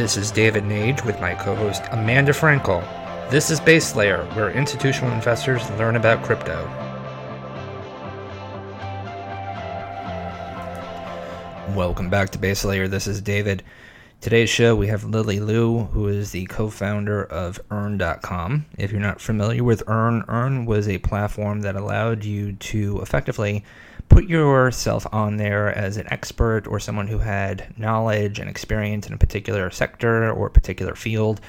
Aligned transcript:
This 0.00 0.16
is 0.16 0.30
David 0.30 0.64
Nage 0.64 1.04
with 1.04 1.20
my 1.20 1.34
co 1.34 1.54
host 1.54 1.82
Amanda 1.90 2.32
Frankel. 2.32 2.80
This 3.30 3.50
is 3.50 3.60
Base 3.60 3.94
Layer, 3.94 4.24
where 4.32 4.50
institutional 4.50 5.12
investors 5.12 5.68
learn 5.72 5.94
about 5.94 6.24
crypto. 6.24 6.64
Welcome 11.76 12.08
back 12.08 12.30
to 12.30 12.38
Base 12.38 12.64
Layer. 12.64 12.88
This 12.88 13.06
is 13.06 13.20
David. 13.20 13.62
Today's 14.22 14.48
show, 14.48 14.74
we 14.74 14.86
have 14.86 15.04
Lily 15.04 15.38
Liu, 15.38 15.80
who 15.92 16.08
is 16.08 16.30
the 16.30 16.46
co 16.46 16.70
founder 16.70 17.22
of 17.22 17.60
Earn.com. 17.70 18.64
If 18.78 18.92
you're 18.92 19.02
not 19.02 19.20
familiar 19.20 19.62
with 19.62 19.82
Earn, 19.86 20.24
Earn 20.28 20.64
was 20.64 20.88
a 20.88 20.96
platform 20.96 21.60
that 21.60 21.76
allowed 21.76 22.24
you 22.24 22.54
to 22.54 23.02
effectively 23.02 23.66
put 24.10 24.28
yourself 24.28 25.06
on 25.12 25.38
there 25.38 25.74
as 25.74 25.96
an 25.96 26.06
expert 26.12 26.66
or 26.66 26.78
someone 26.78 27.06
who 27.06 27.18
had 27.18 27.72
knowledge 27.78 28.38
and 28.38 28.50
experience 28.50 29.06
in 29.06 29.14
a 29.14 29.18
particular 29.18 29.70
sector 29.70 30.30
or 30.30 30.50
particular 30.50 30.94
field. 30.94 31.40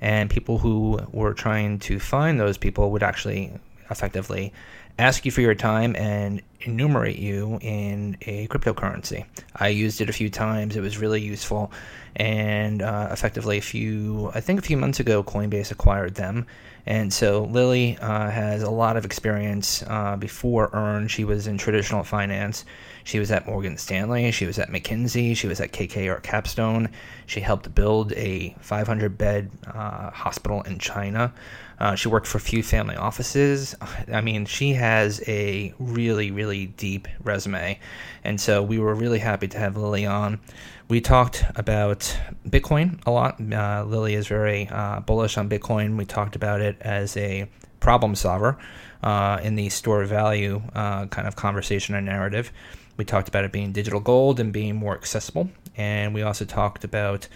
And 0.00 0.28
people 0.28 0.58
who 0.58 1.00
were 1.12 1.32
trying 1.32 1.78
to 1.80 1.98
find 1.98 2.38
those 2.38 2.58
people 2.58 2.90
would 2.90 3.02
actually 3.02 3.52
effectively 3.90 4.52
ask 4.98 5.24
you 5.24 5.30
for 5.30 5.40
your 5.40 5.54
time 5.54 5.94
and 5.96 6.42
enumerate 6.62 7.18
you 7.18 7.58
in 7.62 8.16
a 8.22 8.48
cryptocurrency. 8.48 9.24
I 9.54 9.68
used 9.68 10.00
it 10.00 10.10
a 10.10 10.12
few 10.12 10.28
times. 10.28 10.76
It 10.76 10.80
was 10.80 10.98
really 10.98 11.20
useful. 11.20 11.70
And 12.16 12.82
uh, 12.82 13.08
effectively, 13.12 13.58
a 13.58 13.62
few, 13.62 14.30
I 14.34 14.40
think 14.40 14.58
a 14.58 14.62
few 14.62 14.76
months 14.76 14.98
ago, 14.98 15.22
Coinbase 15.22 15.70
acquired 15.70 16.16
them. 16.16 16.46
And 16.84 17.12
so 17.12 17.44
Lily 17.44 17.98
uh, 17.98 18.30
has 18.30 18.62
a 18.62 18.70
lot 18.70 18.96
of 18.96 19.04
experience 19.04 19.84
uh, 19.86 20.16
before 20.16 20.70
Earn. 20.72 21.06
She 21.06 21.22
was 21.22 21.46
in 21.46 21.58
traditional 21.58 22.02
finance. 22.02 22.64
She 23.04 23.18
was 23.18 23.30
at 23.30 23.46
Morgan 23.46 23.76
Stanley. 23.76 24.30
She 24.32 24.46
was 24.46 24.58
at 24.58 24.70
McKinsey. 24.70 25.36
She 25.36 25.46
was 25.46 25.60
at 25.60 25.72
KKR 25.72 26.22
Capstone. 26.22 26.88
She 27.26 27.40
helped 27.40 27.74
build 27.74 28.14
a 28.14 28.56
500 28.60 29.18
bed 29.18 29.50
uh, 29.66 30.10
hospital 30.10 30.62
in 30.62 30.78
China. 30.78 31.32
Uh, 31.80 31.94
she 31.94 32.08
worked 32.08 32.26
for 32.26 32.38
a 32.38 32.40
few 32.40 32.62
family 32.62 32.96
offices. 32.96 33.74
I 34.12 34.20
mean, 34.20 34.46
she 34.46 34.74
has 34.74 35.22
a 35.28 35.72
really, 35.78 36.30
really 36.30 36.66
deep 36.66 37.06
resume. 37.22 37.78
And 38.24 38.40
so 38.40 38.62
we 38.62 38.78
were 38.78 38.94
really 38.94 39.20
happy 39.20 39.48
to 39.48 39.58
have 39.58 39.76
Lily 39.76 40.06
on. 40.06 40.40
We 40.88 41.00
talked 41.00 41.44
about 41.54 42.16
Bitcoin 42.48 43.00
a 43.06 43.10
lot. 43.10 43.40
Uh, 43.40 43.84
Lily 43.84 44.14
is 44.14 44.26
very 44.26 44.68
uh, 44.68 45.00
bullish 45.00 45.36
on 45.36 45.48
Bitcoin. 45.48 45.96
We 45.96 46.04
talked 46.04 46.34
about 46.34 46.60
it 46.60 46.76
as 46.80 47.16
a 47.16 47.48
problem 47.80 48.14
solver 48.14 48.58
uh, 49.02 49.38
in 49.42 49.54
the 49.54 49.68
store 49.68 50.04
value 50.04 50.62
uh, 50.74 51.06
kind 51.06 51.28
of 51.28 51.36
conversation 51.36 51.94
and 51.94 52.06
narrative. 52.06 52.52
We 52.96 53.04
talked 53.04 53.28
about 53.28 53.44
it 53.44 53.52
being 53.52 53.72
digital 53.72 54.00
gold 54.00 54.40
and 54.40 54.52
being 54.52 54.76
more 54.76 54.94
accessible. 54.94 55.50
And 55.76 56.12
we 56.14 56.22
also 56.22 56.44
talked 56.44 56.82
about 56.84 57.28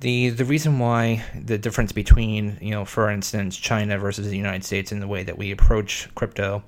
the 0.00 0.30
the 0.30 0.44
reason 0.44 0.78
why 0.78 1.24
the 1.34 1.58
difference 1.58 1.92
between 1.92 2.58
you 2.60 2.70
know 2.70 2.84
for 2.84 3.10
instance 3.10 3.56
China 3.56 3.98
versus 3.98 4.28
the 4.28 4.36
United 4.36 4.64
States 4.64 4.92
in 4.92 5.00
the 5.00 5.08
way 5.08 5.22
that 5.22 5.38
we 5.38 5.50
approach 5.50 6.08
crypto 6.14 6.62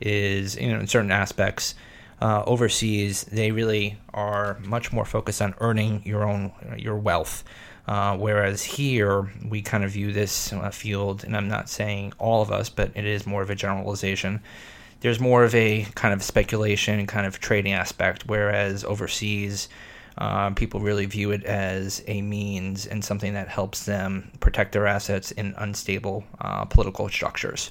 is 0.00 0.56
you 0.56 0.72
know 0.72 0.80
in 0.80 0.86
certain 0.86 1.10
aspects 1.10 1.74
uh, 2.20 2.42
overseas 2.46 3.24
they 3.24 3.50
really 3.50 3.98
are 4.14 4.58
much 4.64 4.92
more 4.92 5.04
focused 5.04 5.42
on 5.42 5.54
earning 5.60 6.02
your 6.04 6.24
own 6.24 6.52
your 6.76 6.96
wealth. 6.96 7.44
Uh, 7.86 8.14
whereas 8.18 8.62
here 8.62 9.32
we 9.48 9.62
kind 9.62 9.82
of 9.82 9.90
view 9.92 10.12
this 10.12 10.52
uh, 10.52 10.68
field 10.70 11.24
and 11.24 11.34
I'm 11.34 11.48
not 11.48 11.70
saying 11.70 12.12
all 12.18 12.42
of 12.42 12.52
us 12.52 12.68
but 12.68 12.92
it 12.94 13.06
is 13.06 13.26
more 13.26 13.42
of 13.42 13.50
a 13.50 13.54
generalization. 13.54 14.40
There's 15.00 15.20
more 15.20 15.44
of 15.44 15.54
a 15.54 15.86
kind 15.94 16.12
of 16.12 16.22
speculation 16.22 17.06
kind 17.06 17.26
of 17.26 17.40
trading 17.40 17.72
aspect 17.72 18.24
whereas 18.26 18.84
overseas 18.84 19.68
um, 20.18 20.54
people 20.54 20.80
really 20.80 21.06
view 21.06 21.30
it 21.30 21.44
as 21.44 22.02
a 22.06 22.20
means 22.22 22.86
and 22.86 23.04
something 23.04 23.34
that 23.34 23.48
helps 23.48 23.84
them 23.84 24.30
protect 24.40 24.72
their 24.72 24.86
assets 24.86 25.30
in 25.30 25.54
unstable 25.56 26.24
uh, 26.40 26.64
political 26.64 27.08
structures. 27.08 27.70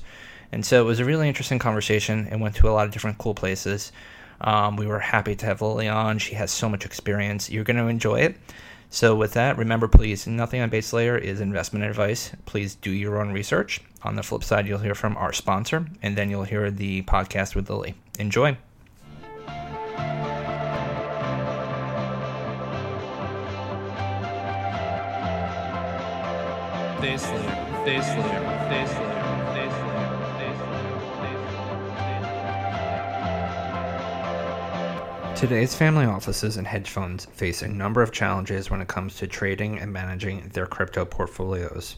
And 0.51 0.65
so 0.65 0.81
it 0.81 0.85
was 0.85 0.99
a 0.99 1.05
really 1.05 1.27
interesting 1.27 1.59
conversation. 1.59 2.27
It 2.27 2.39
went 2.39 2.55
to 2.55 2.69
a 2.69 2.71
lot 2.71 2.85
of 2.85 2.93
different 2.93 3.17
cool 3.17 3.35
places. 3.35 3.91
Um, 4.39 4.77
we 4.77 4.87
were 4.87 4.99
happy 4.99 5.35
to 5.35 5.45
have 5.45 5.61
Lily 5.61 5.89
on. 5.89 6.19
She 6.19 6.35
has 6.35 6.51
so 6.51 6.69
much 6.69 6.85
experience. 6.85 7.49
You're 7.49 7.65
going 7.65 7.77
to 7.77 7.87
enjoy 7.87 8.21
it. 8.21 8.37
So, 8.89 9.15
with 9.15 9.33
that, 9.33 9.57
remember 9.57 9.89
please, 9.89 10.27
nothing 10.27 10.61
on 10.61 10.69
Base 10.69 10.93
Layer 10.93 11.17
is 11.17 11.41
investment 11.41 11.83
advice. 11.83 12.31
Please 12.45 12.75
do 12.75 12.91
your 12.91 13.19
own 13.19 13.33
research. 13.33 13.81
On 14.03 14.15
the 14.15 14.23
flip 14.23 14.45
side, 14.45 14.65
you'll 14.65 14.79
hear 14.79 14.95
from 14.95 15.17
our 15.17 15.33
sponsor, 15.33 15.85
and 16.01 16.15
then 16.15 16.29
you'll 16.29 16.45
hear 16.45 16.71
the 16.71 17.01
podcast 17.01 17.53
with 17.53 17.69
Lily. 17.69 17.95
Enjoy. 18.17 18.55
Today's 35.35 35.75
family 35.75 36.05
offices 36.05 36.57
and 36.57 36.65
hedge 36.65 36.89
funds 36.89 37.25
face 37.25 37.61
a 37.61 37.67
number 37.67 38.01
of 38.01 38.11
challenges 38.11 38.71
when 38.71 38.81
it 38.81 38.87
comes 38.87 39.15
to 39.17 39.27
trading 39.27 39.77
and 39.77 39.93
managing 39.93 40.49
their 40.53 40.65
crypto 40.65 41.05
portfolios. 41.05 41.97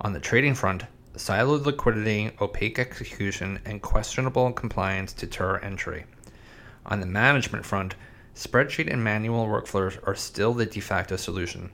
On 0.00 0.14
the 0.14 0.20
trading 0.20 0.54
front, 0.54 0.84
siloed 1.14 1.66
liquidity, 1.66 2.30
opaque 2.40 2.78
execution, 2.78 3.60
and 3.66 3.82
questionable 3.82 4.50
compliance 4.52 5.12
deter 5.12 5.58
entry. 5.58 6.06
On 6.86 7.00
the 7.00 7.06
management 7.06 7.66
front, 7.66 7.96
spreadsheet 8.34 8.90
and 8.90 9.04
manual 9.04 9.46
workflows 9.46 9.98
are 10.08 10.14
still 10.14 10.54
the 10.54 10.64
de 10.64 10.80
facto 10.80 11.16
solution. 11.16 11.70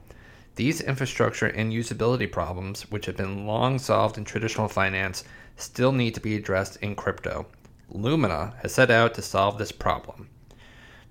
These 0.59 0.81
infrastructure 0.81 1.45
and 1.45 1.71
usability 1.71 2.29
problems, 2.29 2.81
which 2.91 3.05
have 3.05 3.15
been 3.15 3.45
long 3.45 3.79
solved 3.79 4.17
in 4.17 4.25
traditional 4.25 4.67
finance, 4.67 5.23
still 5.55 5.93
need 5.93 6.15
to 6.15 6.19
be 6.19 6.35
addressed 6.35 6.75
in 6.81 6.97
crypto. 6.97 7.45
Lumina 7.89 8.55
has 8.61 8.73
set 8.73 8.91
out 8.91 9.13
to 9.13 9.21
solve 9.21 9.57
this 9.57 9.71
problem. 9.71 10.27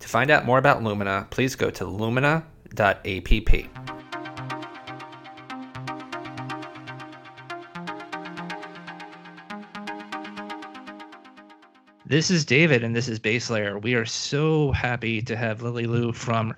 To 0.00 0.06
find 0.06 0.30
out 0.30 0.44
more 0.44 0.58
about 0.58 0.82
Lumina, 0.82 1.28
please 1.30 1.54
go 1.54 1.70
to 1.70 1.86
lumina.app. 1.86 2.42
This 12.04 12.30
is 12.30 12.44
David, 12.44 12.84
and 12.84 12.94
this 12.94 13.08
is 13.08 13.18
Base 13.18 13.48
Layer. 13.48 13.78
We 13.78 13.94
are 13.94 14.04
so 14.04 14.72
happy 14.72 15.22
to 15.22 15.34
have 15.34 15.62
Lily 15.62 15.86
Liu 15.86 16.12
from 16.12 16.54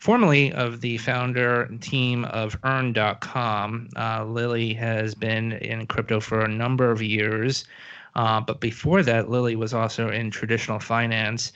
formerly 0.00 0.52
of 0.52 0.80
the 0.80 0.98
founder 0.98 1.62
and 1.62 1.80
team 1.80 2.24
of 2.26 2.58
earn.com. 2.64 3.88
Uh, 3.96 4.24
Lily 4.24 4.74
has 4.74 5.14
been 5.14 5.52
in 5.52 5.86
crypto 5.86 6.18
for 6.20 6.40
a 6.40 6.48
number 6.48 6.90
of 6.90 7.00
years. 7.00 7.64
Uh, 8.16 8.40
but 8.40 8.60
before 8.60 9.04
that, 9.04 9.30
Lily 9.30 9.54
was 9.54 9.72
also 9.72 10.10
in 10.10 10.30
traditional 10.30 10.80
finance 10.80 11.52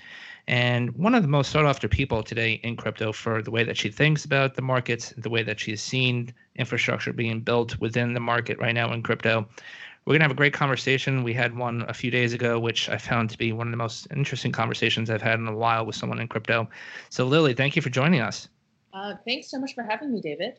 and 0.46 0.94
one 0.96 1.14
of 1.14 1.22
the 1.22 1.28
most 1.28 1.50
sought 1.50 1.64
after 1.64 1.88
people 1.88 2.22
today 2.22 2.60
in 2.62 2.76
crypto 2.76 3.12
for 3.12 3.40
the 3.40 3.50
way 3.50 3.64
that 3.64 3.78
she 3.78 3.90
thinks 3.90 4.24
about 4.24 4.54
the 4.54 4.62
markets, 4.62 5.14
the 5.16 5.30
way 5.30 5.42
that 5.42 5.58
she's 5.58 5.80
seen 5.80 6.34
infrastructure 6.56 7.12
being 7.12 7.40
built 7.40 7.78
within 7.80 8.12
the 8.12 8.20
market 8.20 8.58
right 8.58 8.74
now 8.74 8.92
in 8.92 9.02
crypto. 9.02 9.48
We're 10.04 10.12
going 10.12 10.20
to 10.20 10.24
have 10.24 10.32
a 10.32 10.34
great 10.34 10.52
conversation. 10.52 11.24
We 11.24 11.32
had 11.32 11.56
one 11.56 11.84
a 11.88 11.94
few 11.94 12.10
days 12.10 12.34
ago, 12.34 12.58
which 12.58 12.90
I 12.90 12.98
found 12.98 13.30
to 13.30 13.38
be 13.38 13.52
one 13.52 13.68
of 13.68 13.70
the 13.70 13.78
most 13.78 14.06
interesting 14.14 14.52
conversations 14.52 15.08
I've 15.08 15.22
had 15.22 15.38
in 15.38 15.48
a 15.48 15.56
while 15.56 15.86
with 15.86 15.96
someone 15.96 16.20
in 16.20 16.28
crypto. 16.28 16.68
So, 17.08 17.24
Lily, 17.24 17.54
thank 17.54 17.74
you 17.74 17.80
for 17.80 17.88
joining 17.88 18.20
us. 18.20 18.48
Uh, 18.92 19.14
thanks 19.24 19.50
so 19.50 19.58
much 19.58 19.74
for 19.74 19.82
having 19.82 20.12
me, 20.12 20.20
David. 20.20 20.58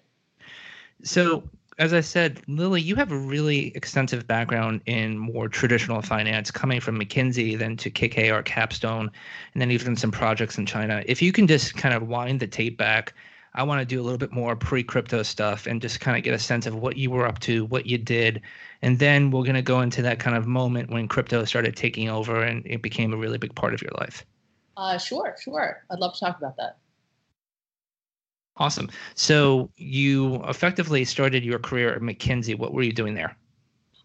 So, 1.04 1.44
as 1.78 1.94
I 1.94 2.02
said, 2.02 2.42
Lily, 2.48 2.82
you 2.82 2.96
have 2.96 3.12
a 3.12 3.18
really 3.18 3.68
extensive 3.76 4.26
background 4.26 4.82
in 4.88 5.18
more 5.18 5.48
traditional 5.48 6.02
finance, 6.02 6.50
coming 6.50 6.80
from 6.80 7.00
McKinsey, 7.00 7.58
then 7.58 7.78
to 7.78 7.92
KKR 7.92 8.44
Capstone, 8.46 9.12
and 9.54 9.62
then 9.62 9.70
even 9.70 9.96
some 9.96 10.12
projects 10.12 10.58
in 10.58 10.66
China. 10.66 11.04
If 11.06 11.22
you 11.22 11.32
can 11.32 11.46
just 11.46 11.76
kind 11.76 11.94
of 11.94 12.08
wind 12.08 12.40
the 12.40 12.48
tape 12.48 12.78
back, 12.78 13.14
I 13.56 13.64
want 13.64 13.80
to 13.80 13.86
do 13.86 14.00
a 14.02 14.04
little 14.04 14.18
bit 14.18 14.32
more 14.32 14.56
pre 14.56 14.84
crypto 14.84 15.24
stuff 15.24 15.66
and 15.66 15.82
just 15.82 16.00
kind 16.00 16.18
of 16.18 16.24
get 16.24 16.34
a 16.34 16.40
sense 16.40 16.66
of 16.66 16.76
what 16.76 16.98
you 16.98 17.10
were 17.10 17.26
up 17.26 17.40
to, 17.40 17.66
what 17.66 17.86
you 17.86 17.98
did, 17.98 18.42
and 18.82 19.00
then 19.00 19.32
we're 19.32 19.44
going 19.44 19.56
to 19.56 19.62
go 19.62 19.82
into 19.82 20.02
that 20.02 20.20
kind 20.20 20.36
of 20.36 20.46
moment 20.46 20.92
when 20.92 21.08
crypto 21.08 21.46
started 21.46 21.76
taking 21.76 22.10
over 22.10 22.44
and 22.44 22.66
it 22.66 22.82
became 22.82 23.14
a 23.14 23.18
really 23.18 23.38
big 23.38 23.56
part 23.56 23.74
of 23.74 23.82
your 23.82 23.94
life. 23.98 24.26
Uh, 24.78 24.98
sure, 24.98 25.36
sure. 25.42 25.84
I'd 25.90 26.00
love 26.00 26.14
to 26.14 26.20
talk 26.20 26.38
about 26.38 26.58
that. 26.58 26.78
Awesome. 28.58 28.90
So 29.16 29.70
you 29.76 30.36
effectively 30.46 31.04
started 31.06 31.44
your 31.44 31.60
career 31.60 31.94
at 31.94 32.02
McKinsey. 32.02 32.58
What 32.58 32.74
were 32.74 32.84
you 32.84 32.94
doing 32.94 33.14
there? 33.14 33.36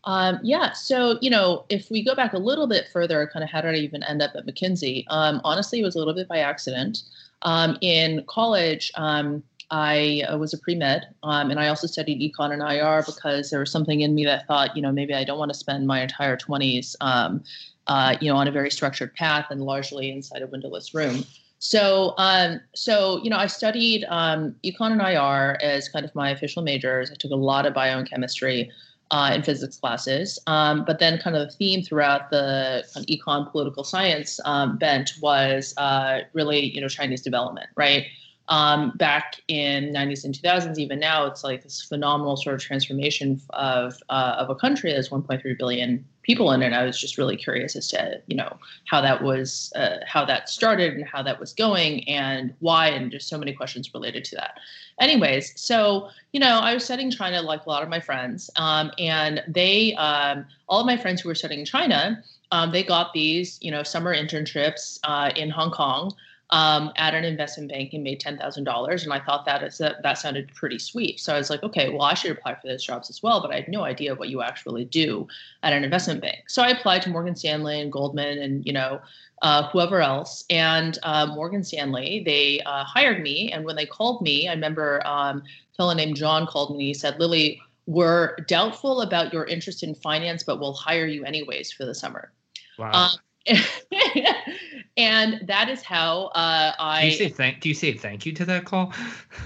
Um, 0.04 0.40
yeah, 0.42 0.72
so 0.72 1.18
you 1.20 1.28
know, 1.28 1.66
if 1.68 1.90
we 1.90 2.02
go 2.02 2.14
back 2.14 2.32
a 2.32 2.38
little 2.38 2.66
bit 2.66 2.86
further, 2.92 3.28
kind 3.32 3.44
of 3.44 3.50
how 3.50 3.60
did 3.60 3.74
I 3.74 3.78
even 3.78 4.02
end 4.02 4.22
up 4.22 4.32
at 4.34 4.46
McKinsey? 4.46 5.04
Um, 5.08 5.40
honestly, 5.44 5.80
it 5.80 5.84
was 5.84 5.94
a 5.94 5.98
little 5.98 6.14
bit 6.14 6.26
by 6.26 6.38
accident. 6.38 7.02
Um, 7.42 7.78
in 7.80 8.24
college, 8.26 8.92
um, 8.96 9.42
I 9.70 10.24
uh, 10.28 10.36
was 10.36 10.52
a 10.52 10.58
pre 10.58 10.74
med, 10.74 11.06
um, 11.22 11.50
and 11.50 11.60
I 11.60 11.68
also 11.68 11.86
studied 11.86 12.20
econ 12.20 12.52
and 12.52 12.60
IR 12.60 13.04
because 13.06 13.50
there 13.50 13.60
was 13.60 13.70
something 13.70 14.00
in 14.00 14.14
me 14.14 14.24
that 14.24 14.46
thought, 14.46 14.74
you 14.76 14.82
know, 14.82 14.90
maybe 14.90 15.14
I 15.14 15.24
don't 15.24 15.38
want 15.38 15.52
to 15.52 15.58
spend 15.58 15.86
my 15.86 16.02
entire 16.02 16.36
20s, 16.36 16.96
um, 17.00 17.42
uh, 17.86 18.16
you 18.20 18.30
know, 18.30 18.36
on 18.36 18.48
a 18.48 18.52
very 18.52 18.70
structured 18.70 19.14
path 19.14 19.46
and 19.50 19.62
largely 19.62 20.10
inside 20.10 20.42
a 20.42 20.46
windowless 20.48 20.92
room. 20.92 21.24
So, 21.60 22.14
um, 22.16 22.60
so 22.74 23.20
you 23.22 23.30
know, 23.30 23.36
I 23.36 23.46
studied 23.46 24.04
um, 24.08 24.56
econ 24.64 24.92
and 24.92 25.00
IR 25.00 25.58
as 25.62 25.88
kind 25.88 26.04
of 26.04 26.14
my 26.14 26.30
official 26.30 26.62
majors. 26.62 27.10
I 27.10 27.14
took 27.14 27.30
a 27.30 27.36
lot 27.36 27.66
of 27.66 27.74
bio 27.74 27.98
and 27.98 28.08
chemistry 28.08 28.70
uh, 29.10 29.32
in 29.34 29.42
physics 29.42 29.78
classes, 29.78 30.38
um, 30.46 30.84
but 30.84 30.98
then 30.98 31.18
kind 31.18 31.36
of 31.36 31.48
the 31.48 31.54
theme 31.54 31.82
throughout 31.82 32.30
the 32.30 32.84
kind 32.94 33.04
of 33.04 33.18
econ 33.18 33.50
political 33.50 33.84
science 33.84 34.38
um, 34.44 34.76
bent 34.78 35.12
was 35.20 35.74
uh, 35.76 36.20
really 36.32 36.72
you 36.74 36.80
know 36.80 36.88
Chinese 36.88 37.22
development, 37.22 37.68
right? 37.76 38.06
Um, 38.50 38.90
back 38.96 39.40
in 39.46 39.92
90s 39.92 40.24
and 40.24 40.34
2000s, 40.34 40.76
even 40.76 40.98
now, 40.98 41.24
it's 41.24 41.44
like 41.44 41.62
this 41.62 41.80
phenomenal 41.80 42.36
sort 42.36 42.56
of 42.56 42.60
transformation 42.60 43.40
of 43.50 43.94
uh, 44.08 44.34
of 44.38 44.50
a 44.50 44.56
country 44.56 44.92
that's 44.92 45.08
1.3 45.08 45.56
billion 45.56 46.04
people 46.22 46.50
in 46.50 46.60
it. 46.60 46.72
I 46.72 46.84
was 46.84 47.00
just 47.00 47.16
really 47.16 47.36
curious 47.36 47.76
as 47.76 47.86
to 47.88 48.20
you 48.26 48.36
know 48.36 48.58
how 48.86 49.00
that 49.02 49.22
was 49.22 49.72
uh, 49.76 49.98
how 50.04 50.24
that 50.24 50.48
started 50.48 50.94
and 50.94 51.06
how 51.06 51.22
that 51.22 51.38
was 51.38 51.52
going 51.52 52.08
and 52.08 52.52
why, 52.58 52.88
and 52.88 53.12
just 53.12 53.28
so 53.28 53.38
many 53.38 53.52
questions 53.52 53.94
related 53.94 54.24
to 54.24 54.34
that. 54.34 54.58
Anyways, 55.00 55.52
so 55.54 56.08
you 56.32 56.40
know, 56.40 56.58
I 56.58 56.74
was 56.74 56.84
studying 56.84 57.12
China 57.12 57.42
like 57.42 57.66
a 57.66 57.68
lot 57.68 57.84
of 57.84 57.88
my 57.88 58.00
friends, 58.00 58.50
um, 58.56 58.90
and 58.98 59.44
they 59.46 59.94
um, 59.94 60.44
all 60.68 60.80
of 60.80 60.86
my 60.86 60.96
friends 60.96 61.20
who 61.20 61.28
were 61.28 61.36
studying 61.36 61.64
China, 61.64 62.20
um, 62.50 62.72
they 62.72 62.82
got 62.82 63.12
these 63.12 63.58
you 63.62 63.70
know 63.70 63.84
summer 63.84 64.12
internships 64.12 64.98
uh, 65.04 65.30
in 65.36 65.50
Hong 65.50 65.70
Kong 65.70 66.12
um, 66.52 66.90
at 66.96 67.14
an 67.14 67.24
investment 67.24 67.70
bank 67.70 67.92
and 67.92 68.02
made 68.02 68.18
ten 68.18 68.36
thousand 68.36 68.64
dollars, 68.64 69.04
and 69.04 69.12
I 69.12 69.20
thought 69.20 69.44
that 69.46 69.62
is 69.62 69.78
that, 69.78 70.02
that 70.02 70.18
sounded 70.18 70.52
pretty 70.54 70.78
sweet. 70.78 71.20
So 71.20 71.34
I 71.34 71.38
was 71.38 71.48
like, 71.48 71.62
okay, 71.62 71.90
well, 71.90 72.02
I 72.02 72.14
should 72.14 72.32
apply 72.32 72.54
for 72.54 72.66
those 72.66 72.84
jobs 72.84 73.08
as 73.08 73.22
well. 73.22 73.40
But 73.40 73.52
I 73.52 73.56
had 73.56 73.68
no 73.68 73.84
idea 73.84 74.14
what 74.14 74.28
you 74.28 74.42
actually 74.42 74.84
do 74.84 75.28
at 75.62 75.72
an 75.72 75.84
investment 75.84 76.20
bank. 76.20 76.48
So 76.48 76.62
I 76.62 76.70
applied 76.70 77.02
to 77.02 77.10
Morgan 77.10 77.36
Stanley 77.36 77.80
and 77.80 77.92
Goldman 77.92 78.38
and 78.38 78.66
you 78.66 78.72
know 78.72 79.00
uh, 79.42 79.68
whoever 79.68 80.00
else. 80.00 80.44
And 80.50 80.98
uh, 81.02 81.26
Morgan 81.26 81.62
Stanley, 81.62 82.22
they 82.24 82.60
uh, 82.66 82.84
hired 82.84 83.22
me, 83.22 83.52
and 83.52 83.64
when 83.64 83.76
they 83.76 83.86
called 83.86 84.20
me, 84.22 84.48
I 84.48 84.52
remember 84.52 85.06
um, 85.06 85.42
a 85.72 85.76
fellow 85.76 85.94
named 85.94 86.16
John 86.16 86.46
called 86.46 86.70
me. 86.70 86.76
and 86.76 86.88
He 86.88 86.94
said, 86.94 87.18
Lily. 87.18 87.60
We're 87.86 88.36
doubtful 88.46 89.00
about 89.00 89.32
your 89.32 89.46
interest 89.46 89.82
in 89.82 89.96
finance, 89.96 90.44
but 90.44 90.60
we'll 90.60 90.74
hire 90.74 91.06
you 91.06 91.24
anyways 91.24 91.72
for 91.72 91.84
the 91.84 91.94
summer. 91.94 92.30
Wow. 92.78 92.92
Um, 92.92 93.10
and 94.96 95.40
that 95.46 95.68
is 95.68 95.82
how 95.82 96.26
uh, 96.34 96.72
I. 96.78 97.00
Do 97.02 97.06
you 97.06 97.12
say 97.12 97.28
thank? 97.28 97.60
Do 97.60 97.68
you 97.68 97.74
say 97.74 97.94
thank 97.94 98.26
you 98.26 98.32
to 98.32 98.44
that 98.44 98.64
call? 98.64 98.92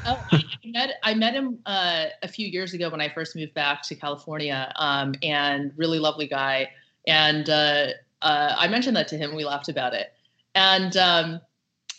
oh, 0.06 0.26
I, 0.32 0.37
I 0.37 0.67
met 0.67 0.91
I 1.02 1.14
met 1.14 1.35
him 1.35 1.58
uh, 1.67 2.06
a 2.23 2.29
few 2.29 2.46
years 2.46 2.75
ago 2.75 2.91
when 2.91 3.00
I 3.00 3.08
first 3.08 3.37
moved 3.37 3.55
back 3.55 3.82
to 3.82 3.94
California, 3.94 4.73
um, 4.76 5.14
and 5.23 5.73
really 5.76 5.99
lovely 5.99 6.26
guy. 6.26 6.70
And 7.06 7.49
uh, 7.49 7.88
uh 8.23 8.56
I 8.58 8.69
mentioned 8.69 8.96
that 8.96 9.08
to 9.08 9.17
him. 9.17 9.35
We 9.35 9.44
laughed 9.44 9.69
about 9.69 9.94
it, 9.94 10.12
and 10.55 10.97
um, 10.97 11.40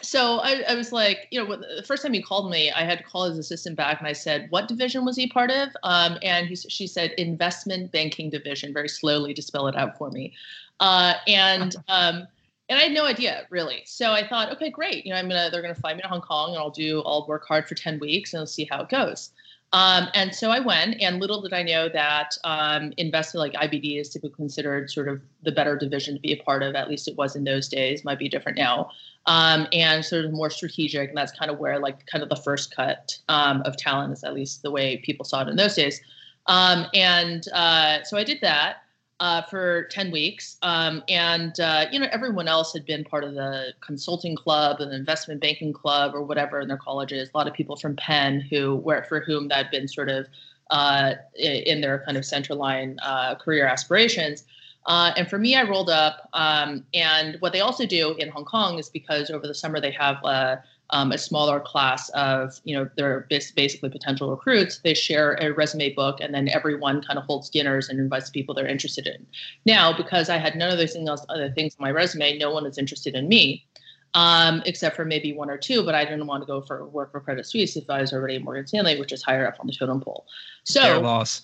so 0.02 0.40
I, 0.40 0.64
I, 0.70 0.76
was 0.76 0.92
like, 0.92 1.28
you 1.32 1.44
know, 1.44 1.56
the 1.56 1.84
first 1.84 2.04
time 2.04 2.14
he 2.14 2.22
called 2.22 2.52
me, 2.52 2.72
I 2.72 2.84
had 2.84 2.98
to 3.00 3.04
call 3.04 3.30
his 3.30 3.38
assistant 3.38 3.78
back, 3.78 4.00
and 4.00 4.08
I 4.08 4.14
said, 4.14 4.48
"What 4.50 4.68
division 4.68 5.06
was 5.06 5.16
he 5.16 5.28
part 5.28 5.52
of?" 5.52 5.70
Um, 5.84 6.18
and 6.22 6.48
he, 6.48 6.56
she 6.56 6.88
said, 6.88 7.12
"Investment 7.18 7.92
banking 7.92 8.30
division." 8.30 8.74
Very 8.74 8.90
slowly 8.90 9.34
to 9.34 9.42
spell 9.42 9.68
it 9.68 9.76
out 9.76 9.98
for 9.98 10.12
me, 10.12 10.34
uh, 10.80 11.14
and 11.28 11.76
um, 11.88 12.28
and 12.70 12.80
I 12.80 12.84
had 12.84 12.92
no 12.94 13.06
idea 13.06 13.46
really. 13.50 13.84
So 13.86 14.12
I 14.12 14.28
thought, 14.28 14.52
okay, 14.54 14.70
great. 14.70 15.06
You 15.06 15.14
know, 15.14 15.20
I'm 15.20 15.28
gonna 15.28 15.50
they're 15.52 15.62
gonna 15.62 15.76
fly 15.76 15.94
me 15.94 16.02
to 16.02 16.08
Hong 16.08 16.22
Kong, 16.22 16.52
and 16.52 16.60
I'll 16.60 16.72
do 16.72 17.02
I'll 17.06 17.26
work 17.28 17.46
hard 17.48 17.68
for 17.68 17.76
ten 17.76 18.00
weeks, 18.00 18.34
and 18.34 18.40
I'll 18.42 18.48
see 18.48 18.68
how 18.70 18.82
it 18.82 18.90
goes. 18.90 19.32
Um, 19.74 20.08
and 20.14 20.34
so 20.34 20.52
I 20.52 20.62
went, 20.62 21.02
and 21.02 21.20
little 21.20 21.42
did 21.42 21.52
I 21.52 21.62
know 21.62 21.90
that 21.90 22.38
um, 22.46 22.94
investment 22.98 23.54
like 23.54 23.70
IBD 23.70 24.00
is 24.00 24.10
typically 24.10 24.36
considered 24.36 24.90
sort 24.90 25.10
of 25.10 25.22
the 25.44 25.52
better 25.52 25.76
division 25.76 26.16
to 26.16 26.20
be 26.22 26.32
a 26.32 26.38
part 26.38 26.64
of. 26.64 26.76
At 26.76 26.90
least 26.90 27.08
it 27.08 27.18
was 27.18 27.36
in 27.36 27.44
those 27.44 27.68
days. 27.68 28.06
Might 28.06 28.20
be 28.20 28.30
different 28.30 28.58
now. 28.58 28.92
Um, 29.26 29.68
and 29.74 30.06
sort 30.06 30.24
of 30.24 30.32
more 30.32 30.50
strategic, 30.50 31.10
and 31.10 31.18
that's 31.18 31.32
kind 31.32 31.52
of 31.52 31.58
where 31.58 31.80
like 31.80 32.06
kind 32.06 32.24
of 32.24 32.30
the 32.30 32.36
first 32.36 32.74
cut 32.74 33.18
um, 33.28 33.64
of 33.64 33.76
talent 33.76 34.14
is 34.14 34.24
at 34.24 34.34
least 34.34 34.62
the 34.62 34.72
way 34.72 34.98
people 34.98 35.26
saw 35.26 35.42
it 35.42 35.50
in 35.50 35.56
those 35.56 35.76
days. 35.76 36.00
Um, 36.48 36.86
and 36.94 37.46
uh, 37.54 38.04
so 38.04 38.18
I 38.18 38.24
did 38.24 38.40
that 38.42 38.85
uh, 39.20 39.42
for 39.44 39.88
10 39.92 40.12
weeks. 40.12 40.58
Um, 40.62 41.04
and, 41.08 41.58
uh, 41.60 41.86
you 41.92 42.00
know, 42.00 42.08
everyone 42.12 42.48
else 42.48 42.74
had 42.74 42.86
been 42.86 43.04
part 43.04 43.24
of 43.24 43.34
the 43.34 43.74
consulting 43.82 44.36
club 44.36 44.82
and 44.82 44.94
investment 44.94 45.42
banking 45.42 45.74
club 45.74 46.14
or 46.14 46.22
whatever 46.22 46.60
in 46.60 46.68
their 46.68 46.78
colleges. 46.78 47.30
A 47.34 47.38
lot 47.38 47.48
of 47.48 47.54
people 47.54 47.76
from 47.76 47.96
Penn 47.96 48.42
who 48.42 48.76
were, 48.78 49.04
for 49.08 49.22
whom 49.22 49.48
that 49.48 49.58
had 49.58 49.72
been 49.72 49.88
sort 49.88 50.10
of 50.10 50.28
uh, 50.72 51.14
in 51.36 51.82
their 51.82 52.00
kind 52.06 52.18
of 52.18 52.26
center 52.26 52.56
line 52.56 52.98
uh, 53.04 53.36
career 53.36 53.68
aspirations. 53.68 54.44
Uh, 54.88 55.12
and 55.18 55.30
for 55.30 55.40
me, 55.40 55.56
I 55.56 55.64
rolled 55.64 55.90
up. 55.90 56.30
Um, 56.34 56.86
and 56.94 57.38
what 57.40 57.54
they 57.54 57.62
also 57.62 57.86
do 57.86 58.16
in 58.16 58.30
Hong 58.30 58.46
Kong 58.46 58.78
is 58.78 58.90
because 58.90 59.30
over 59.30 59.48
the 59.48 59.54
summer 59.54 59.80
they 59.80 59.92
have 59.92 60.18
uh, 60.24 60.58
um, 60.92 61.12
a 61.12 61.18
smaller 61.18 61.60
class 61.60 62.10
of, 62.10 62.60
you 62.64 62.76
know, 62.76 62.90
they're 62.96 63.28
basically 63.30 63.90
potential 63.90 64.30
recruits. 64.30 64.80
They 64.80 64.94
share 64.94 65.34
a 65.42 65.52
resume 65.52 65.94
book, 65.94 66.20
and 66.22 66.34
then 66.34 66.48
everyone 66.50 67.02
kind 67.02 67.18
of 67.18 67.26
holds 67.26 67.50
dinners 67.50 67.90
and 67.90 68.00
invites 68.00 68.30
people 68.30 68.54
they're 68.54 68.68
interested 68.68 69.08
in. 69.08 69.26
Now, 69.66 69.96
because 69.96 70.30
I 70.30 70.38
had 70.38 70.56
none 70.56 70.72
of 70.72 70.78
those 70.78 70.94
things, 70.94 71.10
other 71.30 71.52
things 71.52 71.76
on 71.80 71.84
my 71.84 71.92
resume, 71.92 72.38
no 72.38 72.52
one 72.52 72.66
is 72.66 72.78
interested 72.78 73.16
in 73.16 73.28
me, 73.28 73.66
um, 74.14 74.62
except 74.66 74.96
for 74.96 75.06
maybe 75.06 75.34
one 75.34 75.50
or 75.50 75.58
two. 75.58 75.84
But 75.84 75.96
I 75.96 76.06
didn't 76.06 76.28
want 76.28 76.44
to 76.44 76.48
go 76.48 76.62
for 76.62 76.86
work 76.86 77.12
for 77.12 77.20
Credit 77.20 77.46
Suisse 77.46 77.76
if 77.76 77.90
I 77.90 78.02
was 78.02 78.14
already 78.14 78.36
at 78.36 78.44
Morgan 78.44 78.68
Stanley, 78.68 79.00
which 79.00 79.12
is 79.12 79.24
higher 79.24 79.48
up 79.48 79.56
on 79.60 79.68
the 79.68 79.74
totem 79.74 80.02
pole. 80.02 80.26
So, 80.66 80.82
their 80.82 81.00
loss. 81.00 81.42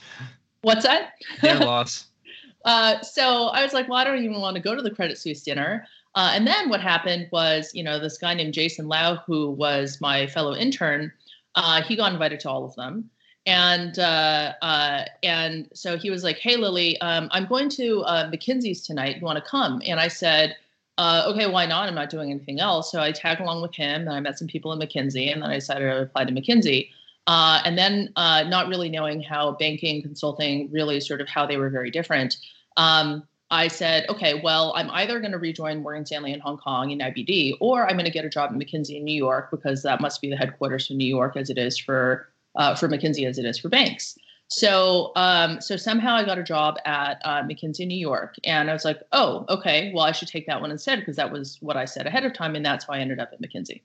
What's 0.62 0.84
that? 0.84 1.14
Their 1.42 1.60
loss. 1.60 2.06
Uh, 2.64 3.02
so 3.02 3.48
I 3.48 3.64
was 3.64 3.74
like, 3.74 3.90
well, 3.90 3.98
I 3.98 4.04
don't 4.04 4.24
even 4.24 4.40
want 4.40 4.56
to 4.56 4.62
go 4.62 4.76
to 4.76 4.84
the 4.84 4.92
Credit 4.92 5.18
Suisse 5.18 5.42
dinner. 5.42 5.88
Uh, 6.16 6.31
and 6.34 6.46
then 6.46 6.69
what 6.69 6.81
happened 6.81 7.28
was, 7.31 7.72
you 7.74 7.84
know, 7.84 8.00
this 8.00 8.18
guy 8.18 8.34
named 8.34 8.54
Jason 8.54 8.88
Lau, 8.88 9.16
who 9.25 9.52
was 9.52 10.02
my 10.02 10.28
fellow 10.28 10.56
intern, 10.56 11.12
uh, 11.56 11.81
he 11.81 11.96
got 11.96 12.12
invited 12.12 12.40
to 12.42 12.50
all 12.50 12.66
of 12.66 12.75
them. 12.75 13.10
And 13.48 13.98
uh, 13.98 14.54
uh 14.62 15.06
and 15.24 15.68
so 15.74 15.98
he 15.98 16.12
was 16.12 16.24
like, 16.24 16.38
"Hey, 16.38 16.58
Lily, 16.58 17.02
um, 17.02 17.28
I'm 17.31 17.48
going 17.48 17.69
to 17.69 18.02
uh, 18.02 18.30
McKinsey's 18.30 18.86
tonight. 18.86 19.16
You 19.18 19.24
want 19.24 19.44
to 19.44 19.50
come?" 19.50 19.81
And 19.84 20.00
I 20.00 20.10
said, 20.10 20.56
uh, 21.00 21.24
"Okay, 21.30 21.48
why 21.48 21.66
not? 21.66 21.90
I'm 21.90 21.96
not 21.96 22.12
doing 22.12 22.30
anything 22.30 22.60
else." 22.60 22.92
So 22.92 23.02
I 23.02 23.12
tagged 23.12 23.42
along 23.42 23.64
with 23.64 23.74
him, 23.74 24.02
and 24.02 24.12
I 24.12 24.19
met 24.19 24.38
some 24.38 24.48
people 24.48 24.72
in 24.74 24.80
McKinsey, 24.80 25.34
and 25.34 25.42
then 25.42 25.50
I 25.50 25.56
decided 25.56 25.90
to 25.90 26.04
apply 26.04 26.25
to 26.25 26.31
McKinsey. 26.31 26.90
And 27.25 27.75
then 27.80 28.12
not 28.16 28.68
really 28.68 28.90
knowing 28.90 29.24
how 29.24 29.54
banking 29.54 30.04
consulting 30.04 30.69
really 30.72 31.00
sort 31.00 31.19
of 31.19 31.28
how 31.28 31.48
they 31.48 31.57
were 31.57 31.72
very 31.72 31.90
different 31.90 32.38
um, 32.78 33.24
I 33.51 33.68
said, 33.68 34.07
okay, 34.09 34.39
well, 34.42 34.71
I'm 34.77 34.89
either 34.92 35.19
going 35.19 35.33
to 35.33 35.38
rejoin 35.38 35.83
Morgan 35.83 36.06
Stanley 36.06 36.31
in 36.31 36.39
Hong 36.39 36.57
Kong 36.57 36.92
in 36.92 37.00
IBD, 37.00 37.57
or 37.59 37.86
I'm 37.86 37.98
going 37.98 38.06
to 38.06 38.12
get 38.12 38.24
a 38.24 38.30
job 38.30 38.50
at 38.51 38.57
McKinsey 38.57 38.95
in 38.95 39.03
New 39.03 39.13
York 39.13 39.51
because 39.51 39.83
that 39.83 40.00
must 40.00 40.21
be 40.21 40.30
the 40.30 40.38
headquarters 40.38 40.88
for 40.88 40.94
New 40.94 41.07
York 41.07 41.35
as 41.35 41.49
it 41.49 41.57
is 41.57 41.78
for 41.78 42.30
uh, 42.56 42.76
for 42.76 42.87
McKinsey 42.87 43.28
as 43.28 43.37
it 43.37 43.45
is 43.45 43.59
for 43.59 43.69
banks. 43.69 44.18
So, 44.47 45.14
um, 45.16 45.61
so 45.61 45.78
somehow 45.78 46.16
I 46.16 46.26
got 46.26 46.37
a 46.37 46.44
job 46.44 46.76
at 46.83 47.21
uh, 47.23 47.44
McKinsey 47.44 47.87
New 47.87 47.97
York, 47.97 48.35
and 48.44 48.69
I 48.69 48.73
was 48.73 48.83
like, 48.83 49.02
oh, 49.14 49.45
okay, 49.47 49.92
well, 49.94 50.04
I 50.04 50.11
should 50.11 50.28
take 50.28 50.45
that 50.47 50.59
one 50.59 50.71
instead 50.71 50.99
because 50.99 51.16
that 51.16 51.31
was 51.31 51.57
what 51.61 51.78
I 51.78 51.85
said 51.85 52.06
ahead 52.06 52.26
of 52.26 52.33
time, 52.33 52.56
and 52.56 52.66
that's 52.66 52.87
why 52.87 52.97
I 52.97 52.99
ended 52.99 53.19
up 53.19 53.31
at 53.31 53.42
McKinsey. 53.42 53.81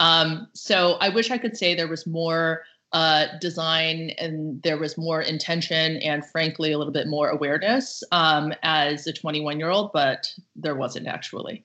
Um, 0.00 0.48
so 0.54 0.98
I 1.00 1.08
wish 1.08 1.30
I 1.30 1.38
could 1.38 1.56
say 1.56 1.74
there 1.74 1.88
was 1.88 2.06
more 2.06 2.62
uh, 2.92 3.26
design 3.40 4.10
and 4.18 4.62
there 4.62 4.78
was 4.78 4.96
more 4.96 5.20
intention 5.20 5.98
and 5.98 6.24
frankly 6.24 6.72
a 6.72 6.78
little 6.78 6.92
bit 6.92 7.06
more 7.06 7.28
awareness 7.28 8.02
um, 8.12 8.52
as 8.62 9.06
a 9.06 9.12
21 9.12 9.58
year 9.58 9.68
old 9.68 9.92
but 9.92 10.32
there 10.56 10.74
wasn't 10.74 11.06
actually. 11.06 11.64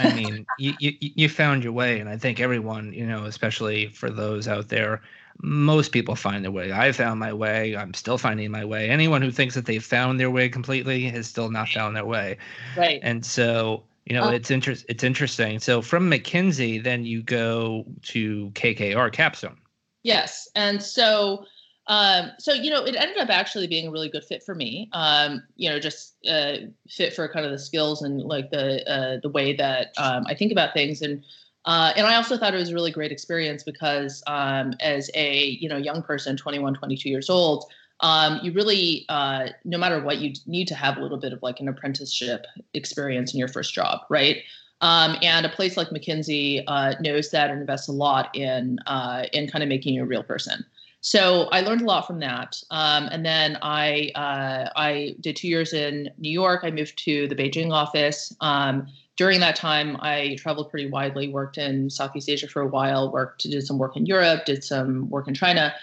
I 0.00 0.12
mean 0.14 0.44
you, 0.58 0.74
you 0.80 0.92
you 1.00 1.28
found 1.28 1.62
your 1.62 1.72
way 1.72 2.00
and 2.00 2.08
i 2.08 2.16
think 2.16 2.40
everyone 2.40 2.92
you 2.92 3.06
know 3.06 3.24
especially 3.24 3.86
for 3.90 4.10
those 4.10 4.48
out 4.48 4.68
there 4.68 5.00
most 5.42 5.92
people 5.92 6.16
find 6.16 6.44
their 6.44 6.50
way. 6.50 6.72
I 6.72 6.92
found 6.92 7.20
my 7.20 7.32
way. 7.32 7.76
I'm 7.76 7.94
still 7.94 8.18
finding 8.18 8.50
my 8.50 8.64
way. 8.64 8.88
Anyone 8.88 9.22
who 9.22 9.30
thinks 9.30 9.54
that 9.54 9.66
they've 9.66 9.84
found 9.84 10.18
their 10.18 10.30
way 10.30 10.48
completely 10.48 11.04
has 11.10 11.26
still 11.26 11.50
not 11.50 11.68
found 11.68 11.94
their 11.94 12.06
way. 12.06 12.38
Right. 12.76 13.00
And 13.02 13.24
so 13.24 13.84
you 14.06 14.14
know 14.16 14.24
oh. 14.24 14.30
it's 14.30 14.50
inter- 14.50 14.82
it's 14.88 15.04
interesting. 15.04 15.58
So 15.60 15.82
from 15.82 16.10
mckinsey 16.10 16.82
then 16.82 17.04
you 17.04 17.22
go 17.22 17.84
to 18.02 18.50
kkr 18.54 19.12
capstone 19.12 19.58
Yes, 20.06 20.48
and 20.54 20.80
so 20.80 21.44
um, 21.88 22.30
so 22.38 22.52
you 22.52 22.70
know, 22.70 22.84
it 22.84 22.94
ended 22.94 23.18
up 23.18 23.28
actually 23.28 23.66
being 23.66 23.88
a 23.88 23.90
really 23.90 24.08
good 24.08 24.22
fit 24.24 24.44
for 24.44 24.54
me. 24.54 24.88
Um, 24.92 25.42
you 25.56 25.68
know, 25.68 25.80
just 25.80 26.14
uh, 26.30 26.58
fit 26.88 27.12
for 27.12 27.26
kind 27.28 27.44
of 27.44 27.50
the 27.50 27.58
skills 27.58 28.02
and 28.02 28.22
like 28.22 28.50
the 28.50 28.88
uh, 28.88 29.20
the 29.20 29.28
way 29.28 29.54
that 29.56 29.88
um, 29.98 30.24
I 30.28 30.34
think 30.34 30.52
about 30.52 30.74
things, 30.74 31.02
and 31.02 31.24
uh, 31.64 31.92
and 31.96 32.06
I 32.06 32.14
also 32.14 32.38
thought 32.38 32.54
it 32.54 32.58
was 32.58 32.70
a 32.70 32.74
really 32.74 32.92
great 32.92 33.10
experience 33.10 33.64
because 33.64 34.22
um, 34.28 34.74
as 34.78 35.10
a 35.14 35.58
you 35.60 35.68
know 35.68 35.76
young 35.76 36.02
person, 36.02 36.36
21, 36.36 36.74
22 36.74 37.08
years 37.08 37.28
old, 37.28 37.64
um, 37.98 38.38
you 38.44 38.52
really 38.52 39.06
uh, 39.08 39.48
no 39.64 39.76
matter 39.76 40.00
what 40.00 40.18
you 40.18 40.34
need 40.46 40.68
to 40.68 40.76
have 40.76 40.98
a 40.98 41.00
little 41.00 41.18
bit 41.18 41.32
of 41.32 41.42
like 41.42 41.58
an 41.58 41.66
apprenticeship 41.66 42.46
experience 42.74 43.32
in 43.32 43.40
your 43.40 43.48
first 43.48 43.74
job, 43.74 44.02
right? 44.08 44.38
Um, 44.82 45.16
and 45.22 45.46
a 45.46 45.48
place 45.48 45.76
like 45.76 45.88
McKinsey 45.88 46.62
uh, 46.66 46.94
knows 47.00 47.30
that 47.30 47.50
and 47.50 47.60
invests 47.60 47.88
a 47.88 47.92
lot 47.92 48.34
in 48.34 48.78
uh, 48.86 49.24
in 49.32 49.48
kind 49.48 49.62
of 49.62 49.68
making 49.68 49.94
you 49.94 50.02
a 50.02 50.06
real 50.06 50.22
person. 50.22 50.64
So 51.00 51.44
I 51.52 51.60
learned 51.60 51.82
a 51.82 51.84
lot 51.84 52.06
from 52.06 52.18
that. 52.20 52.60
Um, 52.70 53.08
and 53.12 53.24
then 53.24 53.58
I 53.62 54.10
uh, 54.14 54.70
I 54.76 55.14
did 55.20 55.36
two 55.36 55.48
years 55.48 55.72
in 55.72 56.10
New 56.18 56.30
York. 56.30 56.60
I 56.64 56.70
moved 56.70 56.98
to 57.04 57.28
the 57.28 57.34
Beijing 57.34 57.72
office. 57.72 58.34
Um, 58.40 58.88
during 59.16 59.40
that 59.40 59.56
time, 59.56 59.96
I 60.00 60.36
traveled 60.38 60.70
pretty 60.70 60.90
widely, 60.90 61.28
worked 61.28 61.56
in 61.56 61.88
Southeast 61.88 62.28
Asia 62.28 62.48
for 62.48 62.60
a 62.60 62.66
while, 62.66 63.10
worked, 63.10 63.44
did 63.44 63.66
some 63.66 63.78
work 63.78 63.96
in 63.96 64.04
Europe, 64.04 64.44
did 64.44 64.62
some 64.62 65.08
work 65.08 65.26
in 65.26 65.34
China. 65.34 65.74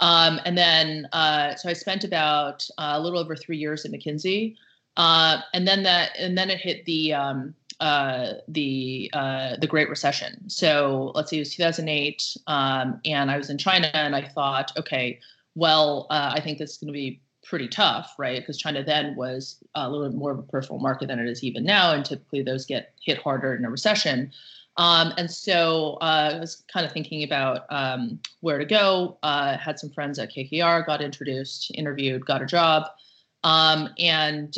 Um, 0.00 0.40
and 0.44 0.58
then, 0.58 1.08
uh, 1.12 1.54
so 1.54 1.70
I 1.70 1.72
spent 1.72 2.04
about 2.04 2.68
uh, 2.76 2.92
a 2.94 3.00
little 3.00 3.18
over 3.18 3.34
three 3.34 3.56
years 3.56 3.84
at 3.84 3.92
McKinsey. 3.92 4.56
Uh, 4.98 5.38
and 5.54 5.66
then 5.66 5.84
that, 5.84 6.10
and 6.18 6.36
then 6.36 6.50
it 6.50 6.58
hit 6.58 6.84
the, 6.84 7.14
um, 7.14 7.54
uh, 7.82 8.34
the 8.46 9.10
uh, 9.12 9.56
the 9.60 9.66
Great 9.66 9.90
Recession. 9.90 10.48
So 10.48 11.10
let's 11.16 11.30
see, 11.30 11.38
it 11.38 11.40
was 11.40 11.54
2008, 11.54 12.36
um, 12.46 13.00
and 13.04 13.28
I 13.28 13.36
was 13.36 13.50
in 13.50 13.58
China, 13.58 13.90
and 13.92 14.14
I 14.14 14.22
thought, 14.22 14.70
okay, 14.78 15.18
well, 15.56 16.06
uh, 16.08 16.30
I 16.32 16.40
think 16.40 16.58
this 16.58 16.70
is 16.70 16.76
going 16.78 16.86
to 16.86 16.92
be 16.92 17.20
pretty 17.44 17.66
tough, 17.66 18.14
right? 18.18 18.38
Because 18.38 18.56
China 18.56 18.84
then 18.84 19.16
was 19.16 19.56
a 19.74 19.90
little 19.90 20.08
bit 20.08 20.16
more 20.16 20.30
of 20.30 20.38
a 20.38 20.42
peripheral 20.42 20.78
market 20.78 21.08
than 21.08 21.18
it 21.18 21.28
is 21.28 21.42
even 21.42 21.64
now, 21.64 21.92
and 21.92 22.04
typically 22.04 22.40
those 22.40 22.64
get 22.64 22.94
hit 23.04 23.18
harder 23.18 23.52
in 23.56 23.64
a 23.64 23.70
recession. 23.70 24.30
Um, 24.76 25.12
and 25.18 25.28
so 25.28 25.98
uh, 26.00 26.34
I 26.34 26.38
was 26.38 26.62
kind 26.72 26.86
of 26.86 26.92
thinking 26.92 27.24
about 27.24 27.66
um, 27.68 28.20
where 28.42 28.58
to 28.58 28.64
go. 28.64 29.18
Uh, 29.24 29.58
had 29.58 29.80
some 29.80 29.90
friends 29.90 30.20
at 30.20 30.32
KKR, 30.32 30.86
got 30.86 31.02
introduced, 31.02 31.72
interviewed, 31.74 32.24
got 32.24 32.42
a 32.42 32.46
job, 32.46 32.84
um, 33.42 33.88
and 33.98 34.56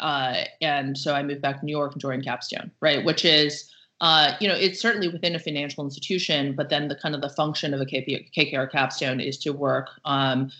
uh, 0.00 0.44
and 0.60 0.96
so 0.98 1.14
I 1.14 1.22
moved 1.22 1.42
back 1.42 1.60
to 1.60 1.64
New 1.64 1.76
York 1.76 1.92
and 1.92 2.00
joined 2.00 2.24
Capstone, 2.24 2.70
right? 2.80 3.04
Which 3.04 3.24
is, 3.24 3.70
uh, 4.00 4.32
you 4.40 4.48
know, 4.48 4.54
it's 4.54 4.80
certainly 4.80 5.08
within 5.08 5.34
a 5.34 5.38
financial 5.38 5.84
institution, 5.84 6.54
but 6.56 6.70
then 6.70 6.88
the 6.88 6.96
kind 6.96 7.14
of 7.14 7.20
the 7.20 7.28
function 7.28 7.74
of 7.74 7.80
a 7.80 7.86
KP, 7.86 8.30
KKR 8.36 8.70
Capstone 8.70 9.20
is 9.20 9.38
to 9.38 9.50
work 9.50 9.90
um, 10.04 10.50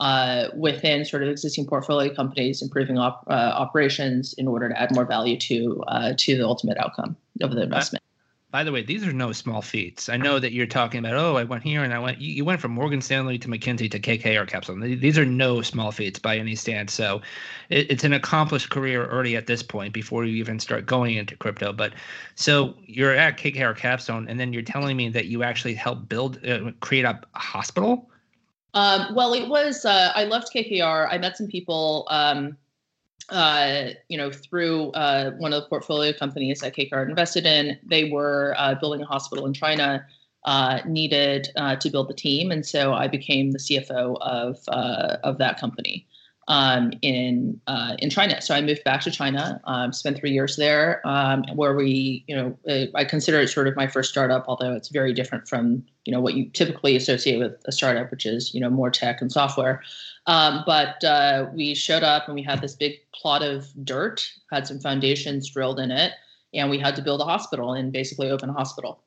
uh, 0.00 0.48
within 0.56 1.04
sort 1.04 1.22
of 1.22 1.28
existing 1.28 1.66
portfolio 1.66 2.12
companies, 2.14 2.60
improving 2.60 2.98
op, 2.98 3.24
uh, 3.28 3.32
operations 3.32 4.32
in 4.34 4.46
order 4.46 4.68
to 4.68 4.80
add 4.80 4.94
more 4.94 5.04
value 5.04 5.38
to 5.38 5.82
uh, 5.88 6.12
to 6.16 6.36
the 6.36 6.44
ultimate 6.44 6.76
outcome 6.78 7.16
of 7.40 7.52
the 7.52 7.62
investment 7.62 8.02
by 8.50 8.64
the 8.64 8.72
way, 8.72 8.82
these 8.82 9.06
are 9.06 9.12
no 9.12 9.30
small 9.32 9.60
feats. 9.60 10.08
I 10.08 10.16
know 10.16 10.38
that 10.38 10.52
you're 10.52 10.66
talking 10.66 11.00
about, 11.00 11.14
oh, 11.14 11.36
I 11.36 11.44
went 11.44 11.62
here 11.62 11.84
and 11.84 11.92
I 11.92 11.98
went. 11.98 12.18
You, 12.18 12.46
went 12.46 12.62
from 12.62 12.70
Morgan 12.70 13.02
Stanley 13.02 13.38
to 13.38 13.48
McKinsey 13.48 13.90
to 13.90 14.00
KKR 14.00 14.48
Capstone. 14.48 14.80
These 14.80 15.18
are 15.18 15.26
no 15.26 15.60
small 15.60 15.92
feats 15.92 16.18
by 16.18 16.38
any 16.38 16.54
stance. 16.54 16.94
So, 16.94 17.20
it, 17.68 17.90
it's 17.90 18.04
an 18.04 18.14
accomplished 18.14 18.70
career 18.70 19.10
already 19.10 19.36
at 19.36 19.46
this 19.46 19.62
point 19.62 19.92
before 19.92 20.24
you 20.24 20.36
even 20.36 20.58
start 20.60 20.86
going 20.86 21.16
into 21.16 21.36
crypto. 21.36 21.74
But 21.74 21.92
so 22.36 22.74
you're 22.86 23.14
at 23.14 23.36
KKR 23.36 23.76
Capstone, 23.76 24.26
and 24.28 24.40
then 24.40 24.54
you're 24.54 24.62
telling 24.62 24.96
me 24.96 25.10
that 25.10 25.26
you 25.26 25.42
actually 25.42 25.74
helped 25.74 26.08
build, 26.08 26.44
uh, 26.46 26.70
create 26.80 27.04
a 27.04 27.20
hospital. 27.34 28.08
Um, 28.72 29.14
well, 29.14 29.34
it 29.34 29.48
was. 29.48 29.84
Uh, 29.84 30.10
I 30.14 30.24
left 30.24 30.54
KKR. 30.54 31.06
I 31.10 31.18
met 31.18 31.36
some 31.36 31.48
people. 31.48 32.06
Um, 32.10 32.56
uh, 33.30 33.90
you 34.08 34.16
know, 34.16 34.30
through 34.30 34.90
uh, 34.92 35.32
one 35.32 35.52
of 35.52 35.62
the 35.62 35.68
portfolio 35.68 36.12
companies 36.12 36.60
that 36.60 36.74
KKR 36.74 37.08
invested 37.08 37.46
in, 37.46 37.78
they 37.84 38.10
were 38.10 38.54
uh, 38.56 38.74
building 38.74 39.02
a 39.02 39.06
hospital 39.06 39.44
in 39.46 39.52
China, 39.52 40.04
uh, 40.44 40.80
needed 40.86 41.48
uh, 41.56 41.76
to 41.76 41.90
build 41.90 42.08
the 42.08 42.14
team, 42.14 42.50
and 42.50 42.64
so 42.64 42.94
I 42.94 43.08
became 43.08 43.50
the 43.50 43.58
CFO 43.58 44.16
of 44.20 44.58
uh, 44.68 45.16
of 45.22 45.38
that 45.38 45.60
company 45.60 46.06
um, 46.48 46.92
in 47.02 47.60
in 48.00 48.10
China. 48.10 48.40
So 48.40 48.54
I 48.54 48.60
moved 48.60 48.82
back 48.84 49.02
to 49.02 49.10
China, 49.10 49.60
um, 49.64 49.92
spent 49.92 50.18
three 50.18 50.32
years 50.32 50.56
there, 50.56 51.06
um, 51.06 51.44
where 51.54 51.74
we, 51.74 52.24
you 52.26 52.34
know, 52.34 52.90
I 52.94 53.04
consider 53.04 53.40
it 53.40 53.48
sort 53.48 53.68
of 53.68 53.76
my 53.76 53.86
first 53.86 54.10
startup, 54.10 54.46
although 54.48 54.74
it's 54.74 54.88
very 54.88 55.12
different 55.12 55.46
from 55.46 55.84
you 56.04 56.12
know 56.12 56.20
what 56.20 56.34
you 56.34 56.48
typically 56.50 56.96
associate 56.96 57.38
with 57.38 57.52
a 57.66 57.72
startup, 57.72 58.10
which 58.10 58.26
is 58.26 58.54
you 58.54 58.60
know 58.60 58.70
more 58.70 58.90
tech 58.90 59.20
and 59.20 59.30
software. 59.30 59.82
Um, 60.26 60.62
but 60.66 61.02
uh, 61.04 61.46
we 61.54 61.74
showed 61.74 62.02
up 62.02 62.26
and 62.26 62.34
we 62.34 62.42
had 62.42 62.60
this 62.60 62.74
big 62.74 62.94
plot 63.14 63.42
of 63.42 63.66
dirt, 63.84 64.30
had 64.50 64.66
some 64.66 64.80
foundations 64.80 65.50
drilled 65.50 65.78
in 65.80 65.90
it, 65.90 66.12
and 66.54 66.70
we 66.70 66.78
had 66.78 66.96
to 66.96 67.02
build 67.02 67.20
a 67.20 67.24
hospital 67.24 67.74
and 67.74 67.92
basically 67.92 68.30
open 68.30 68.50
a 68.50 68.52
hospital. 68.52 69.02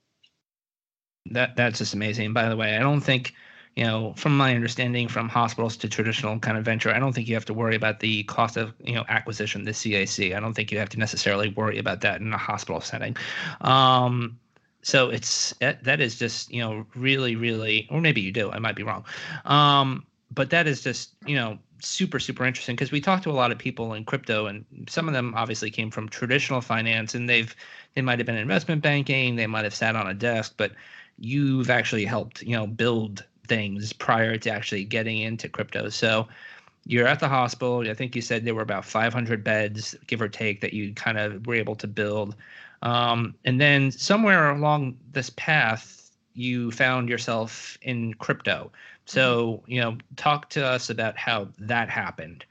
That 1.32 1.56
that's 1.56 1.80
just 1.80 1.94
amazing. 1.94 2.34
By 2.34 2.50
the 2.50 2.58
way, 2.58 2.76
I 2.76 2.80
don't 2.80 3.02
think 3.02 3.34
you 3.76 3.86
know, 3.86 4.14
from 4.18 4.36
my 4.36 4.54
understanding, 4.54 5.08
from 5.08 5.30
hospitals 5.30 5.78
to 5.78 5.88
traditional 5.88 6.38
kind 6.40 6.58
of 6.58 6.66
venture, 6.66 6.92
I 6.92 7.00
don't 7.00 7.14
think 7.14 7.28
you 7.28 7.36
have 7.36 7.46
to 7.46 7.54
worry 7.54 7.76
about 7.76 8.02
the 8.02 8.24
cost 8.24 8.58
of 8.58 8.74
you 8.84 8.96
know 8.96 9.06
acquisition, 9.08 9.64
the 9.64 9.72
CAC. 9.72 10.36
I 10.36 10.40
don't 10.40 10.54
think 10.54 10.72
you 10.72 10.80
have 10.80 10.90
to 10.90 11.00
necessarily 11.00 11.50
worry 11.50 11.78
about 11.78 12.02
that 12.02 12.20
in 12.20 12.34
a 12.34 12.38
hospital 12.38 12.82
setting. 12.82 13.16
Um, 13.62 14.38
so 14.82 15.10
it's 15.10 15.54
that, 15.60 16.02
is 16.02 16.20
just 16.20 16.52
you 16.52 16.62
know 16.62 16.86
really 16.96 17.36
really, 17.36 17.88
or 17.90 18.02
maybe 18.02 18.20
you 18.20 18.32
do. 18.32 18.52
I 18.52 18.60
might 18.60 18.76
be 18.76 18.84
wrong. 18.84 19.06
Um, 19.46 20.06
but 20.32 20.50
that 20.50 20.68
is 20.68 20.82
just 20.82 21.16
you 21.26 21.36
know 21.36 21.58
super 21.80 22.20
super 22.20 22.46
interesting 22.46 22.76
because 22.76 22.92
we 22.92 23.02
talked 23.02 23.24
to 23.24 23.32
a 23.32 23.34
lot 23.34 23.52
of 23.52 23.58
people 23.58 23.94
in 23.94 24.06
crypto 24.06 24.46
and 24.46 24.66
some 24.88 25.08
of 25.08 25.14
them 25.14 25.34
obviously 25.36 25.72
came 25.72 25.90
from 25.90 26.08
traditional 26.08 26.62
finance 26.62 27.16
and 27.16 27.28
they've 27.28 27.56
they 27.96 28.02
might 28.02 28.20
have 28.20 28.28
been 28.28 28.38
investment 28.38 28.84
banking 28.84 29.36
they 29.36 29.48
might 29.48 29.64
have 29.64 29.74
sat 29.74 29.96
on 29.96 30.08
a 30.08 30.14
desk 30.14 30.54
but 30.58 30.74
you've 31.18 31.72
actually 31.72 32.06
helped 32.06 32.44
you 32.44 32.56
know 32.56 32.68
build 32.68 33.26
things 33.52 33.92
prior 33.92 34.38
to 34.38 34.50
actually 34.50 34.86
getting 34.86 35.18
into 35.18 35.50
crypto. 35.50 35.90
So 35.90 36.26
you're 36.86 37.06
at 37.06 37.20
the 37.20 37.28
hospital. 37.28 37.82
I 37.90 37.94
think 37.94 38.16
you 38.16 38.22
said 38.22 38.46
there 38.46 38.56
were 38.56 38.62
about 38.62 38.86
500 38.86 39.44
beds 39.44 39.94
give 40.08 40.22
or 40.22 40.30
take 40.30 40.62
that 40.62 40.72
you 40.72 40.94
kind 40.94 41.18
of 41.18 41.46
were 41.46 41.56
able 41.56 41.76
to 41.76 41.86
build. 41.86 42.34
Um, 42.82 43.36
and 43.44 43.60
then 43.60 43.92
somewhere 43.92 44.52
along 44.52 44.98
this 45.12 45.32
path 45.32 46.12
you 46.34 46.72
found 46.72 47.10
yourself 47.10 47.78
in 47.82 48.14
crypto. 48.14 48.72
So, 49.04 49.64
you 49.68 49.82
know, 49.82 49.98
talk 50.16 50.50
to 50.52 50.66
us 50.66 50.90
about 50.90 51.18
how 51.18 51.50
that 51.60 51.90
happened. 51.90 52.46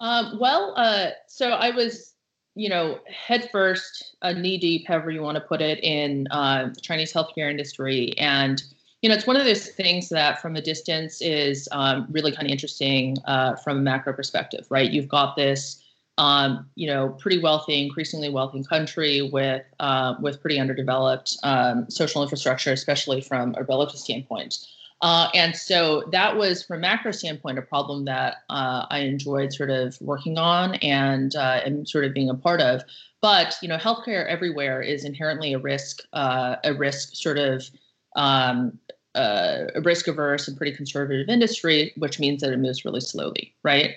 Um, 0.00 0.38
well, 0.38 0.74
uh, 0.76 1.12
so 1.28 1.52
I 1.52 1.70
was, 1.70 2.12
you 2.54 2.68
know, 2.68 2.98
head 3.08 3.48
first, 3.50 4.16
uh, 4.20 4.32
knee 4.32 4.58
deep, 4.58 4.86
however 4.86 5.10
you 5.10 5.22
want 5.22 5.36
to 5.36 5.40
put 5.40 5.62
it, 5.62 5.82
in 5.82 6.28
uh, 6.30 6.68
the 6.74 6.80
Chinese 6.82 7.10
healthcare 7.10 7.48
industry. 7.48 8.12
And, 8.18 8.62
you 9.04 9.10
know, 9.10 9.14
it's 9.14 9.26
one 9.26 9.36
of 9.36 9.44
those 9.44 9.68
things 9.68 10.08
that 10.08 10.40
from 10.40 10.56
a 10.56 10.62
distance 10.62 11.20
is 11.20 11.68
um, 11.72 12.06
really 12.10 12.32
kind 12.32 12.46
of 12.46 12.50
interesting 12.50 13.18
uh, 13.26 13.54
from 13.56 13.76
a 13.76 13.80
macro 13.82 14.14
perspective, 14.14 14.66
right? 14.70 14.90
You've 14.90 15.08
got 15.08 15.36
this. 15.36 15.82
Um, 16.16 16.70
you 16.76 16.86
know, 16.86 17.08
pretty 17.20 17.38
wealthy, 17.38 17.82
increasingly 17.82 18.30
wealthy 18.30 18.62
country 18.62 19.20
with 19.20 19.64
uh, 19.80 20.14
with 20.20 20.40
pretty 20.40 20.58
underdeveloped 20.58 21.36
um, 21.42 21.90
social 21.90 22.22
infrastructure, 22.22 22.72
especially 22.72 23.20
from 23.20 23.54
a 23.58 23.64
relative 23.64 23.98
standpoint. 23.98 24.64
Uh, 25.02 25.28
and 25.34 25.54
so 25.54 26.04
that 26.12 26.36
was, 26.36 26.62
from 26.62 26.78
a 26.78 26.80
macro 26.80 27.10
standpoint, 27.10 27.58
a 27.58 27.62
problem 27.62 28.04
that 28.04 28.36
uh, 28.48 28.86
I 28.88 29.00
enjoyed 29.00 29.52
sort 29.52 29.70
of 29.70 30.00
working 30.00 30.38
on 30.38 30.76
and 30.76 31.34
uh, 31.36 31.60
and 31.66 31.86
sort 31.86 32.04
of 32.06 32.14
being 32.14 32.30
a 32.30 32.34
part 32.34 32.62
of. 32.62 32.82
But 33.20 33.56
you 33.60 33.68
know, 33.68 33.76
healthcare 33.76 34.26
everywhere 34.26 34.80
is 34.80 35.04
inherently 35.04 35.52
a 35.52 35.58
risk, 35.58 36.00
uh, 36.14 36.56
a 36.64 36.72
risk 36.72 37.16
sort 37.16 37.38
of 37.38 37.68
um, 38.16 38.78
uh, 39.14 39.66
a 39.74 39.80
risk 39.80 40.08
averse 40.08 40.48
and 40.48 40.56
pretty 40.56 40.74
conservative 40.76 41.28
industry, 41.28 41.92
which 41.96 42.18
means 42.18 42.42
that 42.42 42.52
it 42.52 42.58
moves 42.58 42.84
really 42.84 43.00
slowly, 43.00 43.54
right? 43.62 43.94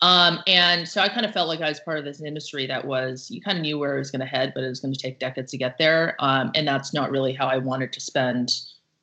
Um, 0.00 0.38
and 0.46 0.86
so 0.88 1.00
I 1.00 1.08
kind 1.08 1.26
of 1.26 1.32
felt 1.32 1.48
like 1.48 1.60
I 1.60 1.68
was 1.68 1.80
part 1.80 1.98
of 1.98 2.04
this 2.04 2.20
industry 2.20 2.66
that 2.66 2.84
was 2.84 3.30
you 3.30 3.40
kind 3.40 3.58
of 3.58 3.62
knew 3.62 3.78
where 3.78 3.96
it 3.96 3.98
was 3.98 4.10
going 4.10 4.20
to 4.20 4.26
head, 4.26 4.52
but 4.54 4.62
it 4.62 4.68
was 4.68 4.80
going 4.80 4.94
to 4.94 5.00
take 5.00 5.18
decades 5.18 5.50
to 5.52 5.58
get 5.58 5.78
there. 5.78 6.14
Um, 6.20 6.52
and 6.54 6.68
that's 6.68 6.94
not 6.94 7.10
really 7.10 7.32
how 7.32 7.46
I 7.46 7.58
wanted 7.58 7.92
to 7.94 8.00
spend 8.00 8.60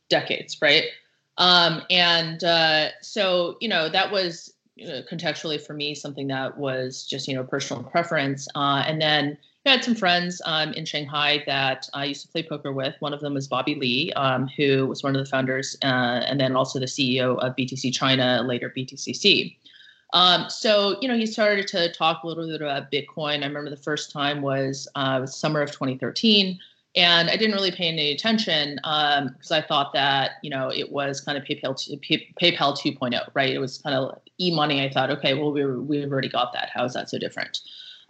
decades, 0.09 0.61
right? 0.61 0.85
Um, 1.37 1.81
and 1.89 2.43
uh, 2.43 2.89
so, 3.01 3.57
you 3.59 3.67
know, 3.67 3.89
that 3.89 4.11
was 4.11 4.53
you 4.75 4.87
know, 4.87 5.01
contextually 5.01 5.59
for 5.59 5.73
me 5.73 5.95
something 5.95 6.27
that 6.27 6.57
was 6.57 7.05
just, 7.05 7.27
you 7.27 7.35
know, 7.35 7.43
personal 7.43 7.83
preference. 7.83 8.47
Uh, 8.55 8.83
and 8.85 9.01
then 9.01 9.37
I 9.65 9.71
had 9.71 9.83
some 9.83 9.95
friends 9.95 10.41
um, 10.45 10.73
in 10.73 10.85
Shanghai 10.85 11.43
that 11.47 11.89
I 11.93 12.05
used 12.05 12.21
to 12.21 12.27
play 12.27 12.43
poker 12.43 12.71
with. 12.71 12.95
One 12.99 13.13
of 13.13 13.21
them 13.21 13.33
was 13.33 13.47
Bobby 13.47 13.75
Lee, 13.75 14.13
um, 14.13 14.47
who 14.47 14.85
was 14.85 15.01
one 15.01 15.15
of 15.15 15.23
the 15.23 15.29
founders 15.29 15.75
uh, 15.83 16.21
and 16.27 16.39
then 16.39 16.55
also 16.55 16.79
the 16.79 16.85
CEO 16.85 17.39
of 17.39 17.55
BTC 17.55 17.93
China, 17.93 18.43
later 18.45 18.71
BTCC. 18.75 19.57
Um, 20.13 20.49
so, 20.49 20.97
you 21.01 21.07
know, 21.07 21.17
he 21.17 21.25
started 21.25 21.67
to 21.69 21.91
talk 21.91 22.23
a 22.23 22.27
little 22.27 22.47
bit 22.47 22.61
about 22.61 22.91
Bitcoin. 22.91 23.43
I 23.43 23.47
remember 23.47 23.69
the 23.69 23.77
first 23.77 24.11
time 24.11 24.41
was, 24.41 24.87
uh, 24.95 25.25
summer 25.25 25.61
of 25.61 25.71
2013 25.71 26.59
and 26.95 27.29
I 27.29 27.35
didn't 27.35 27.55
really 27.55 27.71
pay 27.71 27.87
any 27.87 28.11
attention 28.11 28.75
because 28.75 29.51
um, 29.51 29.57
I 29.57 29.61
thought 29.61 29.93
that 29.93 30.31
you 30.41 30.49
know 30.49 30.69
it 30.69 30.91
was 30.91 31.19
kind 31.21 31.37
of 31.37 31.43
PayPal 31.43 31.75
PayPal 32.41 32.77
2.0, 32.77 33.29
right? 33.33 33.49
It 33.49 33.59
was 33.59 33.79
kind 33.79 33.95
of 33.95 34.17
e-money. 34.39 34.81
I 34.81 34.89
thought, 34.89 35.11
okay, 35.11 35.33
well 35.33 35.51
we 35.51 35.65
we've 35.65 36.11
already 36.11 36.29
got 36.29 36.53
that. 36.53 36.69
How 36.73 36.85
is 36.85 36.93
that 36.93 37.09
so 37.09 37.19
different? 37.19 37.59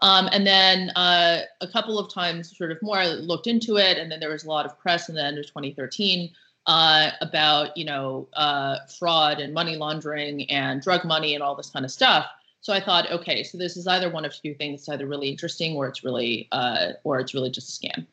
Um, 0.01 0.29
and 0.31 0.45
then 0.45 0.89
uh, 0.91 1.41
a 1.61 1.67
couple 1.67 1.97
of 1.97 2.13
times, 2.13 2.55
sort 2.55 2.71
of 2.71 2.81
more, 2.81 2.97
I 2.97 3.07
looked 3.07 3.47
into 3.47 3.77
it, 3.77 3.97
and 3.97 4.11
then 4.11 4.19
there 4.19 4.29
was 4.29 4.43
a 4.43 4.49
lot 4.49 4.65
of 4.65 4.77
press 4.77 5.09
in 5.09 5.15
the 5.15 5.23
end 5.23 5.37
of 5.37 5.45
2013 5.45 6.31
uh, 6.67 7.11
about 7.21 7.75
you 7.77 7.85
know 7.85 8.27
uh, 8.33 8.77
fraud 8.99 9.39
and 9.39 9.53
money 9.53 9.75
laundering 9.75 10.49
and 10.49 10.81
drug 10.81 11.05
money 11.05 11.33
and 11.33 11.43
all 11.43 11.55
this 11.55 11.69
kind 11.69 11.85
of 11.85 11.91
stuff. 11.91 12.27
So 12.61 12.73
I 12.73 12.79
thought, 12.79 13.11
okay, 13.11 13.43
so 13.43 13.57
this 13.57 13.77
is 13.77 13.87
either 13.87 14.09
one 14.09 14.25
of 14.25 14.33
two 14.33 14.53
things: 14.55 14.81
it's 14.81 14.89
either 14.89 15.07
really 15.07 15.29
interesting, 15.29 15.75
or 15.75 15.87
it's 15.87 16.03
really, 16.03 16.47
uh, 16.51 16.93
or 17.03 17.19
it's 17.19 17.33
really 17.33 17.49
just 17.49 17.69
a 17.69 17.87
scam 17.87 18.05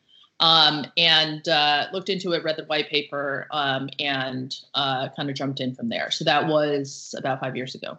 um, 0.43 0.85
and 0.97 1.47
uh, 1.47 1.87
looked 1.93 2.09
into 2.09 2.33
it, 2.33 2.43
read 2.43 2.57
the 2.57 2.65
white 2.65 2.89
paper, 2.89 3.47
um, 3.51 3.89
and 3.99 4.55
uh, 4.73 5.09
kind 5.15 5.29
of 5.29 5.35
jumped 5.35 5.59
in 5.59 5.73
from 5.73 5.89
there. 5.89 6.11
So 6.11 6.25
that 6.25 6.47
was 6.47 7.15
about 7.17 7.39
five 7.39 7.55
years 7.55 7.75
ago. 7.75 7.97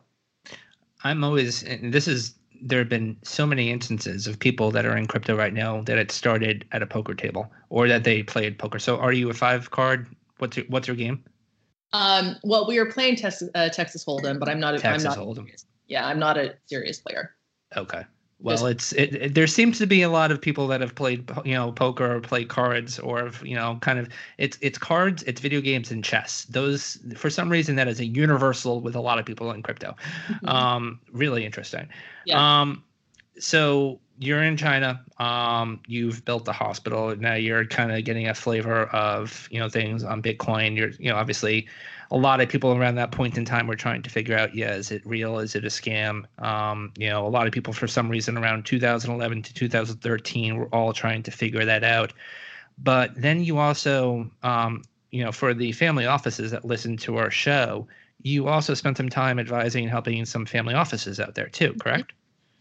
I'm 1.02 1.24
always, 1.24 1.62
and 1.62 1.92
this 1.92 2.06
is 2.06 2.34
there 2.64 2.78
have 2.78 2.88
been 2.88 3.16
so 3.22 3.46
many 3.46 3.70
instances 3.70 4.26
of 4.26 4.38
people 4.38 4.70
that 4.70 4.86
are 4.86 4.96
in 4.96 5.06
crypto 5.06 5.36
right 5.36 5.52
now 5.52 5.82
that 5.82 5.98
it 5.98 6.10
started 6.10 6.64
at 6.72 6.82
a 6.82 6.86
poker 6.86 7.14
table 7.14 7.52
or 7.68 7.86
that 7.86 8.04
they 8.04 8.22
played 8.22 8.58
poker. 8.58 8.78
So, 8.78 8.96
are 8.96 9.12
you 9.12 9.30
a 9.30 9.34
five 9.34 9.70
card? 9.70 10.08
What's 10.38 10.56
your 10.56 10.66
What's 10.66 10.88
your 10.88 10.96
game? 10.96 11.22
Um, 11.92 12.36
well, 12.42 12.66
we 12.66 12.78
were 12.78 12.90
playing 12.90 13.16
Texas, 13.16 13.48
uh, 13.54 13.68
Texas 13.68 14.04
Hold'em, 14.04 14.40
but 14.40 14.48
I'm 14.48 14.58
not. 14.58 14.74
A, 14.74 14.78
Texas 14.78 15.14
I'm 15.14 15.18
not, 15.18 15.36
Hold'em. 15.36 15.46
Yeah, 15.86 16.06
I'm 16.06 16.18
not 16.18 16.38
a 16.38 16.56
serious 16.66 16.98
player. 16.98 17.36
Okay. 17.76 18.02
Well, 18.40 18.66
it's 18.66 18.92
it, 18.92 19.14
it, 19.14 19.34
There 19.34 19.46
seems 19.46 19.78
to 19.78 19.86
be 19.86 20.02
a 20.02 20.10
lot 20.10 20.30
of 20.30 20.40
people 20.40 20.66
that 20.68 20.80
have 20.80 20.94
played, 20.94 21.30
you 21.44 21.54
know, 21.54 21.72
poker 21.72 22.16
or 22.16 22.20
played 22.20 22.48
cards, 22.48 22.98
or 22.98 23.30
you 23.42 23.54
know, 23.54 23.78
kind 23.80 23.98
of 23.98 24.08
it's 24.38 24.58
it's 24.60 24.76
cards, 24.76 25.22
it's 25.22 25.40
video 25.40 25.60
games, 25.60 25.90
and 25.90 26.04
chess. 26.04 26.44
Those 26.44 26.98
for 27.16 27.30
some 27.30 27.48
reason 27.48 27.76
that 27.76 27.88
is 27.88 28.00
a 28.00 28.04
universal 28.04 28.80
with 28.80 28.96
a 28.96 29.00
lot 29.00 29.18
of 29.18 29.24
people 29.24 29.50
in 29.52 29.62
crypto. 29.62 29.96
Mm-hmm. 30.28 30.48
Um, 30.54 31.00
really 31.12 31.44
interesting. 31.44 31.88
Yeah. 32.26 32.60
Um, 32.60 32.84
so 33.38 33.98
you're 34.18 34.42
in 34.42 34.56
China. 34.56 35.02
Um, 35.18 35.80
you've 35.86 36.24
built 36.24 36.44
the 36.44 36.52
hospital. 36.52 37.16
Now 37.16 37.34
you're 37.34 37.64
kind 37.64 37.90
of 37.90 38.04
getting 38.04 38.28
a 38.28 38.34
flavor 38.34 38.84
of 38.86 39.48
you 39.50 39.58
know 39.58 39.68
things 39.68 40.04
on 40.04 40.22
Bitcoin. 40.22 40.76
You're 40.76 40.90
you 40.90 41.10
know 41.10 41.16
obviously 41.16 41.66
a 42.14 42.16
lot 42.16 42.40
of 42.40 42.48
people 42.48 42.72
around 42.72 42.94
that 42.94 43.10
point 43.10 43.36
in 43.36 43.44
time 43.44 43.66
were 43.66 43.74
trying 43.74 44.00
to 44.00 44.08
figure 44.08 44.38
out, 44.38 44.54
yeah, 44.54 44.72
is 44.72 44.92
it 44.92 45.04
real? 45.04 45.40
Is 45.40 45.56
it 45.56 45.64
a 45.64 45.68
scam? 45.68 46.26
Um, 46.38 46.92
you 46.96 47.10
know, 47.10 47.26
a 47.26 47.28
lot 47.28 47.48
of 47.48 47.52
people 47.52 47.72
for 47.72 47.88
some 47.88 48.08
reason 48.08 48.38
around 48.38 48.64
2011 48.66 49.42
to 49.42 49.52
2013 49.52 50.56
were 50.56 50.68
all 50.72 50.92
trying 50.92 51.24
to 51.24 51.32
figure 51.32 51.64
that 51.64 51.82
out. 51.82 52.12
But 52.78 53.20
then 53.20 53.42
you 53.42 53.58
also, 53.58 54.30
um, 54.44 54.84
you 55.10 55.24
know, 55.24 55.32
for 55.32 55.54
the 55.54 55.72
family 55.72 56.06
offices 56.06 56.52
that 56.52 56.64
listen 56.64 56.96
to 56.98 57.16
our 57.16 57.32
show, 57.32 57.88
you 58.22 58.46
also 58.46 58.74
spent 58.74 58.96
some 58.96 59.08
time 59.08 59.40
advising 59.40 59.82
and 59.82 59.90
helping 59.90 60.24
some 60.24 60.46
family 60.46 60.74
offices 60.74 61.18
out 61.18 61.34
there 61.34 61.48
too, 61.48 61.74
correct? 61.80 62.12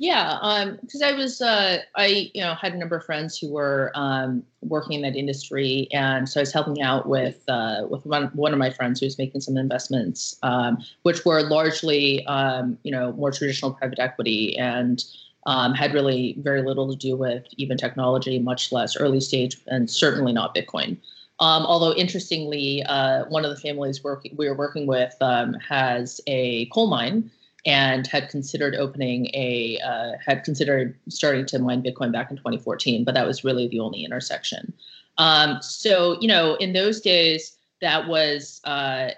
Yeah, 0.03 0.75
because 0.81 1.01
um, 1.01 1.07
I 1.07 1.13
was, 1.13 1.39
uh, 1.39 1.77
I 1.95 2.29
you 2.33 2.41
know 2.41 2.55
had 2.55 2.73
a 2.73 2.77
number 2.77 2.97
of 2.97 3.05
friends 3.05 3.37
who 3.37 3.49
were 3.49 3.89
um, 3.95 4.43
working 4.59 4.95
in 4.95 5.01
that 5.03 5.17
industry, 5.17 5.87
and 5.93 6.27
so 6.27 6.41
I 6.41 6.43
was 6.43 6.51
helping 6.51 6.81
out 6.81 7.07
with 7.07 7.41
uh, 7.47 7.87
with 7.89 8.05
one 8.05 8.25
one 8.33 8.51
of 8.51 8.59
my 8.59 8.69
friends 8.69 8.99
who 8.99 9.05
was 9.05 9.17
making 9.17 9.39
some 9.39 9.55
investments, 9.55 10.37
um, 10.43 10.83
which 11.03 11.23
were 11.23 11.43
largely 11.43 12.25
um, 12.25 12.77
you 12.83 12.91
know 12.91 13.13
more 13.13 13.31
traditional 13.31 13.71
private 13.71 13.97
equity 13.97 14.57
and 14.57 15.05
um, 15.45 15.73
had 15.73 15.93
really 15.93 16.35
very 16.39 16.63
little 16.63 16.89
to 16.91 16.97
do 16.97 17.15
with 17.15 17.45
even 17.55 17.77
technology, 17.77 18.39
much 18.39 18.73
less 18.73 18.97
early 18.97 19.21
stage, 19.21 19.55
and 19.67 19.89
certainly 19.89 20.33
not 20.33 20.53
Bitcoin. 20.53 20.97
Although 21.39 21.93
interestingly, 21.93 22.83
uh, 22.83 23.23
one 23.29 23.45
of 23.45 23.51
the 23.51 23.57
families 23.61 24.03
working 24.03 24.35
we 24.35 24.49
were 24.49 24.55
working 24.55 24.85
with 24.85 25.15
has 25.21 26.19
a 26.27 26.65
coal 26.73 26.87
mine 26.87 27.31
and 27.65 28.07
had 28.07 28.29
considered 28.29 28.75
opening 28.75 29.27
a 29.33 29.79
uh, 29.79 30.13
had 30.25 30.43
considered 30.43 30.97
starting 31.09 31.45
to 31.47 31.59
mine 31.59 31.81
Bitcoin 31.81 32.11
back 32.11 32.29
in 32.29 32.37
2014, 32.37 33.03
but 33.03 33.13
that 33.15 33.25
was 33.25 33.43
really 33.43 33.67
the 33.67 33.79
only 33.79 34.03
intersection. 34.03 34.73
Um, 35.17 35.61
so 35.61 36.17
you 36.19 36.27
know, 36.27 36.55
in 36.55 36.73
those 36.73 37.01
days, 37.01 37.57
that 37.81 38.07
was 38.07 38.59
uh, 38.65 39.11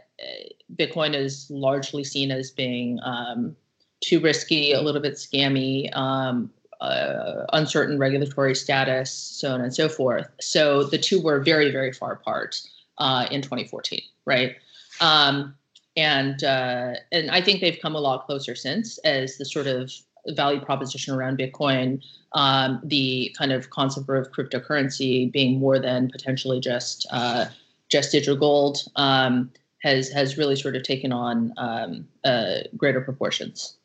Bitcoin 0.75 1.15
is 1.15 1.49
largely 1.49 2.03
seen 2.03 2.31
as 2.31 2.51
being 2.51 2.99
um, 3.03 3.55
too 4.01 4.19
risky, 4.19 4.73
a 4.73 4.81
little 4.81 5.01
bit 5.01 5.13
scammy. 5.13 5.95
Um, 5.95 6.51
uh, 6.81 7.45
uncertain 7.53 7.97
regulatory 7.97 8.53
status, 8.53 9.11
so 9.11 9.53
on 9.53 9.61
and 9.61 9.73
so 9.73 9.89
forth. 9.89 10.27
So 10.39 10.83
the 10.83 10.97
two 10.97 11.21
were 11.21 11.39
very, 11.39 11.71
very 11.71 11.91
far 11.91 12.13
apart 12.13 12.61
uh, 12.97 13.27
in 13.31 13.41
2014, 13.41 14.01
right? 14.25 14.55
Um, 15.01 15.55
and 15.95 16.43
uh, 16.43 16.95
and 17.11 17.31
I 17.31 17.41
think 17.41 17.61
they've 17.61 17.79
come 17.81 17.95
a 17.95 17.99
lot 17.99 18.25
closer 18.25 18.55
since 18.55 18.97
as 18.99 19.37
the 19.37 19.45
sort 19.45 19.67
of 19.67 19.91
value 20.29 20.59
proposition 20.59 21.13
around 21.13 21.37
Bitcoin, 21.37 22.01
um, 22.33 22.81
the 22.83 23.33
kind 23.37 23.51
of 23.51 23.69
concept 23.69 24.09
of 24.09 24.31
cryptocurrency 24.31 25.31
being 25.31 25.59
more 25.59 25.79
than 25.79 26.09
potentially 26.09 26.59
just 26.59 27.07
uh, 27.11 27.45
just 27.89 28.11
digital 28.11 28.35
gold 28.35 28.79
um, 28.95 29.51
has 29.81 30.09
has 30.09 30.37
really 30.37 30.55
sort 30.55 30.75
of 30.75 30.83
taken 30.83 31.11
on 31.11 31.53
um, 31.57 32.07
uh, 32.23 32.59
greater 32.75 33.01
proportions. 33.01 33.75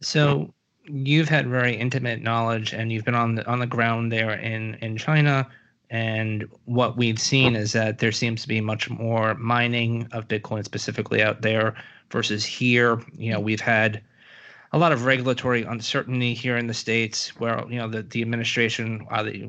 So 0.00 0.52
you've 0.84 1.28
had 1.28 1.48
very 1.48 1.74
intimate 1.74 2.22
knowledge, 2.22 2.72
and 2.72 2.92
you've 2.92 3.04
been 3.04 3.14
on 3.14 3.36
the 3.36 3.46
on 3.46 3.58
the 3.58 3.66
ground 3.66 4.12
there 4.12 4.32
in 4.32 4.74
in 4.76 4.96
China. 4.96 5.48
And 5.92 6.48
what 6.64 6.96
we've 6.96 7.20
seen 7.20 7.54
is 7.54 7.72
that 7.72 7.98
there 7.98 8.12
seems 8.12 8.40
to 8.40 8.48
be 8.48 8.62
much 8.62 8.88
more 8.88 9.34
mining 9.34 10.08
of 10.12 10.26
Bitcoin 10.26 10.64
specifically 10.64 11.22
out 11.22 11.42
there 11.42 11.74
versus 12.10 12.46
here. 12.46 12.98
You 13.14 13.32
know, 13.32 13.40
we've 13.40 13.60
had 13.60 14.02
a 14.72 14.78
lot 14.78 14.92
of 14.92 15.04
regulatory 15.04 15.64
uncertainty 15.64 16.32
here 16.32 16.56
in 16.56 16.66
the 16.66 16.72
states 16.72 17.38
where 17.38 17.62
you 17.68 17.76
know 17.78 17.88
the, 17.88 18.02
the 18.04 18.22
administration 18.22 19.00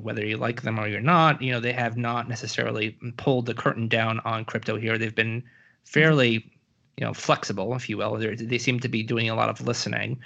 whether 0.02 0.26
you 0.26 0.36
like 0.36 0.64
them 0.64 0.78
or 0.78 0.86
you're 0.86 1.00
not 1.00 1.42
you 1.42 1.50
know 1.50 1.62
they 1.62 1.72
have 1.72 1.96
not 1.96 2.28
necessarily 2.28 2.98
pulled 3.16 3.46
the 3.46 3.54
curtain 3.54 3.88
down 3.88 4.20
on 4.26 4.44
crypto 4.44 4.78
here. 4.78 4.98
They've 4.98 5.16
been 5.16 5.42
fairly 5.86 6.52
you 6.98 7.06
know 7.06 7.14
flexible 7.14 7.74
if 7.74 7.88
you 7.88 7.96
will. 7.96 8.18
They're, 8.18 8.36
they 8.36 8.58
seem 8.58 8.82
to 8.82 8.90
be 8.90 9.02
doing 9.02 9.30
a 9.30 9.36
lot 9.36 9.48
of 9.48 9.62
listening. 9.62 10.20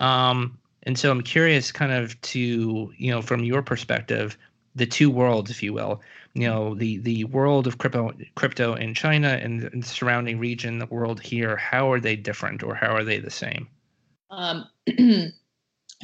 Um, 0.00 0.58
and 0.84 0.98
so 0.98 1.10
i'm 1.10 1.22
curious 1.22 1.70
kind 1.70 1.92
of 1.92 2.20
to 2.22 2.92
you 2.96 3.10
know 3.10 3.22
from 3.22 3.44
your 3.44 3.62
perspective 3.62 4.36
the 4.74 4.86
two 4.86 5.10
worlds, 5.10 5.50
if 5.50 5.62
you 5.62 5.72
will. 5.72 6.00
You 6.34 6.48
know, 6.48 6.74
the 6.74 6.98
the 6.98 7.24
world 7.24 7.66
of 7.66 7.78
crypto 7.78 8.12
crypto 8.34 8.74
in 8.74 8.94
China 8.94 9.28
and 9.28 9.60
the 9.60 9.86
surrounding 9.86 10.38
region, 10.38 10.78
the 10.78 10.86
world 10.86 11.20
here. 11.20 11.56
How 11.56 11.92
are 11.92 12.00
they 12.00 12.16
different, 12.16 12.62
or 12.62 12.74
how 12.74 12.94
are 12.94 13.04
they 13.04 13.18
the 13.18 13.30
same? 13.30 13.68
Um, 14.30 14.66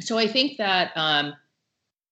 so 0.01 0.19
I 0.19 0.27
think 0.27 0.59
that 0.59 0.93
um, 0.97 1.35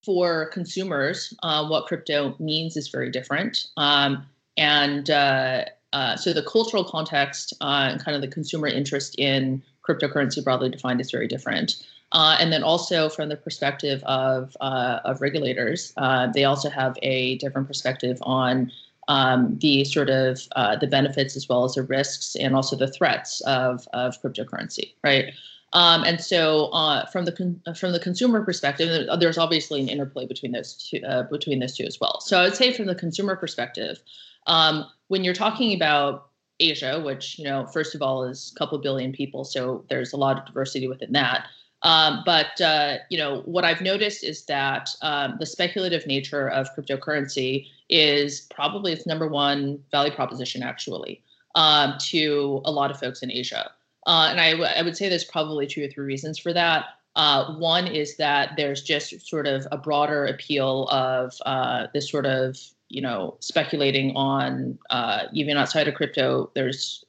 for 0.03 0.47
consumers, 0.47 1.35
uh, 1.43 1.67
what 1.69 1.87
crypto 1.87 2.35
means 2.39 2.77
is 2.77 2.89
very 2.89 3.11
different, 3.11 3.67
um, 3.77 4.25
and 4.57 5.11
uh, 5.11 5.67
uh, 5.93 6.17
so 6.17 6.33
the 6.33 6.43
cultural 6.43 6.85
context 6.85 7.53
uh, 7.61 7.89
and 7.91 8.03
kind 8.03 8.15
of 8.15 8.23
the 8.23 8.29
consumer 8.29 8.67
interest 8.67 9.15
in 9.19 9.63
cryptocurrency 9.87 10.43
broadly 10.43 10.69
defined 10.69 11.01
is 11.01 11.11
very 11.11 11.29
different. 11.29 11.77
Uh, 12.17 12.35
and 12.41 12.51
then 12.51 12.63
also 12.63 13.11
from 13.11 13.29
the 13.29 13.37
perspective 13.37 14.03
of, 14.05 14.57
uh, 14.63 15.01
of 15.05 15.21
regulators, 15.21 15.93
uh, 15.99 16.27
they 16.33 16.45
also 16.45 16.71
have 16.71 16.97
a 17.03 17.37
different 17.37 17.67
perspective 17.67 18.17
on 18.23 18.73
um, 19.09 19.59
the 19.61 19.85
sort 19.85 20.09
of 20.09 20.41
uh, 20.57 20.75
the 20.77 20.87
benefits 20.87 21.37
as 21.37 21.47
well 21.47 21.65
as 21.65 21.75
the 21.75 21.83
risks 21.83 22.35
and 22.37 22.57
also 22.57 22.75
the 22.75 22.91
threats 22.91 23.43
of, 23.43 23.87
of 23.93 24.15
cryptocurrency, 24.23 24.95
right? 25.05 25.27
Um, 25.75 26.05
and 26.05 26.19
so, 26.19 26.69
uh, 26.69 27.05
from 27.07 27.27
the 27.27 27.33
con- 27.33 27.61
from 27.77 27.93
the 27.93 28.01
consumer 28.01 28.43
perspective, 28.43 28.89
there's 29.21 29.37
obviously 29.37 29.83
an 29.83 29.89
interplay 29.91 30.25
between 30.25 30.53
those 30.53 30.73
two 30.75 31.03
uh, 31.07 31.25
between 31.25 31.59
those 31.59 31.77
two 31.77 31.85
as 31.85 31.99
well. 32.01 32.21
So, 32.21 32.39
I 32.39 32.45
would 32.45 32.57
say 32.57 32.73
from 32.73 32.87
the 32.87 32.95
consumer 32.95 33.37
perspective, 33.37 34.01
um, 34.47 34.87
when 35.09 35.23
you're 35.23 35.35
talking 35.35 35.75
about 35.75 36.31
Asia, 36.61 37.03
which 37.05 37.39
you 37.39 37.45
know, 37.45 37.67
first 37.67 37.95
of 37.95 38.01
all, 38.01 38.25
is 38.25 38.55
a 38.57 38.59
couple 38.59 38.79
billion 38.79 39.13
people, 39.13 39.45
so 39.45 39.85
there's 39.91 40.15
a 40.15 40.17
lot 40.17 40.39
of 40.39 40.47
diversity 40.47 40.89
within 40.89 41.13
that. 41.13 41.47
Um, 41.83 42.23
but 42.25 42.61
uh, 42.61 42.99
you 43.11 43.19
know 43.19 43.43
what 43.45 43.65
I've 43.65 43.81
noticed 43.81 44.25
is 44.25 44.45
that 44.47 44.91
um, 45.03 45.37
the 45.39 45.47
speculative 45.47 46.07
nature 46.07 46.49
of 46.49 46.69
cryptocurrency 46.75 47.69
is 47.89 48.43
probably 48.55 48.93
its 48.93 49.07
number 49.07 49.29
one 49.29 49.83
value 49.91 50.13
proposition 50.13 50.63
actually 50.63 51.23
um, 51.55 51.95
to 52.01 52.61
a 52.65 52.71
lot 52.71 52.91
of 52.91 52.99
folks 52.99 53.23
in 53.23 53.31
Asia. 53.31 53.71
Uh, 54.07 54.29
and 54.31 54.41
I, 54.41 54.53
w- 54.53 54.71
I 54.75 54.83
would 54.83 54.97
say 54.97 55.09
there's 55.09 55.25
probably 55.25 55.67
two 55.67 55.85
or 55.85 55.89
three 55.89 56.05
reasons 56.05 56.39
for 56.39 56.53
that. 56.53 56.87
Uh, 57.17 57.55
one 57.55 57.87
is 57.87 58.17
that 58.19 58.53
there's 58.57 58.83
just 58.83 59.27
sort 59.27 59.47
of 59.47 59.67
a 59.73 59.79
broader 59.79 60.27
appeal 60.27 60.87
of 60.89 61.35
uh, 61.47 61.87
this 61.95 62.11
sort 62.11 62.27
of 62.27 62.59
you 62.89 63.01
know 63.01 63.37
speculating 63.41 64.15
on 64.15 64.79
uh, 64.91 65.25
even 65.33 65.57
outside 65.57 65.89
of 65.89 65.95
crypto. 65.95 66.51
There's 66.55 67.06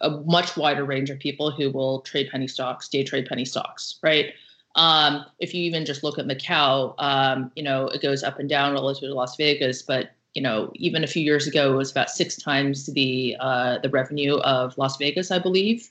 a, 0.00 0.10
much 0.26 0.56
wider 0.56 0.84
range 0.84 1.10
of 1.10 1.18
people 1.18 1.50
who 1.50 1.70
will 1.70 2.00
trade 2.00 2.28
penny 2.30 2.48
stocks, 2.48 2.88
day 2.88 3.04
trade 3.04 3.26
penny 3.26 3.44
stocks, 3.44 3.98
right? 4.02 4.34
Um, 4.76 5.24
if 5.38 5.52
you 5.54 5.62
even 5.62 5.84
just 5.84 6.02
look 6.02 6.18
at 6.18 6.26
Macau, 6.26 6.94
um, 6.98 7.50
you 7.56 7.62
know, 7.62 7.86
it 7.88 8.02
goes 8.02 8.22
up 8.22 8.38
and 8.38 8.48
down 8.48 8.72
relative 8.72 9.08
to 9.08 9.14
Las 9.14 9.36
Vegas, 9.36 9.82
but 9.82 10.10
you 10.34 10.42
know, 10.42 10.70
even 10.76 11.02
a 11.02 11.08
few 11.08 11.22
years 11.22 11.46
ago, 11.46 11.72
it 11.72 11.76
was 11.76 11.90
about 11.90 12.08
six 12.08 12.36
times 12.36 12.86
the 12.86 13.36
uh, 13.40 13.78
the 13.78 13.88
revenue 13.88 14.36
of 14.38 14.78
Las 14.78 14.96
Vegas, 14.96 15.30
I 15.30 15.38
believe. 15.38 15.88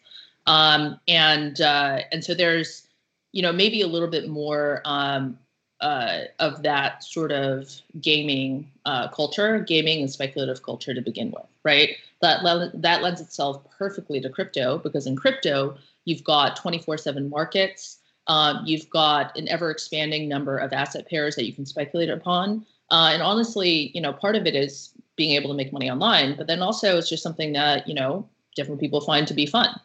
Um, 0.47 0.99
and 1.07 1.59
uh, 1.59 1.99
and 2.11 2.23
so 2.23 2.33
there's, 2.33 2.87
you 3.33 3.41
know, 3.41 3.51
maybe 3.51 3.81
a 3.81 3.87
little 3.87 4.07
bit 4.07 4.29
more 4.29 4.81
um, 4.85 5.37
uh, 5.81 6.21
of 6.39 6.63
that 6.63 7.03
sort 7.03 7.31
of 7.31 7.69
gaming 8.01 8.69
uh, 8.85 9.07
culture, 9.09 9.59
gaming 9.59 10.01
and 10.01 10.11
speculative 10.11 10.63
culture 10.63 10.93
to 10.93 11.01
begin 11.01 11.31
with, 11.31 11.45
right? 11.63 11.95
that 12.21 12.71
that 12.73 13.01
lends 13.01 13.21
itself 13.21 13.61
perfectly 13.77 14.19
to 14.19 14.29
crypto 14.29 14.77
because 14.77 15.07
in 15.07 15.15
crypto 15.15 15.77
you've 16.05 16.23
got 16.23 16.57
24/7 16.57 17.29
markets. 17.29 17.97
Um, 18.27 18.63
you've 18.65 18.89
got 18.89 19.35
an 19.37 19.47
ever 19.47 19.71
expanding 19.71 20.29
number 20.29 20.57
of 20.57 20.71
asset 20.71 21.07
pairs 21.09 21.35
that 21.35 21.45
you 21.45 21.53
can 21.53 21.65
speculate 21.65 22.09
upon. 22.09 22.65
Uh, 22.91 23.09
and 23.13 23.23
honestly, 23.23 23.91
you 23.95 24.01
know, 24.01 24.13
part 24.13 24.35
of 24.35 24.45
it 24.45 24.55
is 24.55 24.91
being 25.15 25.31
able 25.31 25.49
to 25.49 25.55
make 25.55 25.73
money 25.73 25.89
online, 25.89 26.35
but 26.37 26.45
then 26.45 26.61
also 26.61 26.97
it's 26.97 27.09
just 27.09 27.23
something 27.23 27.53
that 27.53 27.87
you 27.87 27.93
know 27.93 28.27
different 28.55 28.79
people 28.79 29.01
find 29.01 29.27
to 29.27 29.33
be 29.33 29.45
fun. 29.45 29.79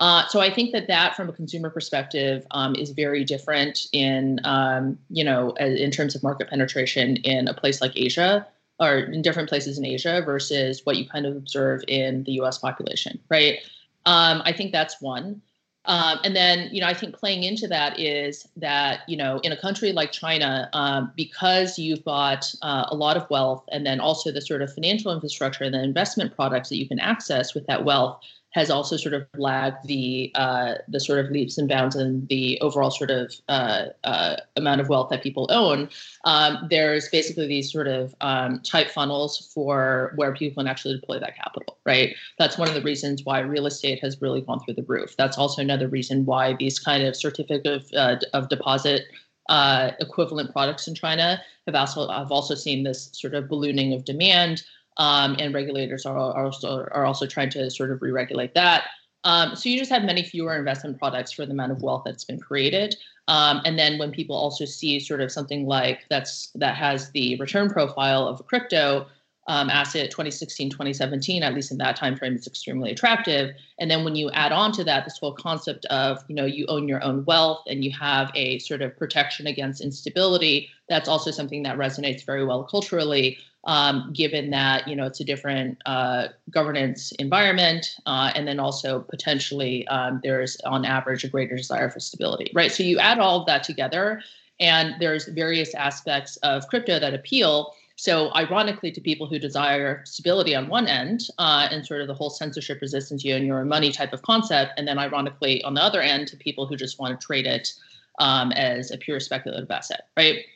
Uh, 0.00 0.26
so 0.28 0.40
I 0.40 0.52
think 0.52 0.72
that 0.72 0.88
that, 0.88 1.14
from 1.14 1.28
a 1.28 1.32
consumer 1.32 1.70
perspective, 1.70 2.46
um, 2.52 2.74
is 2.74 2.90
very 2.90 3.22
different 3.22 3.86
in 3.92 4.40
um, 4.44 4.98
you 5.10 5.22
know 5.22 5.52
in 5.52 5.90
terms 5.90 6.14
of 6.14 6.22
market 6.22 6.48
penetration 6.48 7.18
in 7.18 7.48
a 7.48 7.54
place 7.54 7.80
like 7.80 7.92
Asia 7.94 8.46
or 8.80 8.98
in 8.98 9.20
different 9.22 9.48
places 9.48 9.78
in 9.78 9.84
Asia 9.84 10.22
versus 10.24 10.80
what 10.84 10.96
you 10.96 11.06
kind 11.06 11.26
of 11.26 11.36
observe 11.36 11.82
in 11.86 12.24
the 12.24 12.32
U.S. 12.32 12.58
population, 12.58 13.20
right? 13.28 13.58
Um, 14.06 14.40
I 14.44 14.52
think 14.52 14.72
that's 14.72 15.00
one. 15.02 15.42
Um, 15.86 16.18
and 16.24 16.36
then, 16.36 16.68
you 16.72 16.80
know, 16.80 16.86
I 16.86 16.94
think 16.94 17.14
playing 17.14 17.42
into 17.42 17.66
that 17.68 17.98
is 17.98 18.46
that, 18.56 19.00
you 19.06 19.16
know, 19.16 19.38
in 19.40 19.52
a 19.52 19.56
country 19.56 19.92
like 19.92 20.12
China, 20.12 20.68
um, 20.72 21.12
because 21.16 21.78
you've 21.78 22.04
got 22.04 22.52
uh, 22.62 22.84
a 22.88 22.94
lot 22.94 23.16
of 23.16 23.28
wealth 23.30 23.64
and 23.72 23.86
then 23.86 24.00
also 24.00 24.30
the 24.30 24.42
sort 24.42 24.62
of 24.62 24.72
financial 24.72 25.12
infrastructure 25.12 25.64
and 25.64 25.74
the 25.74 25.82
investment 25.82 26.34
products 26.34 26.68
that 26.68 26.76
you 26.76 26.86
can 26.86 26.98
access 26.98 27.54
with 27.54 27.66
that 27.66 27.84
wealth, 27.84 28.20
has 28.52 28.68
also 28.70 28.96
sort 28.96 29.14
of 29.14 29.26
lagged 29.36 29.86
the 29.86 30.32
uh, 30.34 30.74
the 30.88 31.00
sort 31.00 31.24
of 31.24 31.30
leaps 31.30 31.56
and 31.56 31.68
bounds 31.68 31.94
in 31.94 32.26
the 32.28 32.60
overall 32.60 32.90
sort 32.90 33.10
of 33.10 33.32
uh, 33.48 33.86
uh, 34.04 34.36
amount 34.56 34.80
of 34.80 34.88
wealth 34.88 35.10
that 35.10 35.22
people 35.22 35.46
own. 35.50 35.88
Um, 36.24 36.66
there's 36.68 37.08
basically 37.08 37.46
these 37.46 37.70
sort 37.70 37.86
of 37.86 38.14
um, 38.20 38.60
type 38.60 38.90
funnels 38.90 39.50
for 39.54 40.12
where 40.16 40.34
people 40.34 40.62
can 40.62 40.68
actually 40.68 40.98
deploy 40.98 41.20
that 41.20 41.36
capital, 41.36 41.78
right? 41.86 42.14
That's 42.38 42.58
one 42.58 42.68
of 42.68 42.74
the 42.74 42.82
reasons 42.82 43.24
why 43.24 43.40
real 43.40 43.66
estate 43.66 44.00
has 44.02 44.20
really 44.20 44.40
gone 44.40 44.60
through 44.60 44.74
the 44.74 44.82
roof. 44.82 45.16
That's 45.16 45.38
also 45.38 45.62
another 45.62 45.88
reason 45.88 46.24
why 46.24 46.56
these 46.58 46.78
kind 46.78 47.04
of 47.04 47.14
certificate 47.14 47.66
of, 47.66 47.86
uh, 47.94 48.16
of 48.32 48.48
deposit 48.48 49.04
uh, 49.48 49.90
equivalent 50.00 50.52
products 50.52 50.86
in 50.86 50.94
China 50.94 51.40
have 51.66 51.74
also 51.74 52.08
have 52.08 52.30
also 52.30 52.54
seen 52.54 52.84
this 52.84 53.10
sort 53.12 53.34
of 53.34 53.48
ballooning 53.48 53.92
of 53.92 54.04
demand 54.04 54.62
um, 55.00 55.34
and 55.38 55.54
regulators 55.54 56.04
are, 56.04 56.16
are 56.16 56.44
also 56.44 56.86
are 56.92 57.06
also 57.06 57.26
trying 57.26 57.48
to 57.50 57.70
sort 57.70 57.90
of 57.90 58.02
re-regulate 58.02 58.54
that. 58.54 58.84
Um, 59.24 59.56
so 59.56 59.68
you 59.68 59.78
just 59.78 59.90
have 59.90 60.04
many 60.04 60.22
fewer 60.22 60.56
investment 60.56 60.98
products 60.98 61.32
for 61.32 61.46
the 61.46 61.52
amount 61.52 61.72
of 61.72 61.82
wealth 61.82 62.02
that's 62.04 62.24
been 62.24 62.38
created. 62.38 62.96
Um, 63.26 63.62
and 63.64 63.78
then 63.78 63.98
when 63.98 64.12
people 64.12 64.36
also 64.36 64.66
see 64.66 65.00
sort 65.00 65.22
of 65.22 65.32
something 65.32 65.66
like 65.66 66.00
that's 66.10 66.50
that 66.54 66.76
has 66.76 67.10
the 67.12 67.36
return 67.36 67.70
profile 67.70 68.28
of 68.28 68.40
a 68.40 68.42
crypto 68.42 69.06
um, 69.48 69.70
asset 69.70 70.10
2016 70.10 70.70
2017 70.70 71.42
at 71.42 71.54
least 71.54 71.72
in 71.72 71.78
that 71.78 71.96
time 71.96 72.14
frame 72.14 72.34
it's 72.34 72.46
extremely 72.46 72.92
attractive 72.92 73.52
and 73.78 73.90
then 73.90 74.04
when 74.04 74.14
you 74.14 74.30
add 74.30 74.52
on 74.52 74.70
to 74.70 74.84
that 74.84 75.04
this 75.04 75.18
whole 75.18 75.32
concept 75.32 75.86
of 75.86 76.22
you 76.28 76.34
know 76.36 76.44
you 76.44 76.66
own 76.68 76.86
your 76.86 77.02
own 77.02 77.24
wealth 77.24 77.62
and 77.66 77.82
you 77.82 77.90
have 77.90 78.30
a 78.34 78.58
sort 78.60 78.82
of 78.82 78.96
protection 78.96 79.46
against 79.46 79.80
instability 79.80 80.68
that's 80.88 81.08
also 81.08 81.30
something 81.30 81.62
that 81.62 81.78
resonates 81.78 82.24
very 82.24 82.44
well 82.44 82.62
culturally 82.62 83.38
um, 83.64 84.12
given 84.14 84.50
that 84.50 84.88
you 84.88 84.96
know 84.96 85.06
it's 85.06 85.20
a 85.20 85.24
different 85.24 85.78
uh, 85.86 86.28
governance 86.50 87.12
environment, 87.12 87.96
uh, 88.06 88.32
and 88.34 88.48
then 88.48 88.58
also 88.58 89.00
potentially 89.00 89.86
um, 89.88 90.20
there's 90.22 90.56
on 90.64 90.84
average 90.84 91.24
a 91.24 91.28
greater 91.28 91.56
desire 91.56 91.90
for 91.90 92.00
stability, 92.00 92.50
right? 92.54 92.72
So 92.72 92.82
you 92.82 92.98
add 92.98 93.18
all 93.18 93.40
of 93.40 93.46
that 93.46 93.62
together, 93.62 94.22
and 94.58 94.94
there's 94.98 95.26
various 95.28 95.74
aspects 95.74 96.36
of 96.38 96.66
crypto 96.68 96.98
that 96.98 97.14
appeal. 97.14 97.74
So, 97.96 98.34
ironically, 98.34 98.90
to 98.92 99.00
people 99.02 99.26
who 99.26 99.38
desire 99.38 100.02
stability 100.06 100.54
on 100.56 100.68
one 100.68 100.86
end 100.86 101.24
uh, 101.36 101.68
and 101.70 101.84
sort 101.84 102.00
of 102.00 102.06
the 102.06 102.14
whole 102.14 102.30
censorship 102.30 102.80
resistance, 102.80 103.24
you 103.24 103.36
and 103.36 103.44
your 103.44 103.62
money 103.66 103.92
type 103.92 104.14
of 104.14 104.22
concept, 104.22 104.72
and 104.78 104.88
then 104.88 104.98
ironically 104.98 105.62
on 105.64 105.74
the 105.74 105.82
other 105.82 106.00
end 106.00 106.28
to 106.28 106.36
people 106.38 106.66
who 106.66 106.76
just 106.76 106.98
want 106.98 107.20
to 107.20 107.26
trade 107.26 107.46
it 107.46 107.74
um, 108.18 108.52
as 108.52 108.90
a 108.90 108.96
pure 108.96 109.20
speculative 109.20 109.70
asset, 109.70 110.08
right? 110.16 110.46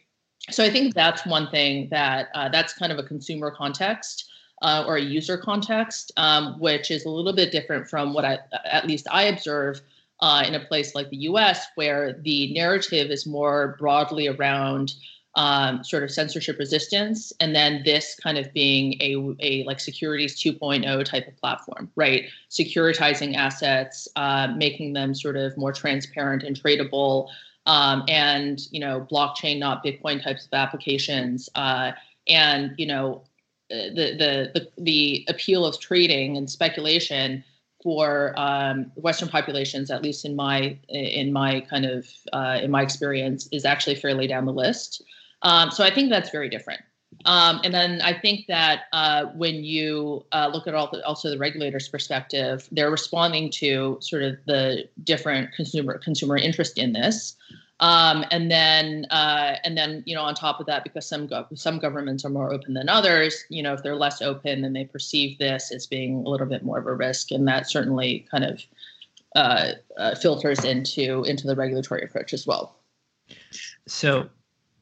So 0.51 0.63
I 0.63 0.71
think 0.71 0.95
that's 0.95 1.25
one 1.27 1.49
thing 1.51 1.89
that 1.91 2.29
uh, 2.35 2.49
that's 2.49 2.75
kind 2.75 2.93
of 2.93 2.99
a 2.99 3.03
consumer 3.03 3.51
context 3.51 4.31
uh, 4.63 4.85
or 4.87 4.97
a 4.97 5.03
user 5.03 5.37
context, 5.37 6.13
um, 6.17 6.59
which 6.59 6.91
is 6.91 7.05
a 7.05 7.11
little 7.11 7.33
bit 7.33 7.53
different 7.53 7.89
from 7.89 8.15
what 8.15 8.25
I, 8.25 8.39
at 8.65 8.87
least 8.87 9.07
I 9.11 9.25
observe 9.25 9.81
uh, 10.21 10.45
in 10.47 10.55
a 10.55 10.61
place 10.61 10.95
like 10.95 11.11
the 11.11 11.17
U.S., 11.19 11.67
where 11.75 12.15
the 12.23 12.53
narrative 12.55 13.11
is 13.11 13.27
more 13.27 13.77
broadly 13.79 14.29
around 14.29 14.95
um, 15.37 15.83
sort 15.83 16.05
of 16.05 16.11
censorship 16.11 16.59
resistance, 16.59 17.33
and 17.41 17.55
then 17.55 17.83
this 17.85 18.19
kind 18.23 18.39
of 18.39 18.53
being 18.53 18.95
a, 19.01 19.35
a 19.41 19.65
like 19.65 19.81
securities 19.81 20.41
2.0 20.41 21.05
type 21.05 21.27
of 21.27 21.37
platform, 21.37 21.91
right? 21.97 22.27
Securitizing 22.51 23.35
assets, 23.35 24.07
uh, 24.17 24.49
making 24.57 24.93
them 24.93 25.15
sort 25.15 25.37
of 25.37 25.57
more 25.57 25.73
transparent 25.73 26.45
and 26.45 26.59
tradable 26.61 27.29
um, 27.67 28.05
and 28.09 28.61
you 28.71 28.81
know 28.81 29.07
blockchain 29.11 29.59
not 29.59 29.85
bitcoin 29.85 30.23
types 30.23 30.47
of 30.47 30.53
applications 30.53 31.49
uh, 31.55 31.93
and 32.29 32.75
you 32.77 32.87
know 32.87 33.23
uh, 33.71 33.89
the, 33.95 34.17
the 34.19 34.51
the 34.55 34.69
the 34.79 35.25
appeal 35.29 35.65
of 35.65 35.79
trading 35.81 36.37
and 36.37 36.51
speculation 36.51 37.43
for 37.83 38.33
um, 38.37 38.91
western 38.95 39.29
populations 39.29 39.91
at 39.91 40.03
least 40.03 40.25
in 40.25 40.35
my 40.35 40.77
in 40.89 41.33
my 41.33 41.61
kind 41.61 41.85
of 41.85 42.07
uh, 42.33 42.59
in 42.63 42.71
my 42.71 42.83
experience 42.83 43.49
is 43.53 43.65
actually 43.65 43.95
fairly 43.95 44.27
down 44.27 44.45
the 44.47 44.53
list. 44.53 45.03
Um, 45.43 45.71
so 45.71 45.85
i 45.85 45.91
think 45.91 46.09
that's 46.09 46.31
very 46.31 46.49
different 46.49 46.81
um, 47.25 47.61
and 47.65 47.73
then 47.73 48.01
I 48.03 48.13
think 48.13 48.47
that 48.49 48.83
uh, 48.93 49.27
when 49.35 49.65
you 49.65 50.25
uh, 50.33 50.51
look 50.53 50.67
at 50.67 50.75
all 50.75 50.91
the, 50.91 51.05
also 51.07 51.31
the 51.31 51.39
regulators' 51.39 51.89
perspective, 51.89 52.69
they're 52.71 52.91
responding 52.91 53.51
to 53.53 53.99
sort 54.01 54.23
of 54.23 54.37
the 54.47 54.89
different 55.03 55.53
consumer 55.55 55.99
consumer 55.99 56.37
interest 56.37 56.79
in 56.79 56.93
this. 56.93 57.37
Um, 57.81 58.25
and 58.31 58.51
then, 58.51 59.07
uh, 59.11 59.57
and 59.65 59.77
then, 59.77 60.05
you 60.07 60.15
know, 60.15 60.23
on 60.23 60.35
top 60.35 60.61
of 60.61 60.67
that, 60.67 60.85
because 60.85 61.07
some 61.07 61.27
gov- 61.27 61.59
some 61.59 61.79
governments 61.79 62.25
are 62.25 62.31
more 62.31 62.53
open 62.53 62.75
than 62.75 62.89
others, 62.89 63.45
you 63.49 63.63
know, 63.63 63.73
if 63.73 63.83
they're 63.83 63.97
less 63.97 64.23
open, 64.23 64.63
then 64.63 64.73
they 64.73 64.85
perceive 64.85 65.39
this 65.39 65.73
as 65.73 65.87
being 65.87 66.25
a 66.25 66.29
little 66.29 66.47
bit 66.47 66.63
more 66.63 66.79
of 66.79 66.87
a 66.87 66.95
risk, 66.95 67.33
and 67.33 67.49
that 67.49 67.69
certainly 67.69 68.27
kind 68.31 68.45
of 68.45 68.63
uh, 69.35 69.73
uh, 69.99 70.15
filters 70.15 70.65
into 70.65 71.25
into 71.25 71.47
the 71.47 71.57
regulatory 71.57 72.05
approach 72.05 72.33
as 72.33 72.47
well. 72.47 72.77
So, 73.89 74.29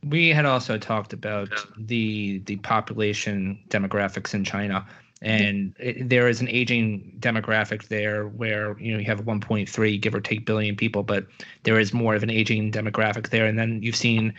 we 0.05 0.31
had 0.31 0.47
also 0.47 0.79
talked 0.79 1.13
about 1.13 1.49
the 1.77 2.39
the 2.47 2.57
population 2.57 3.59
demographics 3.69 4.35
in 4.35 4.45
China. 4.45 4.87
And 5.25 5.77
it, 5.79 6.09
there 6.09 6.27
is 6.27 6.41
an 6.41 6.49
aging 6.49 7.17
demographic 7.21 7.87
there 7.87 8.27
where 8.27 8.77
you 8.81 8.93
know 8.93 8.99
you 8.99 9.05
have 9.05 9.21
1.3 9.25 10.01
give 10.01 10.15
or 10.15 10.21
take 10.21 10.45
billion 10.45 10.75
people 10.75 11.05
but 11.05 11.27
there 11.63 11.79
is 11.79 11.95
more 11.95 12.17
of 12.17 12.25
an 12.25 12.31
aging 12.31 12.73
demographic 12.73 13.29
there. 13.31 13.47
And 13.47 13.57
then 13.57 13.83
you've 13.83 13.97
seen 13.97 14.35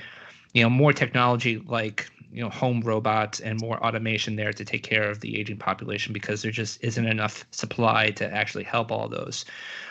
you 0.53 0.63
know 0.63 0.69
more 0.69 0.91
technology 0.91 1.63
like 1.65 2.09
you 2.33 2.43
know 2.43 2.49
home 2.49 2.81
robots 2.81 3.39
and 3.39 3.61
more 3.61 3.81
automation 3.85 4.35
there 4.35 4.51
to 4.51 4.65
take 4.65 4.83
care 4.83 5.09
of 5.09 5.21
the 5.21 5.39
aging 5.39 5.57
population 5.57 6.11
because 6.11 6.41
there 6.41 6.51
just 6.51 6.83
isn't 6.83 7.05
enough 7.05 7.45
supply 7.51 8.09
to 8.11 8.29
actually 8.33 8.63
help 8.63 8.91
all 8.91 9.07
those. 9.07 9.45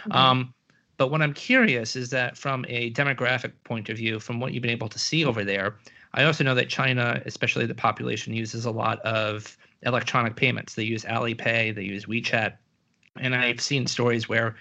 Mm-hmm. 0.04 0.12
um, 0.12 0.54
but 0.96 1.10
what 1.10 1.22
i'm 1.22 1.34
curious 1.34 1.96
is 1.96 2.10
that 2.10 2.36
from 2.36 2.64
a 2.68 2.90
demographic 2.92 3.52
point 3.64 3.88
of 3.88 3.96
view 3.96 4.20
from 4.20 4.40
what 4.40 4.52
you've 4.52 4.62
been 4.62 4.70
able 4.70 4.88
to 4.88 4.98
see 4.98 5.24
over 5.24 5.44
there 5.44 5.76
i 6.14 6.24
also 6.24 6.44
know 6.44 6.54
that 6.54 6.68
china 6.68 7.22
especially 7.26 7.66
the 7.66 7.74
population 7.74 8.34
uses 8.34 8.64
a 8.64 8.70
lot 8.70 9.00
of 9.00 9.56
electronic 9.84 10.36
payments. 10.36 10.74
They 10.74 10.84
use 10.84 11.04
Alipay, 11.04 11.74
they 11.74 11.82
use 11.82 12.06
WeChat. 12.06 12.56
And 13.16 13.34
I've 13.34 13.60
seen 13.60 13.86
stories 13.86 14.28
where 14.28 14.56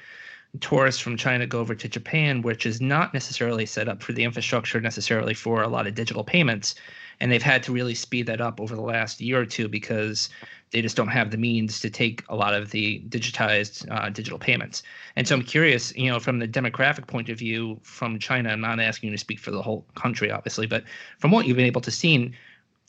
tourists 0.60 1.00
from 1.00 1.16
China 1.16 1.48
go 1.48 1.60
over 1.60 1.74
to 1.76 1.88
Japan, 1.88 2.42
which 2.42 2.66
is 2.66 2.82
not 2.82 3.14
necessarily 3.14 3.66
set 3.66 3.88
up 3.88 4.04
for 4.04 4.12
the 4.14 4.24
infrastructure 4.24 4.82
necessarily 4.82 5.34
for 5.34 5.62
a 5.62 5.68
lot 5.68 5.88
of 5.88 5.96
digital 5.96 6.24
payments. 6.24 6.76
And 7.22 7.32
they've 7.32 7.42
had 7.42 7.64
to 7.64 7.72
really 7.72 7.96
speed 7.96 8.26
that 8.26 8.42
up 8.42 8.60
over 8.60 8.76
the 8.76 8.82
last 8.82 9.22
year 9.22 9.40
or 9.40 9.46
two 9.46 9.70
because 9.70 10.28
they 10.72 10.82
just 10.82 10.98
don't 10.98 11.10
have 11.10 11.32
the 11.32 11.38
means 11.38 11.80
to 11.82 11.90
take 11.90 12.24
a 12.30 12.36
lot 12.36 12.54
of 12.54 12.72
the 12.72 13.02
digitized 13.10 13.90
uh, 13.92 14.10
digital 14.10 14.40
payments. 14.40 14.84
And 15.16 15.28
so 15.28 15.36
I'm 15.36 15.44
curious, 15.44 15.96
you 15.96 16.10
know, 16.10 16.20
from 16.20 16.40
the 16.40 16.48
demographic 16.48 17.08
point 17.08 17.30
of 17.30 17.38
view 17.38 17.80
from 17.84 18.20
China, 18.20 18.50
I'm 18.50 18.62
not 18.62 18.80
asking 18.80 19.12
you 19.12 19.16
to 19.16 19.20
speak 19.20 19.40
for 19.40 19.52
the 19.52 19.62
whole 19.62 19.86
country, 19.96 20.32
obviously, 20.32 20.66
but 20.66 20.84
from 21.20 21.32
what 21.32 21.46
you've 21.46 21.58
been 21.58 21.66
able 21.66 21.82
to 21.82 21.92
see, 21.92 22.34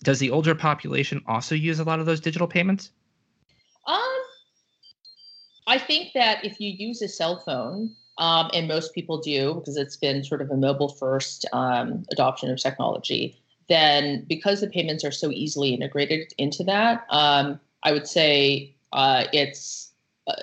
does 0.03 0.19
the 0.19 0.31
older 0.31 0.55
population 0.55 1.23
also 1.27 1.55
use 1.55 1.79
a 1.79 1.85
lot 1.85 2.01
of 2.01 2.07
those 2.07 2.21
digital 2.21 2.49
payments? 2.49 2.91
Um, 3.87 4.01
I 5.67 5.79
think 5.79 6.13
that 6.15 6.45
if 6.45 6.59
you 6.59 6.71
use 6.71 7.03
a 7.03 7.09
cell 7.09 7.41
phone, 7.45 7.95
um, 8.19 8.51
and 8.53 8.69
most 8.69 8.95
people 8.95 9.19
do 9.19 9.55
because 9.55 9.77
it's 9.77 9.97
been 9.97 10.23
sort 10.23 10.43
of 10.43 10.51
a 10.51 10.57
mobile 10.57 10.91
first 10.91 11.47
um, 11.53 12.05
adoption 12.13 12.51
of 12.51 12.59
technology, 12.61 13.43
then 13.69 14.25
because 14.29 14.61
the 14.61 14.67
payments 14.67 15.05
are 15.05 15.11
so 15.11 15.31
easily 15.31 15.75
integrated 15.75 16.33
into 16.39 16.65
that, 16.65 17.07
um, 17.11 17.61
I 17.83 17.93
would 17.93 18.07
say 18.07 18.75
uh, 18.93 19.25
it's 19.33 19.91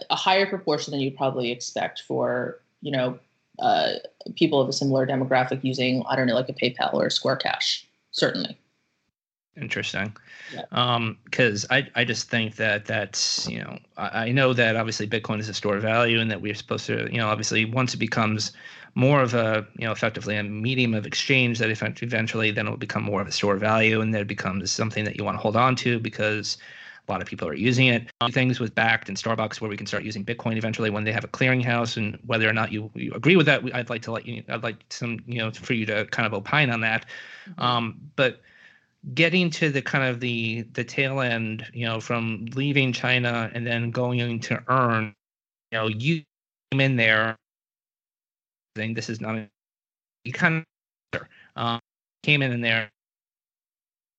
a 0.09 0.15
higher 0.15 0.45
proportion 0.45 0.91
than 0.91 0.99
you'd 0.99 1.17
probably 1.17 1.51
expect 1.51 2.03
for 2.07 2.59
you 2.81 2.91
know 2.91 3.19
uh, 3.59 3.93
people 4.35 4.61
of 4.61 4.69
a 4.69 4.73
similar 4.73 5.05
demographic 5.05 5.63
using 5.63 6.03
I 6.09 6.15
don't 6.15 6.27
know 6.27 6.35
like 6.35 6.49
a 6.49 6.53
PayPal 6.53 6.93
or 6.93 7.07
a 7.07 7.11
Square 7.11 7.37
Cash, 7.37 7.87
certainly. 8.11 8.57
Interesting. 9.61 10.15
Yeah. 10.53 10.63
Um, 10.71 11.17
because 11.25 11.65
I, 11.69 11.87
I 11.95 12.05
just 12.05 12.29
think 12.29 12.55
that 12.55 12.85
that's, 12.85 13.47
you 13.49 13.59
know, 13.59 13.77
I, 13.97 14.27
I 14.27 14.31
know 14.31 14.53
that 14.53 14.75
obviously 14.75 15.07
Bitcoin 15.07 15.39
is 15.39 15.49
a 15.49 15.53
store 15.53 15.75
of 15.75 15.81
value 15.81 16.19
and 16.19 16.31
that 16.31 16.41
we're 16.41 16.55
supposed 16.55 16.85
to, 16.85 17.09
you 17.11 17.17
know, 17.17 17.27
obviously 17.27 17.65
once 17.65 17.93
it 17.93 17.97
becomes 17.97 18.53
more 18.95 19.21
of 19.21 19.33
a, 19.33 19.65
you 19.77 19.85
know, 19.85 19.91
effectively 19.91 20.35
a 20.35 20.43
medium 20.43 20.93
of 20.93 21.05
exchange 21.05 21.59
that 21.59 21.69
eventually 21.69 22.51
then 22.51 22.67
it 22.67 22.69
will 22.69 22.77
become 22.77 23.03
more 23.03 23.21
of 23.21 23.27
a 23.27 23.31
store 23.31 23.55
of 23.55 23.59
value 23.59 24.01
and 24.01 24.13
then 24.13 24.21
it 24.21 24.27
becomes 24.27 24.71
something 24.71 25.03
that 25.05 25.17
you 25.17 25.23
want 25.23 25.37
to 25.37 25.41
hold 25.41 25.55
on 25.55 25.75
to 25.77 25.99
because 25.99 26.57
a 27.07 27.11
lot 27.11 27.21
of 27.21 27.27
people 27.27 27.47
are 27.47 27.55
using 27.55 27.87
it. 27.87 28.07
Things 28.31 28.59
with 28.59 28.75
Bakkt 28.75 29.07
and 29.07 29.17
Starbucks 29.17 29.59
where 29.59 29.69
we 29.69 29.75
can 29.75 29.87
start 29.87 30.03
using 30.03 30.23
Bitcoin 30.23 30.57
eventually 30.57 30.89
when 30.89 31.03
they 31.03 31.11
have 31.11 31.23
a 31.23 31.27
clearinghouse, 31.27 31.97
and 31.97 32.19
whether 32.27 32.47
or 32.47 32.53
not 32.53 32.71
you, 32.71 32.91
you 32.93 33.11
agree 33.13 33.35
with 33.35 33.47
that, 33.47 33.63
I'd 33.73 33.89
like 33.89 34.03
to 34.03 34.11
let 34.11 34.27
you. 34.27 34.43
I'd 34.47 34.61
like 34.61 34.77
some, 34.89 35.19
you 35.25 35.39
know, 35.39 35.49
for 35.51 35.73
you 35.73 35.87
to 35.87 36.05
kind 36.05 36.27
of 36.27 36.33
opine 36.33 36.69
on 36.69 36.81
that. 36.81 37.05
Mm-hmm. 37.49 37.61
Um, 37.61 37.99
but 38.15 38.41
getting 39.15 39.49
to 39.49 39.71
the 39.71 39.81
kind 39.81 40.03
of 40.03 40.19
the 40.19 40.61
the 40.73 40.83
tail 40.83 41.21
end, 41.21 41.65
you 41.73 41.85
know, 41.85 41.99
from 41.99 42.45
leaving 42.53 42.93
China 42.93 43.49
and 43.53 43.65
then 43.65 43.89
going 43.89 44.39
to 44.41 44.61
earn, 44.67 45.15
you 45.71 45.77
know, 45.79 45.87
you 45.87 46.21
came 46.71 46.81
in 46.81 46.95
there. 46.95 47.35
Saying 48.79 48.93
this 48.93 49.09
is 49.09 49.19
not 49.19 49.35
a, 49.35 49.49
you 50.23 50.31
kind 50.31 50.63
of 51.11 51.21
um, 51.57 51.81
came 52.23 52.41
in 52.41 52.53
in 52.53 52.61
there 52.61 52.89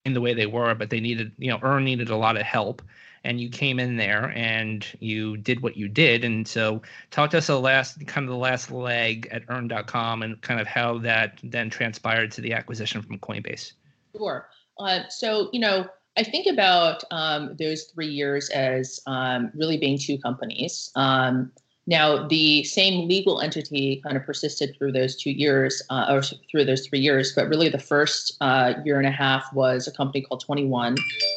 in 0.05 0.13
the 0.13 0.21
way 0.21 0.35
they 0.35 0.45
were, 0.45 0.75
but 0.75 0.91
they 0.91 1.01
needed, 1.01 1.33
you 1.39 1.51
know, 1.51 1.59
Earn 1.63 1.83
needed 1.83 2.11
a 2.11 2.17
lot 2.17 2.37
of 2.37 2.43
help. 2.43 2.83
And 3.25 3.41
you 3.41 3.49
came 3.49 3.81
in 3.81 3.97
there 3.97 4.33
and 4.37 4.87
you 4.99 5.39
did 5.39 5.63
what 5.63 5.79
you 5.79 5.89
did. 5.89 6.25
And 6.25 6.47
so 6.47 6.83
talk 7.11 7.31
to 7.31 7.39
us 7.39 7.47
the 7.47 7.59
last 7.59 8.07
kind 8.07 8.27
of 8.27 8.31
the 8.31 8.37
last 8.37 8.71
leg 8.71 9.29
at 9.31 9.45
earn.com 9.49 10.23
and 10.23 10.39
kind 10.43 10.61
of 10.61 10.67
how 10.67 10.99
that 10.99 11.41
then 11.43 11.71
transpired 11.71 12.31
to 12.33 12.43
the 12.43 12.53
acquisition 12.53 13.01
from 13.01 13.19
Coinbase. 13.19 13.73
Sure. 14.15 14.47
Uh, 14.79 15.09
so, 15.09 15.49
you 15.55 15.61
know, 15.61 15.87
I 16.19 16.23
think 16.23 16.47
about 16.47 17.03
um, 17.11 17.57
those 17.59 17.85
three 17.85 18.09
years 18.09 18.51
as 18.51 19.01
um, 19.07 19.51
really 19.55 19.79
being 19.79 19.99
two 19.99 20.19
companies. 20.19 20.91
Um, 20.97 21.51
now, 21.91 22.25
the 22.29 22.63
same 22.63 23.09
legal 23.09 23.41
entity 23.41 24.01
kind 24.05 24.17
of 24.17 24.25
persisted 24.25 24.77
through 24.79 24.93
those 24.93 25.17
two 25.17 25.33
years, 25.33 25.83
uh, 25.91 26.07
or 26.09 26.23
through 26.23 26.65
those 26.65 26.87
three 26.87 27.01
years, 27.01 27.33
but 27.35 27.49
really 27.49 27.69
the 27.69 27.81
first 27.81 28.37
uh, 28.41 28.75
year 28.85 28.99
and 28.99 29.09
a 29.09 29.11
half 29.11 29.53
was 29.53 29.89
a 29.89 29.91
company 29.91 30.23
called 30.23 30.39
21, 30.39 30.95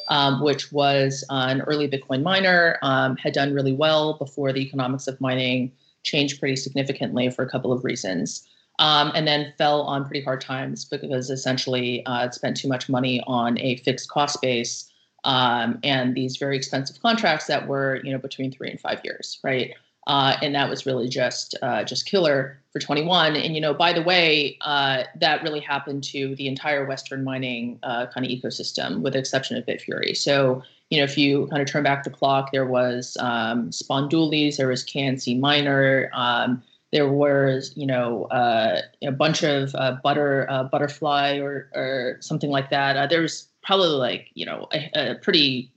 um, 0.09 0.43
which 0.43 0.71
was 0.71 1.25
an 1.31 1.61
early 1.61 1.89
Bitcoin 1.89 2.21
miner, 2.21 2.77
um, 2.83 3.17
had 3.17 3.33
done 3.33 3.51
really 3.51 3.73
well 3.73 4.13
before 4.19 4.53
the 4.53 4.61
economics 4.61 5.07
of 5.07 5.19
mining 5.19 5.71
changed 6.03 6.39
pretty 6.39 6.55
significantly 6.55 7.31
for 7.31 7.43
a 7.43 7.49
couple 7.49 7.73
of 7.73 7.83
reasons. 7.83 8.47
Um, 8.77 9.11
and 9.15 9.27
then 9.27 9.53
fell 9.57 9.81
on 9.81 10.05
pretty 10.05 10.23
hard 10.23 10.41
times 10.41 10.85
because 10.85 11.31
essentially 11.31 12.05
uh, 12.05 12.25
it 12.25 12.35
spent 12.35 12.57
too 12.57 12.67
much 12.67 12.89
money 12.89 13.23
on 13.25 13.59
a 13.59 13.77
fixed 13.77 14.07
cost 14.09 14.39
base 14.39 14.87
um, 15.23 15.79
and 15.83 16.13
these 16.13 16.37
very 16.37 16.55
expensive 16.55 17.01
contracts 17.01 17.47
that 17.47 17.67
were, 17.67 18.01
you 18.03 18.11
know, 18.11 18.19
between 18.19 18.51
three 18.51 18.69
and 18.69 18.79
five 18.79 18.99
years, 19.03 19.39
right? 19.43 19.73
Uh, 20.07 20.35
and 20.41 20.53
that 20.53 20.69
was 20.69 20.85
really 20.85 21.07
just 21.07 21.55
uh, 21.61 21.83
just 21.83 22.05
killer 22.05 22.59
for 22.71 22.79
21. 22.79 23.35
And 23.35 23.55
you 23.55 23.61
know, 23.61 23.73
by 23.73 23.93
the 23.93 24.01
way, 24.01 24.57
uh, 24.61 25.03
that 25.15 25.43
really 25.43 25.59
happened 25.59 26.03
to 26.05 26.35
the 26.35 26.47
entire 26.47 26.85
Western 26.85 27.23
mining 27.23 27.79
uh, 27.83 28.07
kind 28.07 28.25
of 28.25 28.31
ecosystem, 28.31 29.01
with 29.01 29.13
the 29.13 29.19
exception 29.19 29.57
of 29.57 29.65
Bitfury. 29.65 30.15
So 30.15 30.63
you 30.89 30.97
know, 30.97 31.05
if 31.05 31.17
you 31.17 31.47
kind 31.47 31.61
of 31.61 31.67
turn 31.67 31.83
back 31.83 32.03
the 32.03 32.09
clock, 32.09 32.51
there 32.51 32.65
was 32.65 33.17
um, 33.19 33.69
Spondoolies, 33.69 34.57
there 34.57 34.67
was 34.67 34.83
KNC 34.83 35.39
Miner, 35.39 36.11
um, 36.13 36.61
there 36.91 37.07
was 37.07 37.71
you 37.75 37.87
know 37.87 38.25
uh, 38.25 38.81
a 39.01 39.11
bunch 39.11 39.43
of 39.43 39.73
uh, 39.75 39.97
butter 40.03 40.47
butterfly 40.71 41.37
or 41.37 41.69
or 41.73 42.17
something 42.19 42.49
like 42.49 42.69
that. 42.69 43.09
there 43.09 43.21
was 43.21 43.47
probably 43.63 43.87
like 43.87 44.27
you 44.33 44.45
know 44.45 44.67
a, 44.73 44.91
a 44.93 45.15
pretty 45.15 45.71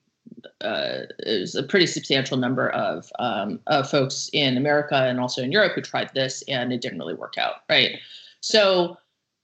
uh, 0.61 1.01
was 1.27 1.55
a 1.55 1.63
pretty 1.63 1.87
substantial 1.87 2.37
number 2.37 2.71
of, 2.71 3.11
um, 3.19 3.61
of 3.67 3.89
folks 3.89 4.31
in 4.33 4.57
America 4.57 4.95
and 4.95 5.21
also 5.21 5.43
in 5.43 5.53
Europe 5.53 5.73
who 5.75 5.81
tried 5.81 6.11
this, 6.15 6.43
and 6.49 6.73
it 6.73 6.81
didn't 6.81 6.99
really 6.99 7.15
work 7.15 7.35
out, 7.39 7.57
right? 7.69 7.99
So, 8.41 8.97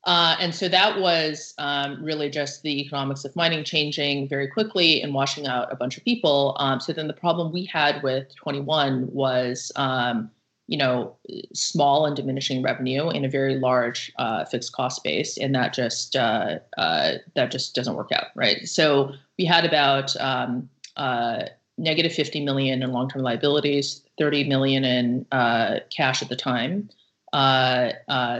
uh, 0.04 0.36
and 0.40 0.54
so 0.54 0.68
that 0.68 0.98
was 0.98 1.54
um, 1.58 2.02
really 2.02 2.28
just 2.28 2.62
the 2.62 2.80
economics 2.80 3.24
of 3.24 3.36
mining 3.36 3.62
changing 3.62 4.28
very 4.28 4.48
quickly 4.48 5.00
and 5.00 5.14
washing 5.14 5.46
out 5.46 5.72
a 5.72 5.76
bunch 5.76 5.96
of 5.96 6.04
people. 6.04 6.56
Um, 6.58 6.80
so 6.80 6.92
then 6.92 7.06
the 7.06 7.14
problem 7.14 7.52
we 7.52 7.64
had 7.64 8.02
with 8.02 8.34
21 8.36 9.08
was, 9.12 9.70
um, 9.76 10.30
you 10.72 10.78
know, 10.78 11.14
small 11.52 12.06
and 12.06 12.16
diminishing 12.16 12.62
revenue 12.62 13.10
in 13.10 13.26
a 13.26 13.28
very 13.28 13.56
large 13.56 14.10
uh, 14.16 14.46
fixed 14.46 14.72
cost 14.72 15.04
base, 15.04 15.36
and 15.36 15.54
that 15.54 15.74
just 15.74 16.16
uh, 16.16 16.60
uh, 16.78 17.12
that 17.34 17.50
just 17.50 17.74
doesn't 17.74 17.94
work 17.94 18.10
out, 18.10 18.28
right? 18.34 18.66
So 18.66 19.12
we 19.38 19.44
had 19.44 19.66
about 19.66 20.16
um, 20.16 20.70
uh, 20.96 21.42
negative 21.76 22.14
50 22.14 22.42
million 22.42 22.82
in 22.82 22.90
long-term 22.90 23.20
liabilities, 23.20 24.00
30 24.18 24.44
million 24.44 24.82
in 24.82 25.26
uh, 25.30 25.80
cash 25.94 26.22
at 26.22 26.30
the 26.30 26.36
time. 26.36 26.88
Uh, 27.34 27.90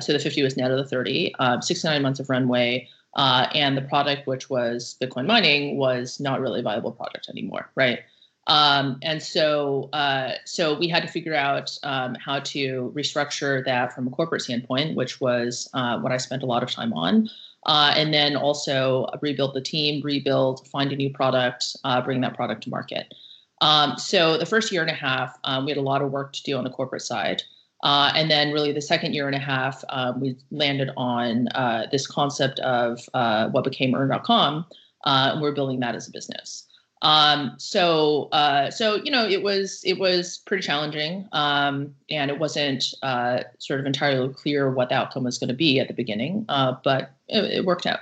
so 0.01 0.15
the 0.15 0.19
50 0.19 0.43
was 0.43 0.57
net 0.57 0.71
of 0.71 0.79
the 0.79 0.87
30, 0.87 1.35
um, 1.39 1.61
69 1.61 2.01
months 2.01 2.19
of 2.19 2.31
runway, 2.31 2.89
and 3.15 3.77
the 3.77 3.83
product, 3.83 4.27
which 4.27 4.49
was 4.49 4.97
Bitcoin 5.03 5.27
mining, 5.27 5.77
was 5.77 6.19
not 6.19 6.41
really 6.41 6.61
a 6.61 6.63
viable 6.63 6.93
product 6.93 7.29
anymore, 7.29 7.69
right? 7.75 7.99
Um, 8.49 8.99
and 9.03 9.23
so, 9.23 9.89
uh, 9.93 10.33
so 10.45 10.77
we 10.77 10.89
had 10.89 11.03
to 11.03 11.09
figure 11.09 11.35
out 11.35 11.79
um, 11.85 12.17
how 12.17 12.41
to 12.41 12.93
restructure 12.97 13.65
that 13.65 13.93
from 13.95 14.09
a 14.09 14.11
corporate 14.11 14.43
standpoint, 14.43 14.97
which 14.97 15.21
was 15.21 15.69
what 15.73 16.11
I 16.11 16.17
spent 16.17 16.43
a 16.43 16.47
lot 16.47 16.63
of 16.63 16.71
time 16.71 16.93
on 16.93 17.29
uh, 17.67 17.95
and 17.97 18.13
then 18.13 18.37
also 18.37 19.07
rebuild 19.21 19.55
the 19.55 19.61
team, 19.61 20.03
rebuild, 20.03 20.67
find 20.69 20.93
a 20.93 20.97
new 20.97 21.11
product, 21.11 21.77
uh, 21.85 22.01
bring 22.01 22.21
that 22.21 22.35
product 22.35 22.65
to 22.65 22.71
market. 22.71 23.15
Um, 23.61 23.97
so 23.97 24.37
the 24.37 24.47
first 24.47 24.73
year 24.73 24.83
and 24.83 24.91
a 24.91 24.95
half, 24.95 25.39
um, 25.45 25.65
we 25.65 25.71
had 25.71 25.79
a 25.79 25.83
lot 25.83 26.03
of 26.03 26.11
work 26.11 26.33
to 26.33 26.43
do 26.43 26.57
on 26.57 26.65
the 26.65 26.71
corporate 26.71 27.03
side. 27.03 27.43
Uh, 27.85 28.13
and 28.15 28.31
then 28.31 28.53
really 28.53 28.73
the 28.73 28.83
second 28.83 29.15
year 29.15 29.27
and 29.27 29.37
a 29.37 29.41
half, 29.41 29.85
um, 29.89 30.21
we 30.21 30.37
landed 30.51 30.91
on 30.97 31.49
uh, 31.49 31.87
this 31.91 32.07
concept 32.07 32.59
of 32.61 33.01
uh, 33.15 33.49
what 33.51 33.65
became 33.65 33.95
earn.com. 33.95 34.67
Uh, 35.05 35.31
and 35.33 35.43
we're 35.43 35.53
building 35.53 35.81
that 35.81 35.95
as 35.95 36.09
a 36.09 36.11
business. 36.11 36.67
Um, 37.03 37.55
so, 37.59 38.29
uh, 38.31 38.71
so 38.71 38.95
you 39.03 39.11
know, 39.11 39.29
it 39.29 39.43
was 39.43 39.83
it 39.85 39.99
was 39.99 40.39
pretty 40.39 40.63
challenging, 40.63 41.29
um, 41.33 41.95
and 42.09 42.31
it 42.31 42.39
wasn't 42.39 42.95
uh, 43.03 43.43
sort 43.59 43.81
of 43.81 43.87
entirely 43.87 44.33
clear 44.33 44.71
what 44.71 44.89
the 44.89 44.95
outcome 44.95 45.25
was 45.25 45.37
going 45.37 45.49
to 45.49 45.55
be 45.55 45.81
at 45.81 45.89
the 45.89 45.95
beginning, 45.95 46.45
uh, 46.49 46.77
but 46.85 47.13
it, 47.29 47.45
it, 47.45 47.65
worked 47.65 47.87
out. 47.87 48.01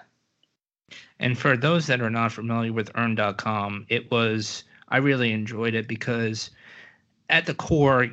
And 1.18 1.38
for 1.38 1.56
those 1.56 1.86
that 1.86 2.02
are 2.02 2.10
not 2.10 2.32
familiar 2.32 2.74
with 2.74 2.90
Earn.com, 2.94 3.86
it 3.88 4.10
was 4.10 4.64
I 4.90 4.98
really 4.98 5.32
enjoyed 5.32 5.74
it 5.74 5.88
because 5.88 6.50
at 7.30 7.46
the 7.46 7.54
core, 7.54 8.08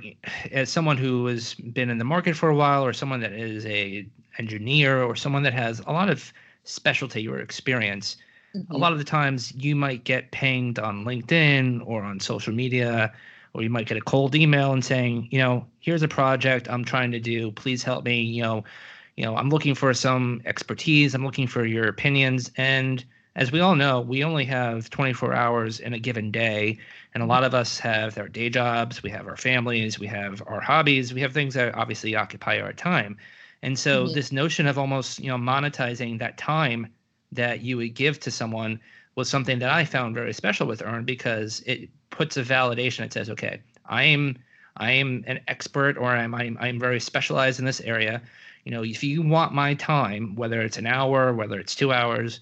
as 0.53 0.69
someone 0.69 0.97
who 0.97 1.25
has 1.25 1.53
been 1.53 1.89
in 1.89 1.97
the 1.97 2.05
market 2.05 2.37
for 2.37 2.47
a 2.47 2.55
while, 2.55 2.85
or 2.85 2.93
someone 2.93 3.19
that 3.19 3.33
is 3.33 3.65
a 3.65 4.07
engineer, 4.37 5.03
or 5.03 5.17
someone 5.17 5.43
that 5.43 5.53
has 5.53 5.81
a 5.81 5.91
lot 5.91 6.09
of 6.09 6.31
specialty 6.63 7.27
or 7.27 7.39
experience 7.39 8.15
Mm-hmm. 8.57 8.73
A 8.73 8.77
lot 8.77 8.91
of 8.91 8.97
the 8.97 9.03
times 9.03 9.53
you 9.55 9.75
might 9.75 10.03
get 10.03 10.31
pinged 10.31 10.79
on 10.79 11.05
LinkedIn 11.05 11.81
or 11.85 12.03
on 12.03 12.19
social 12.19 12.53
media, 12.53 13.13
or 13.53 13.63
you 13.63 13.69
might 13.69 13.87
get 13.87 13.97
a 13.97 14.01
cold 14.01 14.35
email 14.35 14.73
and 14.73 14.83
saying, 14.83 15.27
you 15.31 15.39
know, 15.39 15.65
here's 15.79 16.03
a 16.03 16.07
project 16.07 16.69
I'm 16.69 16.83
trying 16.83 17.11
to 17.11 17.19
do. 17.19 17.51
Please 17.51 17.83
help 17.83 18.05
me. 18.05 18.21
You 18.21 18.43
know, 18.43 18.63
you 19.15 19.25
know, 19.25 19.35
I'm 19.35 19.49
looking 19.49 19.75
for 19.75 19.93
some 19.93 20.41
expertise. 20.45 21.15
I'm 21.15 21.25
looking 21.25 21.47
for 21.47 21.65
your 21.65 21.87
opinions. 21.87 22.51
And 22.57 23.03
as 23.35 23.51
we 23.51 23.59
all 23.59 23.75
know, 23.75 24.01
we 24.01 24.23
only 24.23 24.45
have 24.45 24.89
24 24.89 25.33
hours 25.33 25.79
in 25.79 25.93
a 25.93 25.99
given 25.99 26.31
day. 26.31 26.77
And 27.13 27.23
a 27.23 27.25
lot 27.25 27.43
of 27.43 27.53
us 27.53 27.79
have 27.79 28.17
our 28.17 28.27
day 28.27 28.49
jobs, 28.49 29.01
we 29.01 29.09
have 29.09 29.27
our 29.27 29.37
families, 29.37 29.99
we 29.99 30.07
have 30.07 30.43
our 30.45 30.59
hobbies, 30.59 31.13
we 31.13 31.21
have 31.21 31.33
things 31.33 31.53
that 31.55 31.73
obviously 31.75 32.15
occupy 32.15 32.59
our 32.59 32.73
time. 32.73 33.17
And 33.63 33.77
so 33.77 34.05
mm-hmm. 34.05 34.13
this 34.13 34.31
notion 34.31 34.67
of 34.67 34.77
almost, 34.77 35.19
you 35.19 35.29
know, 35.29 35.37
monetizing 35.37 36.19
that 36.19 36.37
time 36.37 36.87
that 37.31 37.61
you 37.61 37.77
would 37.77 37.93
give 37.93 38.19
to 38.21 38.31
someone 38.31 38.79
was 39.15 39.29
something 39.29 39.59
that 39.59 39.69
I 39.69 39.83
found 39.83 40.15
very 40.15 40.33
special 40.33 40.67
with 40.67 40.81
Earn 40.81 41.03
because 41.03 41.61
it 41.65 41.89
puts 42.09 42.37
a 42.37 42.43
validation. 42.43 43.03
It 43.03 43.13
says, 43.13 43.29
okay, 43.29 43.59
I 43.85 44.03
am 44.03 44.37
I 44.77 44.91
am 44.91 45.23
an 45.27 45.39
expert 45.47 45.97
or 45.97 46.11
I'm 46.11 46.35
I'm 46.35 46.57
I'm 46.59 46.79
very 46.79 46.99
specialized 46.99 47.59
in 47.59 47.65
this 47.65 47.81
area. 47.81 48.21
You 48.63 48.71
know, 48.71 48.83
if 48.83 49.03
you 49.03 49.21
want 49.21 49.53
my 49.53 49.73
time, 49.73 50.35
whether 50.35 50.61
it's 50.61 50.77
an 50.77 50.85
hour, 50.85 51.33
whether 51.33 51.59
it's 51.59 51.73
two 51.73 51.93
hours, 51.93 52.39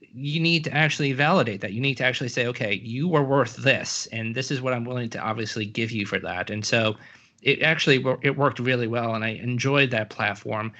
you 0.00 0.40
need 0.40 0.64
to 0.64 0.72
actually 0.72 1.12
validate 1.12 1.60
that. 1.60 1.74
You 1.74 1.80
need 1.80 1.96
to 1.96 2.04
actually 2.04 2.30
say, 2.30 2.46
okay, 2.46 2.74
you 2.74 3.14
are 3.14 3.22
worth 3.22 3.56
this, 3.56 4.06
and 4.10 4.34
this 4.34 4.50
is 4.50 4.62
what 4.62 4.72
I'm 4.72 4.84
willing 4.84 5.10
to 5.10 5.20
obviously 5.20 5.66
give 5.66 5.90
you 5.90 6.06
for 6.06 6.18
that. 6.20 6.48
And 6.50 6.64
so, 6.64 6.96
it 7.42 7.62
actually 7.62 8.04
it 8.22 8.36
worked 8.36 8.58
really 8.58 8.86
well, 8.86 9.14
and 9.14 9.22
I 9.22 9.28
enjoyed 9.28 9.90
that 9.90 10.08
platform. 10.08 10.72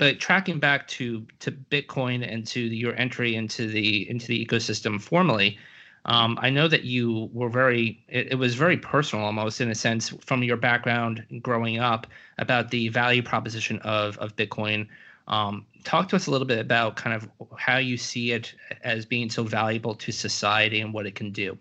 But 0.00 0.18
tracking 0.18 0.58
back 0.58 0.88
to 0.88 1.26
to 1.40 1.52
Bitcoin 1.52 2.26
and 2.26 2.46
to 2.46 2.58
your 2.58 2.96
entry 2.96 3.36
into 3.36 3.68
the 3.68 4.08
into 4.08 4.26
the 4.28 4.46
ecosystem 4.46 4.98
formally, 4.98 5.58
um, 6.06 6.38
I 6.40 6.48
know 6.48 6.68
that 6.68 6.84
you 6.84 7.28
were 7.34 7.50
very 7.50 8.02
it, 8.08 8.32
it, 8.32 8.34
was 8.36 8.54
very 8.54 8.78
personal 8.78 9.26
almost 9.26 9.60
in 9.60 9.70
a 9.70 9.74
sense 9.74 10.08
from 10.24 10.42
your 10.42 10.56
background 10.56 11.26
growing 11.42 11.78
up 11.78 12.06
about 12.38 12.70
the 12.70 12.88
value 12.88 13.22
proposition 13.22 13.78
of 13.80 14.16
of 14.16 14.34
Bitcoin. 14.36 14.88
Um, 15.28 15.66
talk 15.84 16.08
to 16.08 16.16
us 16.16 16.26
a 16.28 16.30
little 16.30 16.46
bit 16.46 16.60
about 16.60 16.96
kind 16.96 17.14
of 17.14 17.28
how 17.58 17.76
you 17.76 17.98
see 17.98 18.32
it 18.32 18.54
as 18.82 19.04
being 19.04 19.28
so 19.28 19.44
valuable 19.44 19.94
to 19.96 20.12
society 20.12 20.80
and 20.80 20.94
what 20.94 21.06
it 21.06 21.14
can 21.14 21.30
do. 21.30 21.58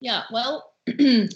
Yeah, 0.00 0.22
well, 0.32 0.72
um, 0.88 1.28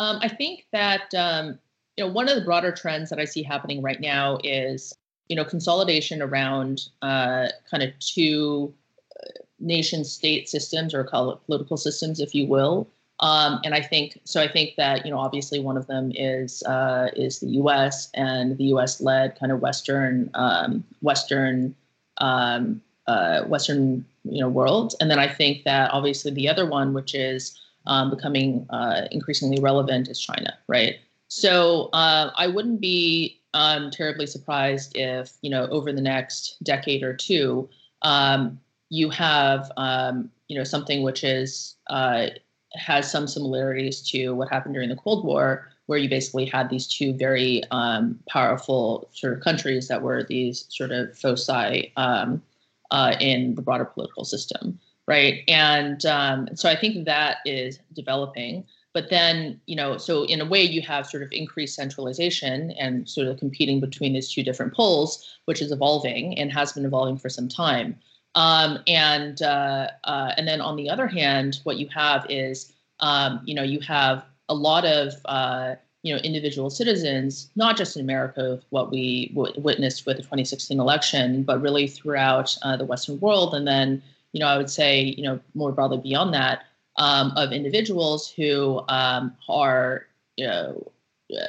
I 0.00 0.28
think 0.28 0.66
that 0.72 1.14
um, 1.14 1.60
you 1.96 2.04
know, 2.04 2.10
one 2.10 2.28
of 2.28 2.34
the 2.34 2.42
broader 2.42 2.72
trends 2.72 3.10
that 3.10 3.18
I 3.18 3.24
see 3.24 3.42
happening 3.42 3.82
right 3.82 4.00
now 4.00 4.38
is, 4.42 4.94
you 5.28 5.36
know, 5.36 5.44
consolidation 5.44 6.22
around 6.22 6.88
uh, 7.02 7.48
kind 7.70 7.82
of 7.82 7.98
two 7.98 8.72
uh, 9.20 9.30
nation 9.60 10.04
state 10.04 10.48
systems 10.48 10.94
or 10.94 11.04
call 11.04 11.30
it 11.30 11.38
political 11.46 11.76
systems, 11.76 12.20
if 12.20 12.34
you 12.34 12.46
will. 12.46 12.88
Um, 13.20 13.60
and 13.64 13.74
I 13.74 13.82
think 13.82 14.20
so. 14.24 14.40
I 14.40 14.48
think 14.48 14.76
that 14.76 15.04
you 15.04 15.10
know, 15.10 15.18
obviously, 15.18 15.58
one 15.58 15.76
of 15.76 15.86
them 15.88 16.12
is 16.14 16.62
uh, 16.62 17.10
is 17.16 17.40
the 17.40 17.48
U.S. 17.62 18.10
and 18.14 18.56
the 18.56 18.64
U.S.-led 18.64 19.38
kind 19.38 19.50
of 19.50 19.60
Western 19.60 20.30
um, 20.34 20.84
Western 21.02 21.74
um, 22.18 22.80
uh, 23.08 23.42
Western 23.44 24.04
you 24.24 24.40
know 24.40 24.48
world. 24.48 24.94
And 25.00 25.10
then 25.10 25.18
I 25.18 25.26
think 25.26 25.64
that 25.64 25.90
obviously 25.90 26.30
the 26.30 26.48
other 26.48 26.68
one, 26.68 26.94
which 26.94 27.14
is 27.14 27.58
um, 27.86 28.10
becoming 28.10 28.66
uh, 28.70 29.08
increasingly 29.10 29.60
relevant, 29.60 30.08
is 30.08 30.20
China, 30.20 30.56
right? 30.68 30.96
So 31.26 31.90
uh, 31.92 32.30
I 32.36 32.46
wouldn't 32.46 32.80
be 32.80 33.37
um, 33.54 33.90
terribly 33.90 34.26
surprised 34.26 34.96
if 34.96 35.32
you 35.42 35.50
know 35.50 35.66
over 35.66 35.92
the 35.92 36.00
next 36.00 36.56
decade 36.62 37.02
or 37.02 37.14
two 37.14 37.68
um, 38.02 38.58
you 38.90 39.10
have 39.10 39.70
um, 39.76 40.30
you 40.48 40.56
know 40.56 40.64
something 40.64 41.02
which 41.02 41.24
is 41.24 41.76
uh, 41.88 42.28
has 42.74 43.10
some 43.10 43.26
similarities 43.26 44.02
to 44.10 44.30
what 44.30 44.48
happened 44.48 44.74
during 44.74 44.88
the 44.88 44.96
Cold 44.96 45.24
War, 45.24 45.68
where 45.86 45.98
you 45.98 46.08
basically 46.08 46.46
had 46.46 46.68
these 46.68 46.86
two 46.86 47.14
very 47.14 47.62
um, 47.70 48.18
powerful 48.28 49.08
sort 49.12 49.32
of 49.32 49.40
countries 49.40 49.88
that 49.88 50.02
were 50.02 50.24
these 50.24 50.66
sort 50.68 50.90
of 50.90 51.16
foci 51.16 51.92
um, 51.96 52.42
uh, 52.90 53.14
in 53.20 53.54
the 53.54 53.62
broader 53.62 53.84
political 53.84 54.24
system, 54.24 54.78
right? 55.06 55.42
And 55.48 56.04
um, 56.06 56.48
so 56.54 56.68
I 56.68 56.76
think 56.76 57.04
that 57.06 57.38
is 57.44 57.78
developing. 57.92 58.64
But 58.94 59.10
then, 59.10 59.60
you 59.66 59.76
know, 59.76 59.98
so 59.98 60.24
in 60.24 60.40
a 60.40 60.46
way, 60.46 60.62
you 60.62 60.82
have 60.82 61.06
sort 61.06 61.22
of 61.22 61.28
increased 61.30 61.76
centralization 61.76 62.72
and 62.72 63.08
sort 63.08 63.28
of 63.28 63.38
competing 63.38 63.80
between 63.80 64.14
these 64.14 64.32
two 64.32 64.42
different 64.42 64.74
poles, 64.74 65.38
which 65.44 65.60
is 65.60 65.70
evolving 65.70 66.38
and 66.38 66.52
has 66.52 66.72
been 66.72 66.84
evolving 66.84 67.18
for 67.18 67.28
some 67.28 67.48
time. 67.48 67.98
Um, 68.34 68.78
and 68.86 69.42
uh, 69.42 69.88
uh, 70.04 70.32
and 70.36 70.46
then 70.46 70.60
on 70.60 70.76
the 70.76 70.88
other 70.88 71.06
hand, 71.06 71.60
what 71.64 71.78
you 71.78 71.88
have 71.94 72.26
is, 72.28 72.72
um, 73.00 73.40
you 73.44 73.54
know, 73.54 73.62
you 73.62 73.80
have 73.80 74.24
a 74.48 74.54
lot 74.54 74.84
of 74.84 75.14
uh, 75.26 75.74
you 76.02 76.14
know 76.14 76.20
individual 76.20 76.70
citizens, 76.70 77.50
not 77.56 77.76
just 77.76 77.96
in 77.96 78.02
America, 78.02 78.60
what 78.70 78.90
we 78.90 79.28
w- 79.34 79.52
witnessed 79.60 80.06
with 80.06 80.16
the 80.16 80.22
2016 80.22 80.78
election, 80.78 81.42
but 81.42 81.60
really 81.60 81.86
throughout 81.86 82.56
uh, 82.62 82.76
the 82.76 82.84
Western 82.84 83.18
world, 83.20 83.54
and 83.54 83.66
then 83.66 84.02
you 84.32 84.40
know 84.40 84.46
I 84.46 84.56
would 84.56 84.70
say 84.70 85.02
you 85.02 85.22
know 85.22 85.40
more 85.54 85.72
broadly 85.72 85.98
beyond 85.98 86.32
that, 86.34 86.62
um, 86.98 87.32
of 87.36 87.52
individuals 87.52 88.30
who 88.30 88.82
um, 88.88 89.34
are 89.48 90.06
you 90.36 90.46
know 90.46 90.92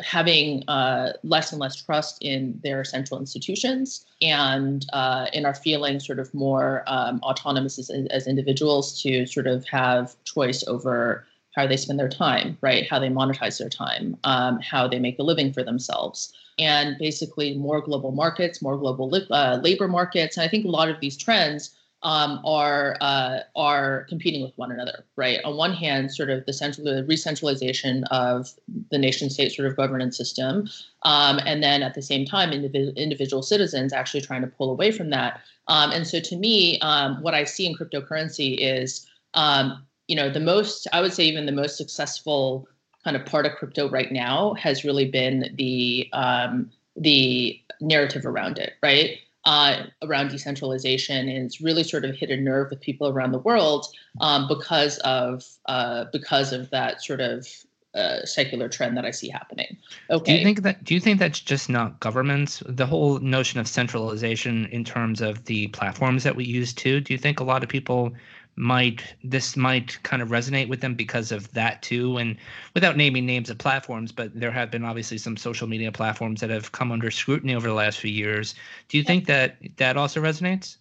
having 0.03 0.63
uh, 0.67 1.13
less 1.23 1.51
and 1.51 1.59
less 1.59 1.75
trust 1.75 2.17
in 2.21 2.59
their 2.63 2.83
central 2.83 3.19
institutions 3.19 4.05
and 4.21 4.85
uh, 4.93 5.27
and 5.33 5.45
are 5.45 5.55
feeling 5.55 5.99
sort 5.99 6.19
of 6.19 6.33
more 6.33 6.83
um, 6.87 7.19
autonomous 7.23 7.79
as, 7.79 7.89
as 7.89 8.27
individuals 8.27 9.01
to 9.01 9.25
sort 9.25 9.47
of 9.47 9.65
have 9.65 10.15
choice 10.23 10.63
over 10.67 11.25
how 11.55 11.65
they 11.65 11.77
spend 11.77 11.99
their 11.99 12.09
time, 12.09 12.57
right? 12.61 12.87
How 12.89 12.99
they 12.99 13.09
monetize 13.09 13.57
their 13.57 13.69
time, 13.69 14.17
um, 14.23 14.59
how 14.59 14.87
they 14.87 14.99
make 14.99 15.17
a 15.19 15.23
living 15.23 15.51
for 15.51 15.63
themselves, 15.63 16.31
and 16.59 16.97
basically 16.99 17.57
more 17.57 17.81
global 17.81 18.11
markets, 18.11 18.61
more 18.61 18.77
global 18.77 19.09
li- 19.09 19.27
uh, 19.31 19.59
labor 19.63 19.87
markets. 19.87 20.37
And 20.37 20.43
I 20.43 20.47
think 20.47 20.65
a 20.65 20.69
lot 20.69 20.89
of 20.89 20.99
these 20.99 21.17
trends 21.17 21.71
um, 22.03 22.39
are 22.45 22.97
uh, 23.01 23.39
are 23.55 24.05
competing 24.09 24.41
with 24.41 24.53
one 24.57 24.71
another, 24.71 25.05
right? 25.15 25.39
On 25.43 25.57
one 25.57 25.73
hand, 25.73 26.13
sort 26.13 26.29
of 26.29 26.45
the 26.45 26.53
central 26.53 26.85
the 26.85 27.03
re-centralization 27.05 28.03
of 28.05 28.49
the 28.91 28.97
nation 28.97 29.29
state 29.29 29.51
sort 29.51 29.67
of 29.67 29.75
governance 29.75 30.17
system, 30.17 30.69
um, 31.03 31.39
and 31.45 31.61
then 31.61 31.83
at 31.83 31.95
the 31.95 32.01
same 32.01 32.25
time, 32.25 32.51
individual 32.51 32.93
individual 32.95 33.41
citizens 33.43 33.93
actually 33.93 34.21
trying 34.21 34.41
to 34.41 34.47
pull 34.47 34.71
away 34.71 34.91
from 34.91 35.09
that. 35.09 35.41
Um, 35.67 35.91
and 35.91 36.07
so, 36.07 36.19
to 36.19 36.35
me, 36.35 36.79
um, 36.79 37.21
what 37.21 37.33
I 37.33 37.43
see 37.43 37.65
in 37.65 37.75
cryptocurrency 37.75 38.57
is 38.59 39.05
um, 39.33 39.85
you 40.09 40.15
know 40.15 40.29
the 40.29 40.41
most 40.41 40.87
i 40.91 40.99
would 40.99 41.13
say 41.13 41.23
even 41.23 41.45
the 41.45 41.53
most 41.53 41.77
successful 41.77 42.67
kind 43.05 43.15
of 43.15 43.25
part 43.25 43.45
of 43.45 43.53
crypto 43.55 43.89
right 43.89 44.11
now 44.11 44.53
has 44.55 44.83
really 44.83 45.09
been 45.09 45.53
the 45.55 46.09
um, 46.11 46.69
the 46.97 47.57
narrative 47.79 48.25
around 48.25 48.57
it 48.57 48.73
right 48.83 49.19
uh, 49.49 49.87
around 50.03 50.29
decentralization 50.29 51.27
and 51.27 51.43
it's 51.43 51.59
really 51.59 51.83
sort 51.83 52.05
of 52.05 52.15
hit 52.15 52.29
a 52.29 52.37
nerve 52.37 52.69
with 52.69 52.79
people 52.79 53.07
around 53.07 53.31
the 53.31 53.39
world 53.39 53.87
um, 54.21 54.47
because 54.47 54.99
of 54.99 55.43
uh, 55.65 56.05
because 56.13 56.53
of 56.53 56.69
that 56.69 57.01
sort 57.01 57.19
of 57.19 57.47
uh, 57.95 58.23
secular 58.25 58.69
trend 58.69 58.95
that 58.95 59.05
I 59.05 59.09
see 59.09 59.27
happening. 59.27 59.75
Okay. 60.11 60.33
Do 60.33 60.37
you 60.37 60.45
think 60.45 60.61
that? 60.61 60.83
Do 60.83 60.93
you 60.93 60.99
think 60.99 61.17
that's 61.17 61.39
just 61.39 61.67
not 61.67 61.99
governments? 61.99 62.61
The 62.67 62.85
whole 62.85 63.17
notion 63.21 63.59
of 63.59 63.67
centralization 63.67 64.67
in 64.67 64.83
terms 64.83 65.19
of 65.19 65.45
the 65.45 65.65
platforms 65.69 66.21
that 66.25 66.35
we 66.35 66.45
use 66.45 66.71
too. 66.71 67.01
Do 67.01 67.11
you 67.11 67.17
think 67.17 67.39
a 67.39 67.43
lot 67.43 67.63
of 67.63 67.69
people 67.69 68.13
might 68.59 69.15
this 69.23 69.55
might 69.55 69.97
kind 70.03 70.21
of 70.21 70.27
resonate 70.27 70.67
with 70.67 70.81
them 70.81 70.93
because 70.93 71.31
of 71.31 71.49
that 71.53 71.81
too. 71.81 72.17
And 72.17 72.35
without 72.73 72.97
naming 72.97 73.25
names 73.25 73.49
of 73.49 73.57
platforms 73.57 74.11
but 74.11 74.37
there 74.37 74.51
have 74.51 74.69
been 74.69 74.83
obviously 74.83 75.17
some 75.17 75.37
social 75.37 75.65
media 75.65 75.93
platforms 75.93 76.41
that 76.41 76.49
have 76.49 76.73
come 76.73 76.91
under 76.91 77.09
scrutiny 77.09 77.55
over 77.55 77.69
the 77.69 77.73
last 77.73 77.99
few 77.99 78.11
years. 78.11 78.55
Do 78.89 78.97
you 78.97 79.03
think 79.03 79.27
that 79.27 79.55
that 79.77 79.95
also 79.95 80.21
resonates? 80.21 80.75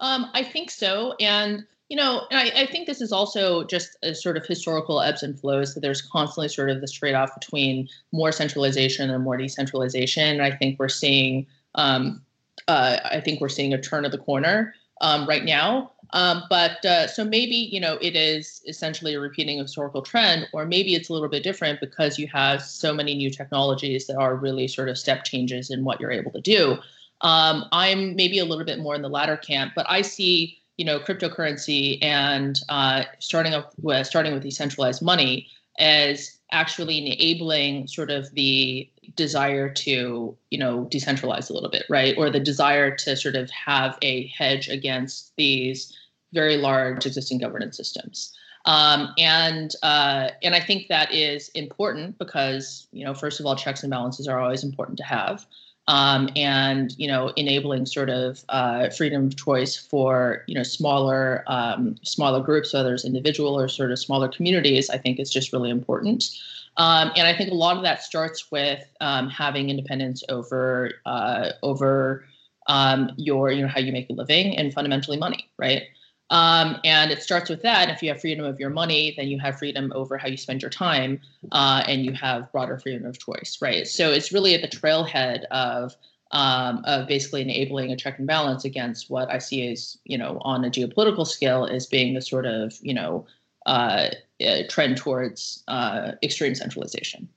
Um, 0.00 0.28
i 0.34 0.42
think 0.42 0.72
so. 0.72 1.14
And 1.20 1.64
you 1.88 1.96
know 1.96 2.26
I, 2.32 2.50
I, 2.56 2.66
think 2.66 2.88
this 2.88 3.00
is 3.00 3.12
also 3.12 3.62
just 3.62 3.96
a 4.02 4.12
sort 4.12 4.36
of 4.36 4.44
historical 4.44 5.00
ebbs 5.00 5.22
and 5.22 5.38
flows 5.38 5.74
that 5.74 5.82
there's 5.82 6.02
constantly 6.02 6.48
sort 6.48 6.68
of 6.68 6.80
this 6.80 6.90
trade-off 6.90 7.32
between 7.38 7.88
more 8.10 8.32
centralization 8.32 9.08
and 9.08 9.22
more 9.22 9.36
decentralization. 9.36 10.24
And 10.24 10.42
i 10.42 10.50
think 10.50 10.80
we're 10.80 10.88
seeing 10.88 11.46
um, 11.76 12.22
uh, 12.66 12.96
i 13.04 13.20
think 13.20 13.40
we're 13.40 13.48
seeing 13.48 13.72
a 13.72 13.80
turn 13.80 14.04
of 14.04 14.10
the 14.10 14.18
corner 14.18 14.74
um, 15.00 15.28
right 15.28 15.44
now 15.44 15.92
um, 16.12 16.44
but 16.50 16.84
uh, 16.84 17.06
so 17.06 17.24
maybe 17.24 17.54
you 17.54 17.80
know 17.80 17.98
it 18.00 18.16
is 18.16 18.62
essentially 18.66 19.14
a 19.14 19.20
repeating 19.20 19.58
historical 19.58 20.02
trend, 20.02 20.48
or 20.52 20.66
maybe 20.66 20.94
it's 20.94 21.08
a 21.08 21.12
little 21.12 21.28
bit 21.28 21.42
different 21.42 21.80
because 21.80 22.18
you 22.18 22.26
have 22.28 22.62
so 22.62 22.92
many 22.92 23.14
new 23.14 23.30
technologies 23.30 24.06
that 24.06 24.16
are 24.16 24.36
really 24.36 24.68
sort 24.68 24.88
of 24.88 24.98
step 24.98 25.24
changes 25.24 25.70
in 25.70 25.84
what 25.84 26.00
you're 26.00 26.10
able 26.10 26.32
to 26.32 26.40
do. 26.40 26.78
Um, 27.22 27.66
I'm 27.72 28.16
maybe 28.16 28.38
a 28.38 28.44
little 28.44 28.64
bit 28.64 28.78
more 28.78 28.94
in 28.94 29.02
the 29.02 29.08
latter 29.08 29.36
camp, 29.36 29.72
but 29.76 29.86
I 29.88 30.02
see 30.02 30.58
you 30.76 30.84
know 30.84 30.98
cryptocurrency 30.98 31.98
and 32.02 32.58
uh, 32.68 33.04
starting 33.18 33.54
up 33.54 33.72
with 33.82 34.06
starting 34.06 34.32
with 34.32 34.42
decentralized 34.42 35.02
money 35.02 35.48
as 35.78 36.38
actually 36.52 36.98
enabling 36.98 37.86
sort 37.86 38.10
of 38.10 38.30
the 38.34 38.90
desire 39.16 39.68
to 39.68 40.36
you 40.50 40.58
know 40.58 40.88
decentralize 40.90 41.50
a 41.50 41.52
little 41.52 41.70
bit 41.70 41.84
right 41.88 42.16
or 42.16 42.30
the 42.30 42.40
desire 42.40 42.94
to 42.94 43.16
sort 43.16 43.34
of 43.34 43.50
have 43.50 43.98
a 44.02 44.26
hedge 44.28 44.68
against 44.68 45.32
these 45.36 45.96
very 46.32 46.56
large 46.56 47.06
existing 47.06 47.38
governance 47.38 47.76
systems. 47.76 48.32
Um, 48.66 49.14
and 49.16 49.74
uh, 49.82 50.30
and 50.42 50.54
I 50.54 50.60
think 50.60 50.88
that 50.88 51.12
is 51.12 51.48
important 51.50 52.18
because 52.18 52.86
you 52.92 53.04
know 53.04 53.14
first 53.14 53.40
of 53.40 53.46
all 53.46 53.56
checks 53.56 53.82
and 53.82 53.90
balances 53.90 54.28
are 54.28 54.38
always 54.38 54.62
important 54.62 54.98
to 54.98 55.04
have, 55.04 55.46
um, 55.88 56.28
and 56.36 56.94
you 56.98 57.08
know 57.08 57.28
enabling 57.36 57.86
sort 57.86 58.10
of 58.10 58.44
uh, 58.50 58.90
freedom 58.90 59.26
of 59.26 59.36
choice 59.36 59.76
for 59.76 60.44
you 60.46 60.54
know 60.54 60.62
smaller 60.62 61.42
um, 61.46 61.96
smaller 62.02 62.42
groups, 62.42 62.74
whether 62.74 62.92
it's 62.92 63.04
individual 63.04 63.58
or 63.58 63.66
sort 63.66 63.92
of 63.92 63.98
smaller 63.98 64.28
communities, 64.28 64.90
I 64.90 64.98
think 64.98 65.18
is 65.18 65.30
just 65.30 65.52
really 65.54 65.70
important. 65.70 66.30
Um, 66.76 67.10
and 67.16 67.26
I 67.26 67.36
think 67.36 67.50
a 67.50 67.54
lot 67.54 67.76
of 67.76 67.82
that 67.82 68.02
starts 68.02 68.50
with 68.50 68.84
um, 69.00 69.28
having 69.28 69.70
independence 69.70 70.22
over 70.28 70.92
uh, 71.06 71.50
over 71.62 72.24
um, 72.66 73.10
your 73.16 73.50
you 73.50 73.62
know 73.62 73.68
how 73.68 73.80
you 73.80 73.90
make 73.90 74.10
a 74.10 74.12
living 74.12 74.56
and 74.58 74.72
fundamentally 74.72 75.16
money, 75.16 75.48
right? 75.56 75.84
Um, 76.30 76.76
and 76.84 77.10
it 77.10 77.22
starts 77.22 77.50
with 77.50 77.62
that. 77.62 77.90
If 77.90 78.02
you 78.02 78.08
have 78.10 78.20
freedom 78.20 78.44
of 78.44 78.60
your 78.60 78.70
money, 78.70 79.14
then 79.16 79.28
you 79.28 79.38
have 79.40 79.58
freedom 79.58 79.92
over 79.94 80.16
how 80.16 80.28
you 80.28 80.36
spend 80.36 80.62
your 80.62 80.70
time, 80.70 81.20
uh, 81.50 81.82
and 81.86 82.04
you 82.04 82.12
have 82.12 82.50
broader 82.52 82.78
freedom 82.78 83.04
of 83.04 83.18
choice, 83.18 83.58
right? 83.60 83.86
So 83.86 84.10
it's 84.10 84.32
really 84.32 84.54
at 84.54 84.62
the 84.62 84.68
trailhead 84.68 85.44
of 85.46 85.94
um, 86.32 86.84
of 86.84 87.08
basically 87.08 87.42
enabling 87.42 87.90
a 87.90 87.96
check 87.96 88.18
and 88.18 88.26
balance 88.26 88.64
against 88.64 89.10
what 89.10 89.28
I 89.28 89.38
see 89.38 89.68
as, 89.72 89.98
you 90.04 90.16
know, 90.16 90.38
on 90.42 90.64
a 90.64 90.70
geopolitical 90.70 91.26
scale 91.26 91.66
as 91.66 91.86
being 91.86 92.14
the 92.14 92.22
sort 92.22 92.46
of, 92.46 92.72
you 92.80 92.94
know, 92.94 93.26
uh, 93.66 94.10
uh, 94.46 94.62
trend 94.68 94.96
towards 94.96 95.64
uh, 95.66 96.12
extreme 96.22 96.54
centralization. 96.54 97.28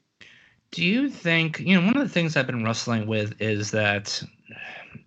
Do 0.70 0.84
you 0.84 1.10
think, 1.10 1.60
you 1.60 1.74
know, 1.74 1.86
one 1.86 1.98
of 1.98 2.04
the 2.04 2.14
things 2.14 2.38
I've 2.38 2.46
been 2.46 2.64
wrestling 2.64 3.08
with 3.08 3.40
is 3.42 3.72
that, 3.72 4.22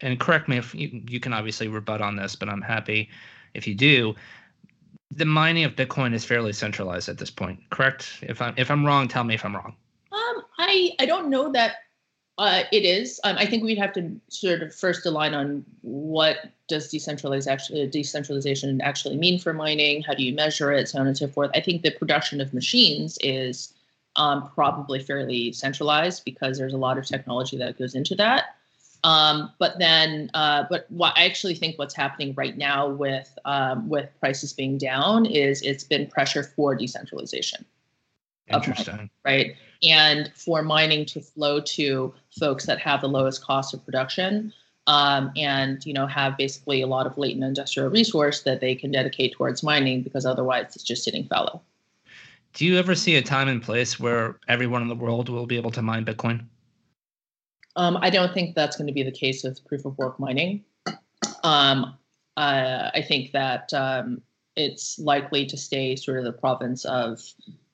and 0.01 0.19
correct 0.19 0.49
me 0.49 0.57
if 0.59 0.75
you, 0.75 1.03
you 1.09 1.21
can 1.21 1.33
obviously 1.33 1.69
rebut 1.69 2.01
on 2.01 2.17
this, 2.17 2.35
but 2.35 2.49
I'm 2.49 2.63
happy 2.63 3.09
if 3.57 3.67
you 3.67 3.75
do, 3.75 4.15
the 5.11 5.25
mining 5.25 5.65
of 5.65 5.77
Bitcoin 5.77 6.15
is 6.15 6.25
fairly 6.25 6.53
centralized 6.53 7.09
at 7.09 7.19
this 7.19 7.31
point, 7.31 7.61
correct? 7.71 8.19
If 8.23 8.43
I'm 8.43 8.55
if 8.57 8.71
I'm 8.71 8.85
wrong, 8.85 9.09
tell 9.09 9.25
me 9.25 9.35
if 9.35 9.45
I'm 9.45 9.55
wrong. 9.55 9.75
Um, 10.13 10.43
I 10.59 10.93
I 10.99 11.07
don't 11.07 11.31
know 11.31 11.53
that 11.53 11.77
uh, 12.39 12.65
it 12.71 12.85
is. 12.85 13.19
Um, 13.25 13.37
I 13.39 13.47
think 13.47 13.63
we'd 13.63 13.79
have 13.79 13.93
to 13.95 14.21
sort 14.29 14.63
of 14.63 14.75
first 14.75 15.07
align 15.07 15.33
on 15.33 15.65
what 15.81 16.51
does 16.69 16.91
decentralized 16.91 17.49
actually 17.49 17.87
decentralization 17.87 18.81
actually 18.83 19.17
mean 19.17 19.39
for 19.39 19.53
mining. 19.53 20.03
How 20.03 20.15
do 20.15 20.23
you 20.23 20.35
measure 20.35 20.73
it, 20.73 20.89
so 20.89 20.99
on 20.99 21.07
and 21.07 21.17
so 21.17 21.29
forth. 21.29 21.51
I 21.55 21.61
think 21.61 21.83
the 21.83 21.93
production 21.93 22.41
of 22.41 22.53
machines 22.53 23.17
is 23.23 23.73
um, 24.17 24.51
probably 24.55 24.99
fairly 24.99 25.53
centralized 25.53 26.25
because 26.25 26.59
there's 26.59 26.75
a 26.75 26.79
lot 26.79 26.99
of 26.99 27.07
technology 27.07 27.57
that 27.59 27.79
goes 27.79 27.95
into 27.95 28.15
that. 28.17 28.56
Um, 29.07 29.53
but 29.61 29.79
then, 29.79 30.33
uh, 30.35 30.65
but 30.69 30.87
what 30.91 31.17
I 31.17 31.27
actually 31.27 31.55
think 31.55 31.79
what's 31.79 31.95
happening 31.95 32.35
right 32.37 32.59
now 32.59 32.89
with 32.89 33.39
um, 33.45 33.89
with 33.89 34.11
prices 34.19 34.53
being 34.53 34.79
down 34.79 35.27
is 35.27 35.63
it's 35.63 35.85
been 35.85 36.09
pressure 36.09 36.43
for 36.43 36.75
decentralization. 36.75 37.65
Interesting. 38.49 38.95
Mining, 38.95 39.11
right, 39.25 39.57
and 39.85 40.33
for 40.35 40.61
mining 40.63 41.07
to 41.07 41.21
flow 41.21 41.61
to 41.61 42.13
folks 42.37 42.67
that 42.67 42.81
have 42.81 43.01
the 43.01 43.09
lowest 43.09 43.45
cost 43.45 43.73
of 43.73 43.85
production. 43.85 44.53
Um, 44.89 45.33
and 45.37 45.85
you 45.87 45.93
know 45.93 46.09
have 46.09 46.37
basically 46.37 46.83
a 46.83 46.89
lot 46.89 47.07
of 47.07 47.17
latent 47.17 47.45
industrial 47.45 47.91
resource 47.91 48.43
that 48.43 48.61
they 48.61 48.75
can 48.75 48.91
dedicate 48.91 49.35
towards 49.35 49.63
mining 49.63 50.03
because 50.03 50.27
otherwise 50.27 50.75
it's 50.75 50.85
just 50.85 51.05
sitting 51.05 51.29
fallow. 51.29 51.63
Do 52.55 52.67
you 52.67 52.77
ever 52.77 52.97
see 52.97 53.15
a 53.15 53.23
time 53.23 53.47
and 53.47 53.63
place 53.63 54.01
where 54.01 54.41
everyone 54.49 54.83
in 54.83 54.89
the 54.89 54.97
world 54.97 55.29
will 55.29 55.47
be 55.47 55.57
able 55.57 55.71
to 55.73 55.83
mine 55.83 56.05
Bitcoin? 56.05 56.47
Um, 57.77 57.99
I 58.01 58.11
don't 58.11 58.33
think 58.33 58.55
that's 58.55 58.77
going 58.77 58.87
to 58.87 58.93
be 58.93 59.03
the 59.03 59.13
case 59.13 59.45
with 59.45 59.65
proof 59.67 59.85
of 59.85 59.97
work 59.99 60.19
mining. 60.19 60.65
Um, 61.45 61.97
uh, 62.37 62.91
I 62.95 63.05
think 63.07 63.33
that 63.33 63.73
um, 63.73 64.23
it's 64.57 64.99
likely 64.99 65.47
to 65.47 65.57
stay 65.57 65.95
sort 65.97 66.19
of 66.19 66.25
the 66.25 66.33
province 66.33 66.85
of 66.87 67.23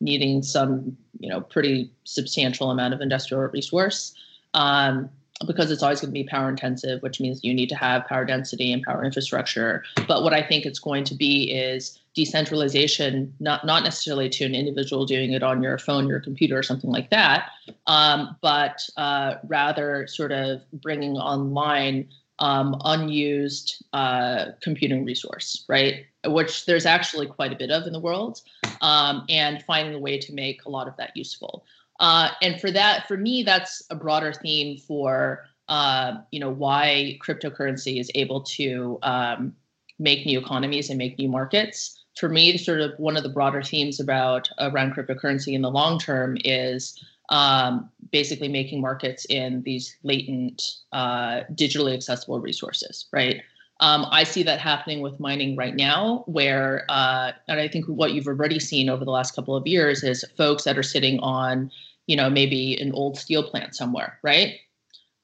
needing 0.00 0.42
some, 0.42 0.96
you 1.18 1.28
know, 1.28 1.40
pretty 1.40 1.92
substantial 2.04 2.70
amount 2.70 2.94
of 2.94 3.00
industrial 3.00 3.44
resource. 3.44 4.14
Um, 4.54 5.08
because 5.46 5.70
it's 5.70 5.82
always 5.82 6.00
going 6.00 6.10
to 6.10 6.12
be 6.12 6.24
power 6.24 6.48
intensive, 6.48 7.02
which 7.02 7.20
means 7.20 7.42
you 7.42 7.54
need 7.54 7.68
to 7.68 7.76
have 7.76 8.06
power 8.06 8.24
density 8.24 8.72
and 8.72 8.82
power 8.82 9.04
infrastructure. 9.04 9.82
But 10.06 10.22
what 10.22 10.32
I 10.32 10.42
think 10.42 10.66
it's 10.66 10.78
going 10.78 11.04
to 11.04 11.14
be 11.14 11.52
is 11.52 11.98
decentralization, 12.14 13.34
not 13.40 13.64
not 13.64 13.82
necessarily 13.84 14.28
to 14.28 14.44
an 14.44 14.54
individual 14.54 15.06
doing 15.06 15.32
it 15.32 15.42
on 15.42 15.62
your 15.62 15.78
phone, 15.78 16.06
your 16.06 16.20
computer, 16.20 16.58
or 16.58 16.62
something 16.62 16.90
like 16.90 17.10
that, 17.10 17.50
um, 17.86 18.36
but 18.42 18.88
uh, 18.96 19.34
rather 19.46 20.06
sort 20.06 20.32
of 20.32 20.60
bringing 20.72 21.12
online 21.12 22.08
um, 22.38 22.76
unused 22.84 23.84
uh, 23.92 24.46
computing 24.60 25.04
resource, 25.04 25.64
right? 25.68 26.04
Which 26.26 26.66
there's 26.66 26.86
actually 26.86 27.26
quite 27.26 27.52
a 27.52 27.56
bit 27.56 27.70
of 27.70 27.86
in 27.86 27.92
the 27.92 28.00
world, 28.00 28.40
um, 28.80 29.24
and 29.28 29.62
finding 29.62 29.94
a 29.94 29.98
way 29.98 30.18
to 30.18 30.32
make 30.32 30.64
a 30.64 30.68
lot 30.70 30.88
of 30.88 30.96
that 30.96 31.16
useful. 31.16 31.64
Uh, 32.02 32.30
and 32.42 32.60
for 32.60 32.70
that, 32.70 33.06
for 33.06 33.16
me, 33.16 33.44
that's 33.44 33.80
a 33.88 33.94
broader 33.94 34.32
theme 34.32 34.76
for 34.76 35.44
uh, 35.68 36.16
you 36.32 36.40
know 36.40 36.50
why 36.50 37.18
cryptocurrency 37.24 38.00
is 38.00 38.10
able 38.16 38.42
to 38.42 38.98
um, 39.02 39.54
make 40.00 40.26
new 40.26 40.38
economies 40.38 40.90
and 40.90 40.98
make 40.98 41.16
new 41.16 41.28
markets. 41.28 41.98
For 42.18 42.28
me, 42.28 42.58
sort 42.58 42.80
of 42.80 42.90
one 42.98 43.16
of 43.16 43.22
the 43.22 43.28
broader 43.28 43.62
themes 43.62 44.00
about 44.00 44.50
around 44.58 44.94
cryptocurrency 44.94 45.54
in 45.54 45.62
the 45.62 45.70
long 45.70 45.98
term 45.98 46.36
is 46.44 47.02
um, 47.30 47.88
basically 48.10 48.48
making 48.48 48.80
markets 48.80 49.24
in 49.26 49.62
these 49.62 49.96
latent, 50.02 50.60
uh, 50.92 51.42
digitally 51.52 51.94
accessible 51.94 52.40
resources, 52.40 53.06
right? 53.12 53.40
Um, 53.80 54.06
I 54.10 54.24
see 54.24 54.42
that 54.42 54.60
happening 54.60 55.00
with 55.00 55.18
mining 55.18 55.56
right 55.56 55.74
now, 55.74 56.24
where, 56.26 56.84
uh, 56.88 57.32
and 57.48 57.58
I 57.58 57.66
think 57.68 57.86
what 57.86 58.12
you've 58.12 58.26
already 58.28 58.60
seen 58.60 58.88
over 58.88 59.04
the 59.04 59.10
last 59.10 59.34
couple 59.34 59.56
of 59.56 59.66
years 59.66 60.04
is 60.04 60.24
folks 60.36 60.64
that 60.64 60.76
are 60.76 60.84
sitting 60.84 61.18
on, 61.20 61.70
you 62.12 62.16
know, 62.16 62.28
maybe 62.28 62.78
an 62.78 62.92
old 62.92 63.16
steel 63.16 63.42
plant 63.42 63.74
somewhere, 63.74 64.18
right? 64.22 64.56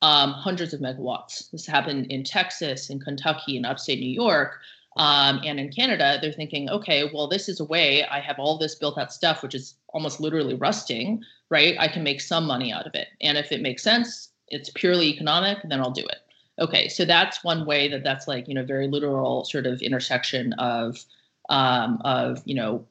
Um, 0.01 0.33
hundreds 0.33 0.73
of 0.73 0.81
megawatts. 0.81 1.51
This 1.51 1.67
happened 1.67 2.07
in 2.07 2.25
Texas, 2.25 2.89
in 2.89 2.99
Kentucky, 2.99 3.59
in 3.59 3.67
upstate 3.67 4.01
New 4.01 4.09
York, 4.09 4.55
um, 4.97 5.39
and 5.45 5.61
in 5.61 5.71
Canada. 5.71 6.17
They're 6.19 6.33
thinking, 6.33 6.71
okay, 6.71 7.11
well, 7.13 7.29
this 7.29 7.47
is 7.47 7.61
a 7.61 7.65
way 7.67 8.07
I 8.07 8.21
have 8.21 8.39
all 8.39 8.57
this 8.57 8.75
built 8.75 8.97
out 8.97 9.13
stuff, 9.13 9.43
which 9.43 9.55
is 9.55 9.75
almost 9.89 10.19
literally 10.19 10.55
rusting, 10.55 11.23
right? 11.51 11.77
I 11.79 11.89
can 11.89 12.03
make 12.03 12.23
some 12.23 12.47
money 12.47 12.73
out 12.73 12.87
of 12.87 12.95
it. 12.95 13.09
And 13.21 13.37
if 13.37 13.53
it 13.53 13.61
makes 13.61 13.83
sense, 13.83 14.31
it's 14.49 14.71
purely 14.71 15.09
economic, 15.11 15.59
then 15.69 15.81
I'll 15.81 15.91
do 15.91 16.07
it. 16.07 16.21
Okay, 16.59 16.89
so 16.89 17.05
that's 17.05 17.45
one 17.45 17.67
way 17.67 17.89
that 17.89 18.03
that's 18.03 18.27
like 18.27 18.49
you 18.49 18.55
know 18.55 18.65
very 18.65 18.89
literal 18.89 19.45
sort 19.45 19.67
of 19.67 19.83
intersection 19.83 20.55
of 20.55 20.97
um, 21.51 22.01
of 22.05 22.43
you 22.47 22.55
know, 22.55 22.73
you 22.73 22.79
know, 22.79 22.87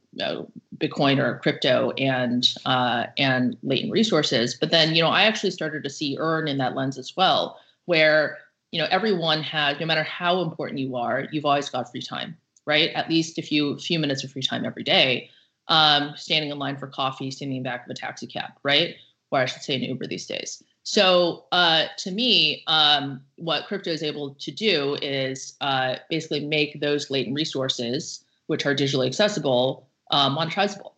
Bitcoin 0.77 1.19
or 1.19 1.39
crypto 1.39 1.91
and 1.91 2.47
uh, 2.65 3.05
and 3.17 3.57
latent 3.63 3.91
resources. 3.91 4.55
But 4.55 4.71
then 4.71 4.95
you 4.95 5.01
know 5.01 5.09
I 5.09 5.23
actually 5.23 5.51
started 5.51 5.83
to 5.83 5.89
see 5.89 6.17
earn 6.19 6.47
in 6.47 6.57
that 6.57 6.75
lens 6.75 6.97
as 6.97 7.15
well, 7.15 7.59
where 7.85 8.37
you 8.71 8.79
know 8.79 8.87
everyone 8.91 9.41
has 9.43 9.79
no 9.79 9.85
matter 9.85 10.03
how 10.03 10.41
important 10.41 10.79
you 10.79 10.95
are, 10.95 11.27
you've 11.31 11.45
always 11.45 11.69
got 11.69 11.89
free 11.91 12.01
time, 12.01 12.37
right? 12.65 12.91
At 12.91 13.09
least 13.09 13.37
a 13.37 13.41
few 13.41 13.77
few 13.77 13.99
minutes 13.99 14.23
of 14.23 14.31
free 14.31 14.43
time 14.43 14.65
every 14.65 14.83
day. 14.83 15.29
Um, 15.69 16.13
standing 16.15 16.49
in 16.49 16.59
line 16.59 16.77
for 16.77 16.87
coffee, 16.87 17.29
standing 17.29 17.57
in 17.57 17.63
back 17.63 17.85
of 17.85 17.91
a 17.91 17.93
taxi 17.93 18.25
cab, 18.25 18.51
right? 18.63 18.95
Or 19.31 19.39
I 19.39 19.45
should 19.45 19.61
say 19.61 19.75
an 19.75 19.81
Uber 19.81 20.07
these 20.07 20.25
days. 20.25 20.63
So 20.87 21.43
uh, 21.51 21.87
to 21.97 22.11
me, 22.11 22.63
um, 22.67 23.19
what 23.35 23.67
crypto 23.67 23.91
is 23.91 24.01
able 24.01 24.35
to 24.35 24.51
do 24.51 24.95
is 25.01 25.57
uh, 25.59 25.97
basically 26.09 26.45
make 26.45 26.79
those 26.79 27.11
latent 27.11 27.35
resources, 27.35 28.23
which 28.45 28.65
are 28.65 28.73
digitally 28.73 29.07
accessible, 29.07 29.86
uh, 30.11 30.29
monetizable. 30.29 30.93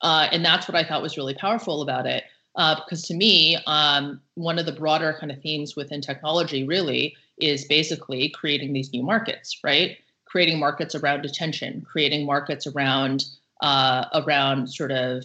Uh, 0.00 0.28
and 0.32 0.44
that's 0.44 0.68
what 0.68 0.76
I 0.76 0.84
thought 0.84 1.02
was 1.02 1.16
really 1.16 1.34
powerful 1.34 1.82
about 1.82 2.06
it. 2.06 2.24
Uh, 2.56 2.76
because 2.76 3.02
to 3.08 3.14
me, 3.14 3.56
um, 3.66 4.20
one 4.34 4.58
of 4.58 4.66
the 4.66 4.72
broader 4.72 5.16
kind 5.18 5.32
of 5.32 5.40
themes 5.42 5.74
within 5.74 6.00
technology 6.00 6.64
really 6.64 7.16
is 7.38 7.64
basically 7.64 8.28
creating 8.28 8.72
these 8.72 8.92
new 8.92 9.02
markets, 9.02 9.58
right? 9.64 9.98
Creating 10.26 10.58
markets 10.60 10.94
around 10.94 11.24
attention, 11.24 11.82
creating 11.82 12.26
markets 12.26 12.66
around 12.66 13.24
uh, 13.60 14.04
around 14.14 14.68
sort 14.68 14.92
of 14.92 15.24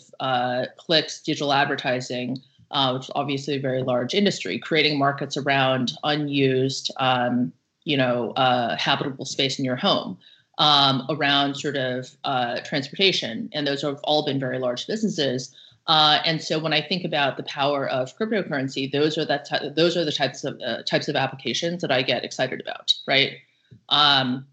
clicks, 0.77 1.21
digital 1.21 1.51
advertising, 1.51 2.39
uh, 2.71 2.93
which 2.93 3.03
is 3.03 3.11
obviously 3.15 3.55
a 3.55 3.59
very 3.59 3.81
large 3.81 4.13
industry, 4.13 4.59
creating 4.59 4.97
markets 4.97 5.37
around 5.37 5.93
unused, 6.03 6.91
um, 6.97 7.51
you 7.83 7.97
know, 7.97 8.31
uh, 8.31 8.77
habitable 8.77 9.25
space 9.25 9.57
in 9.57 9.65
your 9.65 9.75
home, 9.75 10.17
um, 10.59 11.05
around 11.09 11.55
sort 11.55 11.77
of 11.77 12.09
uh, 12.23 12.59
transportation, 12.61 13.49
and 13.53 13.65
those 13.65 13.81
have 13.81 13.99
all 14.03 14.25
been 14.25 14.39
very 14.39 14.59
large 14.59 14.85
businesses. 14.85 15.55
Uh, 15.87 16.19
and 16.23 16.43
so 16.43 16.59
when 16.59 16.73
I 16.73 16.81
think 16.81 17.03
about 17.03 17.37
the 17.37 17.43
power 17.43 17.87
of 17.87 18.15
cryptocurrency, 18.17 18.91
those 18.91 19.17
are 19.17 19.25
that 19.25 19.49
ty- 19.49 19.69
those 19.69 19.97
are 19.97 20.05
the 20.05 20.11
types 20.11 20.43
of 20.43 20.59
uh, 20.61 20.83
types 20.83 21.07
of 21.07 21.15
applications 21.15 21.81
that 21.81 21.91
I 21.91 22.03
get 22.03 22.23
excited 22.23 22.61
about, 22.61 22.93
right? 23.07 23.37
Um, 23.87 24.45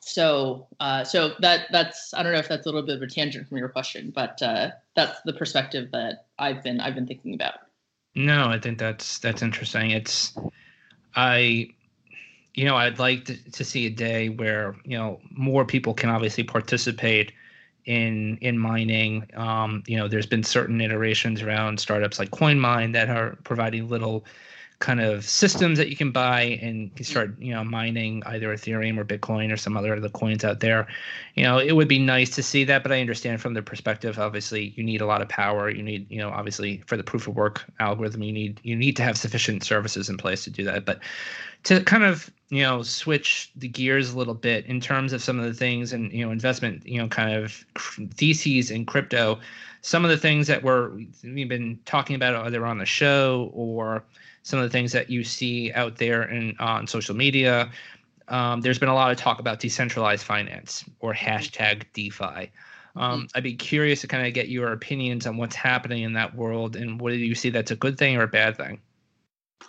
so 0.00 0.68
uh, 0.78 1.04
so 1.04 1.32
that 1.40 1.66
that's 1.72 2.14
I 2.14 2.22
don't 2.22 2.32
know 2.32 2.38
if 2.38 2.48
that's 2.48 2.66
a 2.66 2.68
little 2.68 2.86
bit 2.86 2.96
of 2.96 3.02
a 3.02 3.06
tangent 3.06 3.48
from 3.48 3.58
your 3.58 3.68
question, 3.68 4.12
but 4.14 4.40
uh, 4.42 4.70
that's 4.94 5.20
the 5.22 5.32
perspective 5.32 5.90
that 5.92 6.26
I've 6.38 6.62
been 6.62 6.80
I've 6.80 6.94
been 6.94 7.06
thinking 7.06 7.34
about. 7.34 7.54
No, 8.14 8.46
I 8.46 8.60
think 8.60 8.78
that's 8.78 9.18
that's 9.18 9.42
interesting. 9.42 9.90
It's 9.90 10.36
I 11.16 11.70
you 12.54 12.64
know 12.64 12.76
I'd 12.76 12.98
like 12.98 13.24
to, 13.26 13.50
to 13.50 13.64
see 13.64 13.86
a 13.86 13.90
day 13.90 14.28
where 14.28 14.76
you 14.84 14.96
know 14.96 15.20
more 15.30 15.64
people 15.64 15.94
can 15.94 16.10
obviously 16.10 16.44
participate 16.44 17.32
in 17.84 18.38
in 18.38 18.58
mining. 18.58 19.28
Um, 19.34 19.82
you 19.86 19.96
know, 19.96 20.08
there's 20.08 20.26
been 20.26 20.42
certain 20.42 20.80
iterations 20.80 21.42
around 21.42 21.78
startups 21.80 22.18
like 22.18 22.30
CoinMine 22.30 22.92
that 22.92 23.10
are 23.10 23.36
providing 23.44 23.88
little 23.88 24.24
kind 24.80 25.00
of 25.00 25.24
systems 25.24 25.78
that 25.78 25.88
you 25.88 25.96
can 25.96 26.10
buy 26.10 26.58
and 26.60 26.90
start 27.00 27.38
you 27.40 27.52
know 27.54 27.64
mining 27.64 28.22
either 28.26 28.48
ethereum 28.48 28.98
or 28.98 29.04
bitcoin 29.04 29.52
or 29.52 29.56
some 29.56 29.76
other 29.76 29.94
of 29.94 30.02
the 30.02 30.10
coins 30.10 30.44
out 30.44 30.60
there. 30.60 30.86
You 31.34 31.44
know 31.44 31.58
it 31.58 31.72
would 31.72 31.88
be 31.88 31.98
nice 31.98 32.30
to 32.30 32.42
see 32.42 32.64
that 32.64 32.82
but 32.82 32.92
i 32.92 33.00
understand 33.00 33.40
from 33.40 33.54
the 33.54 33.62
perspective 33.62 34.18
obviously 34.18 34.74
you 34.76 34.84
need 34.84 35.00
a 35.00 35.06
lot 35.06 35.22
of 35.22 35.28
power. 35.28 35.70
You 35.70 35.82
need 35.82 36.10
you 36.10 36.18
know 36.18 36.30
obviously 36.30 36.82
for 36.86 36.96
the 36.96 37.04
proof 37.04 37.28
of 37.28 37.36
work 37.36 37.64
algorithm 37.80 38.22
you 38.22 38.32
need 38.32 38.60
you 38.62 38.76
need 38.76 38.96
to 38.96 39.02
have 39.02 39.16
sufficient 39.16 39.62
services 39.62 40.08
in 40.08 40.16
place 40.16 40.44
to 40.44 40.50
do 40.50 40.64
that. 40.64 40.84
But 40.84 41.00
to 41.64 41.82
kind 41.82 42.04
of 42.04 42.30
you 42.50 42.62
know 42.62 42.82
switch 42.82 43.50
the 43.56 43.68
gears 43.68 44.12
a 44.12 44.18
little 44.18 44.34
bit 44.34 44.66
in 44.66 44.80
terms 44.80 45.12
of 45.12 45.22
some 45.22 45.38
of 45.38 45.44
the 45.44 45.54
things 45.54 45.92
and 45.92 46.12
you 46.12 46.24
know 46.24 46.30
investment 46.30 46.86
you 46.86 46.98
know 46.98 47.08
kind 47.08 47.34
of 47.34 47.64
theses 48.14 48.70
in 48.70 48.84
crypto 48.84 49.38
some 49.80 50.04
of 50.04 50.10
the 50.10 50.16
things 50.16 50.46
that 50.46 50.62
we're 50.62 50.90
we've 51.22 51.48
been 51.48 51.78
talking 51.84 52.16
about 52.16 52.34
either 52.46 52.64
on 52.64 52.78
the 52.78 52.86
show 52.86 53.50
or 53.52 54.04
some 54.44 54.58
of 54.58 54.62
the 54.62 54.70
things 54.70 54.92
that 54.92 55.10
you 55.10 55.24
see 55.24 55.72
out 55.72 55.96
there 55.96 56.22
in 56.22 56.54
on 56.60 56.86
social 56.86 57.16
media. 57.16 57.70
Um, 58.28 58.60
there's 58.60 58.78
been 58.78 58.88
a 58.88 58.94
lot 58.94 59.10
of 59.10 59.18
talk 59.18 59.40
about 59.40 59.58
decentralized 59.58 60.24
finance 60.24 60.84
or 61.00 61.12
mm-hmm. 61.12 61.28
hashtag 61.28 61.84
DeFi. 61.94 62.50
Um, 62.96 63.22
mm-hmm. 63.22 63.26
I'd 63.34 63.42
be 63.42 63.54
curious 63.54 64.02
to 64.02 64.06
kind 64.06 64.26
of 64.26 64.32
get 64.34 64.48
your 64.48 64.72
opinions 64.72 65.26
on 65.26 65.36
what's 65.36 65.56
happening 65.56 66.04
in 66.04 66.12
that 66.12 66.36
world 66.36 66.76
and 66.76 67.00
whether 67.00 67.16
you 67.16 67.34
see 67.34 67.50
that's 67.50 67.70
a 67.70 67.76
good 67.76 67.98
thing 67.98 68.16
or 68.16 68.22
a 68.22 68.28
bad 68.28 68.56
thing. 68.56 68.80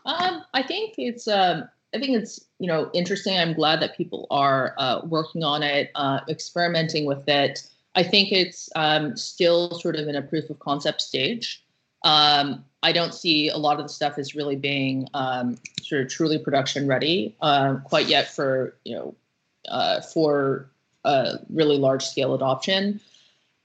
Um, 0.05 0.43
I 0.53 0.61
think 0.61 0.95
it's 0.97 1.27
um, 1.27 1.67
I 1.93 1.99
think 1.99 2.17
it's 2.17 2.45
you 2.59 2.67
know 2.67 2.91
interesting. 2.93 3.37
I'm 3.37 3.53
glad 3.53 3.81
that 3.81 3.97
people 3.97 4.27
are 4.29 4.75
uh, 4.77 5.01
working 5.05 5.43
on 5.43 5.63
it, 5.63 5.89
uh, 5.95 6.19
experimenting 6.29 7.05
with 7.05 7.27
it. 7.27 7.67
I 7.95 8.03
think 8.03 8.33
it's 8.33 8.69
um, 8.75 9.15
still 9.15 9.71
sort 9.79 9.95
of 9.95 10.07
in 10.09 10.15
a 10.15 10.21
proof 10.21 10.49
of 10.49 10.59
concept 10.59 11.01
stage. 11.01 11.64
Um, 12.05 12.63
I 12.83 12.91
don't 12.91 13.13
see 13.13 13.49
a 13.49 13.57
lot 13.57 13.79
of 13.79 13.87
the 13.87 13.93
stuff 13.93 14.17
is 14.19 14.35
really 14.35 14.55
being 14.55 15.09
um, 15.15 15.57
sort 15.81 16.03
of 16.03 16.09
truly 16.09 16.37
production 16.37 16.87
ready 16.87 17.35
uh, 17.41 17.77
quite 17.83 18.07
yet 18.07 18.33
for 18.33 18.77
you 18.85 18.95
know 18.95 19.15
uh, 19.67 20.01
for 20.01 20.69
uh, 21.03 21.37
really 21.49 21.77
large 21.77 22.05
scale 22.05 22.33
adoption. 22.35 23.01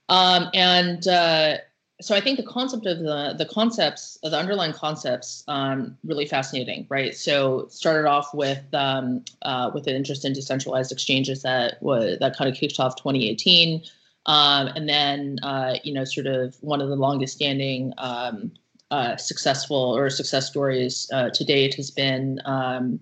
Um, 0.09 0.49
and 0.55 1.07
uh, 1.07 1.59
so 2.01 2.15
I 2.15 2.21
think 2.21 2.39
the 2.39 2.47
concept 2.47 2.87
of 2.87 3.01
the 3.01 3.35
the 3.37 3.45
concepts, 3.45 4.19
the 4.23 4.37
underlying 4.37 4.73
concepts, 4.73 5.45
um, 5.47 5.99
really 6.03 6.27
fascinating, 6.27 6.87
right? 6.89 7.15
So 7.15 7.67
started 7.69 8.09
off 8.09 8.33
with 8.33 8.63
um, 8.73 9.25
uh, 9.43 9.71
with 9.75 9.87
an 9.87 9.95
interest 9.95 10.25
in 10.25 10.33
decentralized 10.33 10.93
exchanges 10.93 11.43
that 11.43 11.83
was 11.83 12.19
that 12.21 12.37
kind 12.37 12.51
of 12.51 12.57
kicked 12.57 12.81
off 12.81 12.97
2018, 12.97 13.83
um, 14.31 14.69
and 14.77 14.89
then 14.89 15.39
uh, 15.43 15.75
you 15.83 15.93
know 15.93 16.05
sort 16.05 16.29
of 16.29 16.55
one 16.61 16.81
of 16.81 16.89
the 16.89 16.95
longest 16.95 17.35
standing 17.35 17.93
um, 17.99 18.53
uh, 18.93 19.17
successful 19.17 19.77
or 19.77 20.09
success 20.09 20.47
stories 20.47 21.11
uh, 21.13 21.31
to 21.31 21.45
date 21.45 21.75
has 21.75 21.91
been 21.91 22.41
um, 22.45 23.01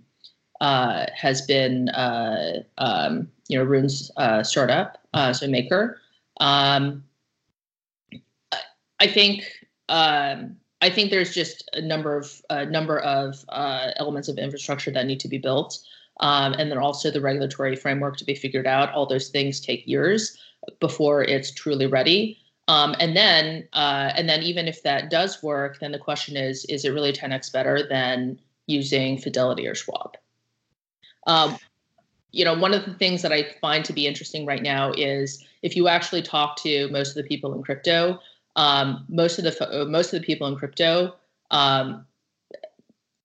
uh, 0.62 1.04
has 1.14 1.42
been 1.42 1.90
uh, 1.90 2.62
um, 2.78 3.28
you 3.48 3.58
know 3.58 3.64
Rune's 3.64 4.10
startup, 4.42 4.96
so 5.34 5.46
Maker. 5.46 6.00
Um, 6.40 7.04
I 8.98 9.06
think 9.06 9.44
um, 9.90 10.56
I 10.80 10.88
think 10.88 11.10
there's 11.10 11.34
just 11.34 11.68
a 11.74 11.82
number 11.82 12.16
of 12.16 12.40
a 12.48 12.64
number 12.64 13.00
of 13.00 13.44
uh, 13.50 13.90
elements 13.96 14.28
of 14.28 14.38
infrastructure 14.38 14.90
that 14.92 15.04
need 15.04 15.20
to 15.20 15.28
be 15.28 15.36
built, 15.36 15.78
and 16.20 16.70
then 16.70 16.78
also 16.78 17.10
the 17.10 17.20
regulatory 17.20 17.76
framework 17.76 18.16
to 18.16 18.24
be 18.24 18.34
figured 18.34 18.66
out. 18.66 18.94
All 18.94 19.04
those 19.04 19.28
things 19.28 19.60
take 19.60 19.86
years 19.86 20.38
before 20.80 21.22
it's 21.22 21.50
truly 21.50 21.86
ready. 21.86 22.38
Um, 22.68 22.94
and 23.00 23.16
then 23.16 23.66
uh, 23.72 24.12
and 24.14 24.28
then 24.28 24.42
even 24.42 24.68
if 24.68 24.82
that 24.82 25.10
does 25.10 25.42
work, 25.42 25.80
then 25.80 25.92
the 25.92 25.98
question 25.98 26.36
is: 26.36 26.64
Is 26.66 26.84
it 26.84 26.90
really 26.90 27.12
10x 27.12 27.50
better 27.52 27.86
than 27.88 28.38
using 28.66 29.16
Fidelity 29.18 29.66
or 29.66 29.74
Schwab? 29.74 30.16
Um, 31.26 31.56
you 32.30 32.44
know, 32.44 32.54
one 32.54 32.74
of 32.74 32.84
the 32.84 32.94
things 32.94 33.22
that 33.22 33.32
I 33.32 33.46
find 33.60 33.84
to 33.86 33.92
be 33.92 34.06
interesting 34.06 34.44
right 34.44 34.62
now 34.62 34.92
is 34.92 35.44
if 35.62 35.76
you 35.76 35.88
actually 35.88 36.22
talk 36.22 36.56
to 36.62 36.88
most 36.88 37.10
of 37.10 37.14
the 37.14 37.22
people 37.22 37.54
in 37.54 37.62
crypto, 37.62 38.20
um, 38.56 39.06
most 39.08 39.38
of 39.38 39.44
the 39.44 39.86
most 39.88 40.12
of 40.12 40.20
the 40.20 40.26
people 40.26 40.46
in 40.46 40.56
crypto 40.56 41.14
um, 41.50 42.04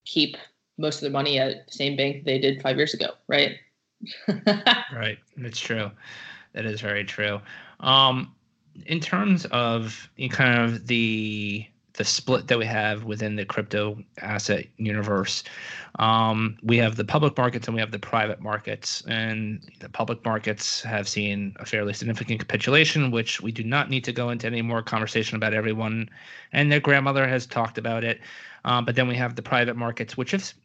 keep 0.05 0.37
most 0.77 0.97
of 0.97 1.01
their 1.01 1.11
money 1.11 1.37
at 1.37 1.67
the 1.67 1.73
same 1.73 1.95
bank 1.97 2.23
they 2.23 2.39
did 2.39 2.61
five 2.61 2.77
years 2.77 2.93
ago, 2.93 3.09
right? 3.27 3.57
right, 4.93 5.17
that's 5.37 5.59
true. 5.59 5.91
That 6.53 6.65
is 6.65 6.81
very 6.81 7.03
true. 7.03 7.41
Um, 7.79 8.33
in 8.85 8.99
terms 8.99 9.45
of 9.45 10.09
kind 10.29 10.59
of 10.59 10.87
the 10.87 11.67
the 11.93 12.03
split 12.03 12.47
that 12.47 12.57
we 12.57 12.65
have 12.65 13.03
within 13.03 13.35
the 13.35 13.45
crypto 13.45 13.97
asset 14.19 14.65
universe. 14.77 15.43
Um, 15.99 16.57
we 16.63 16.77
have 16.77 16.95
the 16.95 17.05
public 17.05 17.37
markets 17.37 17.67
and 17.67 17.75
we 17.75 17.81
have 17.81 17.91
the 17.91 17.99
private 17.99 18.41
markets. 18.41 19.03
And 19.07 19.61
the 19.79 19.89
public 19.89 20.25
markets 20.25 20.81
have 20.81 21.07
seen 21.07 21.55
a 21.59 21.65
fairly 21.65 21.93
significant 21.93 22.39
capitulation, 22.39 23.11
which 23.11 23.41
we 23.41 23.51
do 23.51 23.63
not 23.63 23.91
need 23.91 24.03
to 24.05 24.11
go 24.11 24.31
into 24.31 24.47
any 24.47 24.63
more 24.63 24.81
conversation 24.81 25.35
about. 25.35 25.53
Everyone 25.53 26.09
and 26.51 26.71
their 26.71 26.79
grandmother 26.79 27.27
has 27.27 27.45
talked 27.45 27.77
about 27.77 28.03
it. 28.03 28.21
Um, 28.65 28.85
but 28.85 28.95
then 28.95 29.07
we 29.07 29.15
have 29.15 29.35
the 29.35 29.43
private 29.43 29.75
markets, 29.75 30.17
which 30.17 30.31
have 30.31 30.55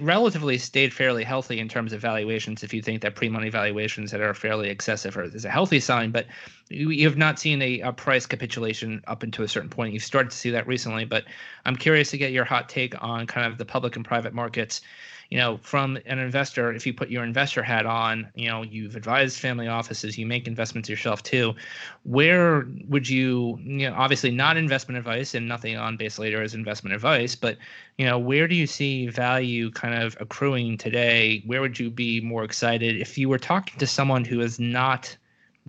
relatively 0.00 0.58
stayed 0.58 0.92
fairly 0.92 1.24
healthy 1.24 1.58
in 1.58 1.68
terms 1.68 1.92
of 1.92 2.00
valuations. 2.00 2.62
If 2.62 2.74
you 2.74 2.82
think 2.82 3.02
that 3.02 3.14
pre-money 3.14 3.50
valuations 3.50 4.10
that 4.10 4.20
are 4.20 4.34
fairly 4.34 4.68
excessive 4.68 5.16
is 5.16 5.44
a 5.44 5.50
healthy 5.50 5.80
sign, 5.80 6.10
but 6.10 6.26
you, 6.68 7.08
have 7.08 7.16
not 7.16 7.38
seen 7.38 7.62
a, 7.62 7.80
a, 7.80 7.92
price 7.92 8.26
capitulation 8.26 9.02
up 9.06 9.24
into 9.24 9.42
a 9.42 9.48
certain 9.48 9.70
point. 9.70 9.92
You've 9.92 10.04
started 10.04 10.30
to 10.30 10.36
see 10.36 10.50
that 10.50 10.66
recently, 10.66 11.04
but 11.04 11.24
I'm 11.64 11.76
curious 11.76 12.10
to 12.10 12.18
get 12.18 12.32
your 12.32 12.44
hot 12.44 12.68
take 12.68 12.94
on 13.02 13.26
kind 13.26 13.46
of 13.46 13.58
the 13.58 13.64
public 13.64 13.96
and 13.96 14.04
private 14.04 14.34
markets 14.34 14.82
you 15.30 15.36
know, 15.36 15.58
from 15.58 15.98
an 16.06 16.18
investor, 16.18 16.72
if 16.72 16.86
you 16.86 16.94
put 16.94 17.10
your 17.10 17.22
investor 17.22 17.62
hat 17.62 17.84
on, 17.84 18.28
you 18.34 18.48
know, 18.48 18.62
you've 18.62 18.96
advised 18.96 19.38
family 19.38 19.68
offices, 19.68 20.16
you 20.16 20.24
make 20.24 20.46
investments 20.46 20.88
yourself 20.88 21.22
too. 21.22 21.54
Where 22.04 22.66
would 22.88 23.06
you, 23.08 23.58
you 23.62 23.90
know, 23.90 23.94
obviously 23.94 24.30
not 24.30 24.56
investment 24.56 24.96
advice 24.96 25.34
and 25.34 25.46
nothing 25.46 25.76
on 25.76 25.98
Base 25.98 26.18
Layer 26.18 26.42
is 26.42 26.54
investment 26.54 26.94
advice, 26.94 27.34
but, 27.34 27.58
you 27.98 28.06
know, 28.06 28.18
where 28.18 28.48
do 28.48 28.54
you 28.54 28.66
see 28.66 29.08
value 29.08 29.70
kind 29.70 30.02
of 30.02 30.16
accruing 30.18 30.78
today? 30.78 31.42
Where 31.44 31.60
would 31.60 31.78
you 31.78 31.90
be 31.90 32.22
more 32.22 32.42
excited 32.42 32.98
if 32.98 33.18
you 33.18 33.28
were 33.28 33.38
talking 33.38 33.78
to 33.78 33.86
someone 33.86 34.24
who 34.24 34.38
has 34.38 34.58
not 34.58 35.14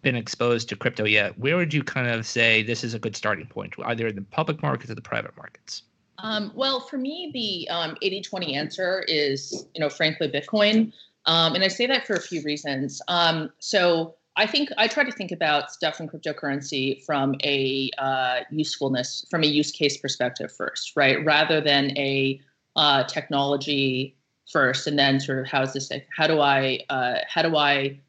been 0.02 0.16
exposed 0.16 0.70
to 0.70 0.76
crypto 0.76 1.06
yet? 1.06 1.38
Where 1.38 1.58
would 1.58 1.74
you 1.74 1.84
kind 1.84 2.08
of 2.08 2.26
say 2.26 2.64
this 2.64 2.84
is 2.84 2.94
a 2.94 3.00
good 3.00 3.16
starting 3.16 3.48
point, 3.48 3.74
either 3.86 4.08
in 4.08 4.16
the 4.16 4.22
public 4.22 4.62
markets 4.62 4.92
or 4.92 4.96
the 4.96 5.02
private 5.02 5.36
markets? 5.38 5.84
Um, 6.20 6.52
well, 6.56 6.82
for 6.82 6.98
me, 6.98 7.32
the 7.34 7.74
um, 7.74 7.98
80-20 8.04 8.56
answer 8.56 9.04
is, 9.08 9.66
you 9.74 9.82
know, 9.82 9.90
frankly, 9.90 10.30
Bitcoin. 10.30 10.92
Um, 11.26 11.56
and 11.56 11.64
I 11.64 11.68
say 11.68 11.86
that 11.88 12.06
for 12.06 12.16
a 12.16 12.22
few 12.22 12.42
reasons. 12.42 13.02
Um, 13.08 13.52
so 13.60 14.16
I 14.36 14.46
think 14.46 14.70
I 14.78 14.88
try 14.88 15.04
to 15.04 15.12
think 15.12 15.32
about 15.32 15.72
stuff 15.72 16.00
in 16.00 16.08
cryptocurrency 16.08 17.04
from 17.04 17.36
a 17.44 17.90
uh, 17.98 18.40
usefulness, 18.52 19.26
from 19.30 19.44
a 19.44 19.48
use 19.48 19.72
case 19.72 19.98
perspective 19.98 20.52
first, 20.52 20.94
right? 20.96 21.24
Rather 21.26 21.60
than 21.60 21.98
a 21.98 22.40
uh, 22.76 23.04
technology 23.04 24.16
first, 24.50 24.88
and 24.88 24.98
then 24.98 25.20
sort 25.20 25.40
of 25.40 25.48
how 25.48 25.62
is 25.62 25.74
this? 25.74 25.92
How 26.16 26.26
do 26.26 26.40
I? 26.40 26.80
Uh, 26.90 27.16
how 27.28 27.42
do 27.42 27.58
I 27.58 28.00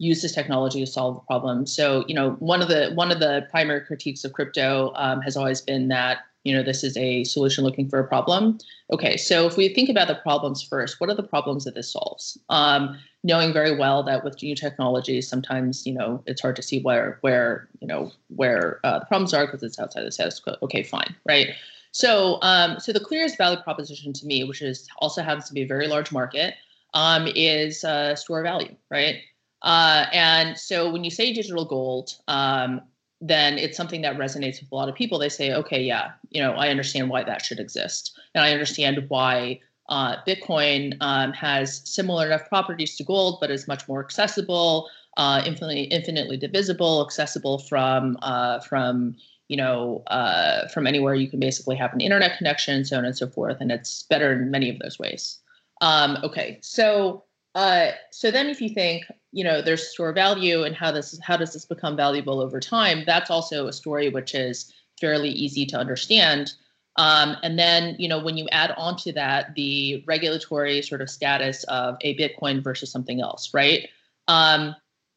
use 0.00 0.22
this 0.22 0.32
technology 0.32 0.80
to 0.80 0.86
solve 0.86 1.18
a 1.18 1.20
problem? 1.26 1.66
So 1.66 2.04
you 2.08 2.14
know, 2.14 2.32
one 2.40 2.62
of 2.62 2.68
the 2.68 2.90
one 2.94 3.12
of 3.12 3.20
the 3.20 3.46
primary 3.50 3.82
critiques 3.82 4.24
of 4.24 4.32
crypto 4.32 4.92
um, 4.96 5.20
has 5.20 5.36
always 5.36 5.60
been 5.60 5.88
that 5.88 6.18
you 6.44 6.54
know 6.54 6.62
this 6.62 6.82
is 6.82 6.96
a 6.96 7.24
solution 7.24 7.64
looking 7.64 7.88
for 7.88 7.98
a 7.98 8.06
problem. 8.06 8.58
Okay 8.92 9.16
so 9.16 9.46
if 9.46 9.56
we 9.56 9.68
think 9.68 9.88
about 9.88 10.08
the 10.08 10.14
problems 10.14 10.62
first 10.62 11.00
what 11.00 11.10
are 11.10 11.14
the 11.14 11.22
problems 11.22 11.64
that 11.64 11.74
this 11.74 11.92
solves? 11.92 12.38
Um, 12.48 12.98
knowing 13.22 13.52
very 13.52 13.76
well 13.76 14.02
that 14.04 14.24
with 14.24 14.42
new 14.42 14.54
technologies 14.54 15.28
sometimes 15.28 15.86
you 15.86 15.92
know 15.92 16.22
it's 16.26 16.40
hard 16.40 16.56
to 16.56 16.62
see 16.62 16.80
where 16.80 17.18
where 17.20 17.68
you 17.80 17.86
know 17.86 18.10
where 18.28 18.80
uh, 18.84 19.00
the 19.00 19.06
problems 19.06 19.34
are 19.34 19.46
because 19.46 19.62
it's 19.62 19.78
outside 19.78 20.04
the 20.04 20.12
status 20.12 20.40
quo. 20.40 20.56
Okay 20.62 20.82
fine 20.82 21.14
right? 21.26 21.48
So 21.92 22.38
um, 22.42 22.80
so 22.80 22.92
the 22.92 23.00
clearest 23.00 23.36
value 23.36 23.60
proposition 23.62 24.12
to 24.14 24.26
me 24.26 24.44
which 24.44 24.62
is 24.62 24.88
also 24.98 25.22
happens 25.22 25.46
to 25.48 25.54
be 25.54 25.62
a 25.62 25.66
very 25.66 25.88
large 25.88 26.10
market 26.10 26.54
um, 26.94 27.28
is 27.34 27.84
uh, 27.84 28.16
store 28.16 28.42
value 28.42 28.74
right 28.90 29.16
uh, 29.62 30.06
and 30.12 30.58
so 30.58 30.90
when 30.90 31.04
you 31.04 31.10
say 31.10 31.32
digital 31.32 31.64
gold 31.64 32.16
um, 32.28 32.80
then 33.20 33.58
it's 33.58 33.76
something 33.76 34.00
that 34.02 34.16
resonates 34.16 34.60
with 34.60 34.72
a 34.72 34.74
lot 34.74 34.88
of 34.88 34.94
people. 34.94 35.18
They 35.18 35.28
say, 35.28 35.52
okay, 35.52 35.82
yeah, 35.82 36.12
you 36.30 36.40
know, 36.40 36.52
I 36.52 36.68
understand 36.68 37.10
why 37.10 37.22
that 37.24 37.44
should 37.44 37.60
exist. 37.60 38.18
And 38.34 38.42
I 38.42 38.52
understand 38.52 39.04
why 39.08 39.60
uh, 39.90 40.16
Bitcoin 40.26 40.96
um, 41.00 41.32
has 41.32 41.82
similar 41.84 42.26
enough 42.26 42.48
properties 42.48 42.96
to 42.96 43.04
gold, 43.04 43.38
but 43.40 43.50
is 43.50 43.68
much 43.68 43.86
more 43.88 44.02
accessible, 44.02 44.88
uh, 45.16 45.42
infinitely, 45.44 45.82
infinitely 45.84 46.38
divisible, 46.38 47.04
accessible 47.04 47.58
from 47.58 48.16
uh, 48.22 48.60
from 48.60 49.16
you 49.48 49.56
know 49.56 50.02
uh, 50.06 50.68
from 50.68 50.86
anywhere. 50.86 51.14
You 51.14 51.28
can 51.28 51.40
basically 51.40 51.76
have 51.76 51.92
an 51.92 52.00
internet 52.00 52.38
connection, 52.38 52.84
so 52.84 52.96
on 52.96 53.04
and 53.04 53.16
so 53.16 53.26
forth, 53.28 53.58
and 53.60 53.70
it's 53.70 54.04
better 54.04 54.32
in 54.32 54.50
many 54.50 54.70
of 54.70 54.78
those 54.78 54.98
ways. 54.98 55.38
Um, 55.80 56.18
okay, 56.22 56.58
so 56.62 57.24
uh, 57.56 57.88
so 58.10 58.30
then 58.30 58.46
if 58.46 58.60
you 58.60 58.68
think, 58.68 59.04
you 59.32 59.44
know, 59.44 59.62
there's 59.62 59.88
store 59.88 60.12
value 60.12 60.64
and 60.64 60.74
how 60.74 60.90
this 60.90 61.18
how 61.22 61.36
does 61.36 61.52
this 61.52 61.64
become 61.64 61.96
valuable 61.96 62.40
over 62.40 62.60
time, 62.60 63.04
that's 63.06 63.30
also 63.30 63.66
a 63.66 63.72
story 63.72 64.08
which 64.08 64.34
is 64.34 64.72
fairly 65.00 65.30
easy 65.30 65.64
to 65.66 65.78
understand. 65.78 66.52
Um, 66.96 67.36
and 67.42 67.58
then, 67.58 67.96
you 67.98 68.08
know, 68.08 68.18
when 68.18 68.36
you 68.36 68.48
add 68.50 68.74
onto 68.76 69.12
that 69.12 69.54
the 69.54 70.04
regulatory 70.06 70.82
sort 70.82 71.00
of 71.00 71.08
status 71.08 71.64
of 71.64 71.96
a 72.02 72.16
Bitcoin 72.18 72.62
versus 72.62 72.90
something 72.90 73.20
else, 73.20 73.54
right? 73.54 73.88
Um, 74.28 74.74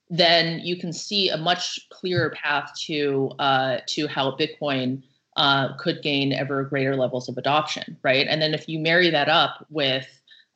then 0.09 0.59
you 0.59 0.77
can 0.77 0.93
see 0.93 1.29
a 1.29 1.37
much 1.37 1.79
clearer 1.89 2.29
path 2.29 2.71
to 2.85 3.31
uh, 3.39 3.79
to 3.87 4.07
how 4.07 4.37
Bitcoin 4.37 5.01
uh, 5.37 5.75
could 5.77 6.03
gain 6.03 6.33
ever 6.33 6.63
greater 6.63 6.95
levels 6.95 7.27
of 7.27 7.37
adoption, 7.37 7.97
right? 8.03 8.27
And 8.29 8.41
then 8.41 8.53
if 8.53 8.69
you 8.69 8.79
marry 8.79 9.09
that 9.09 9.29
up 9.29 9.65
with 9.69 10.07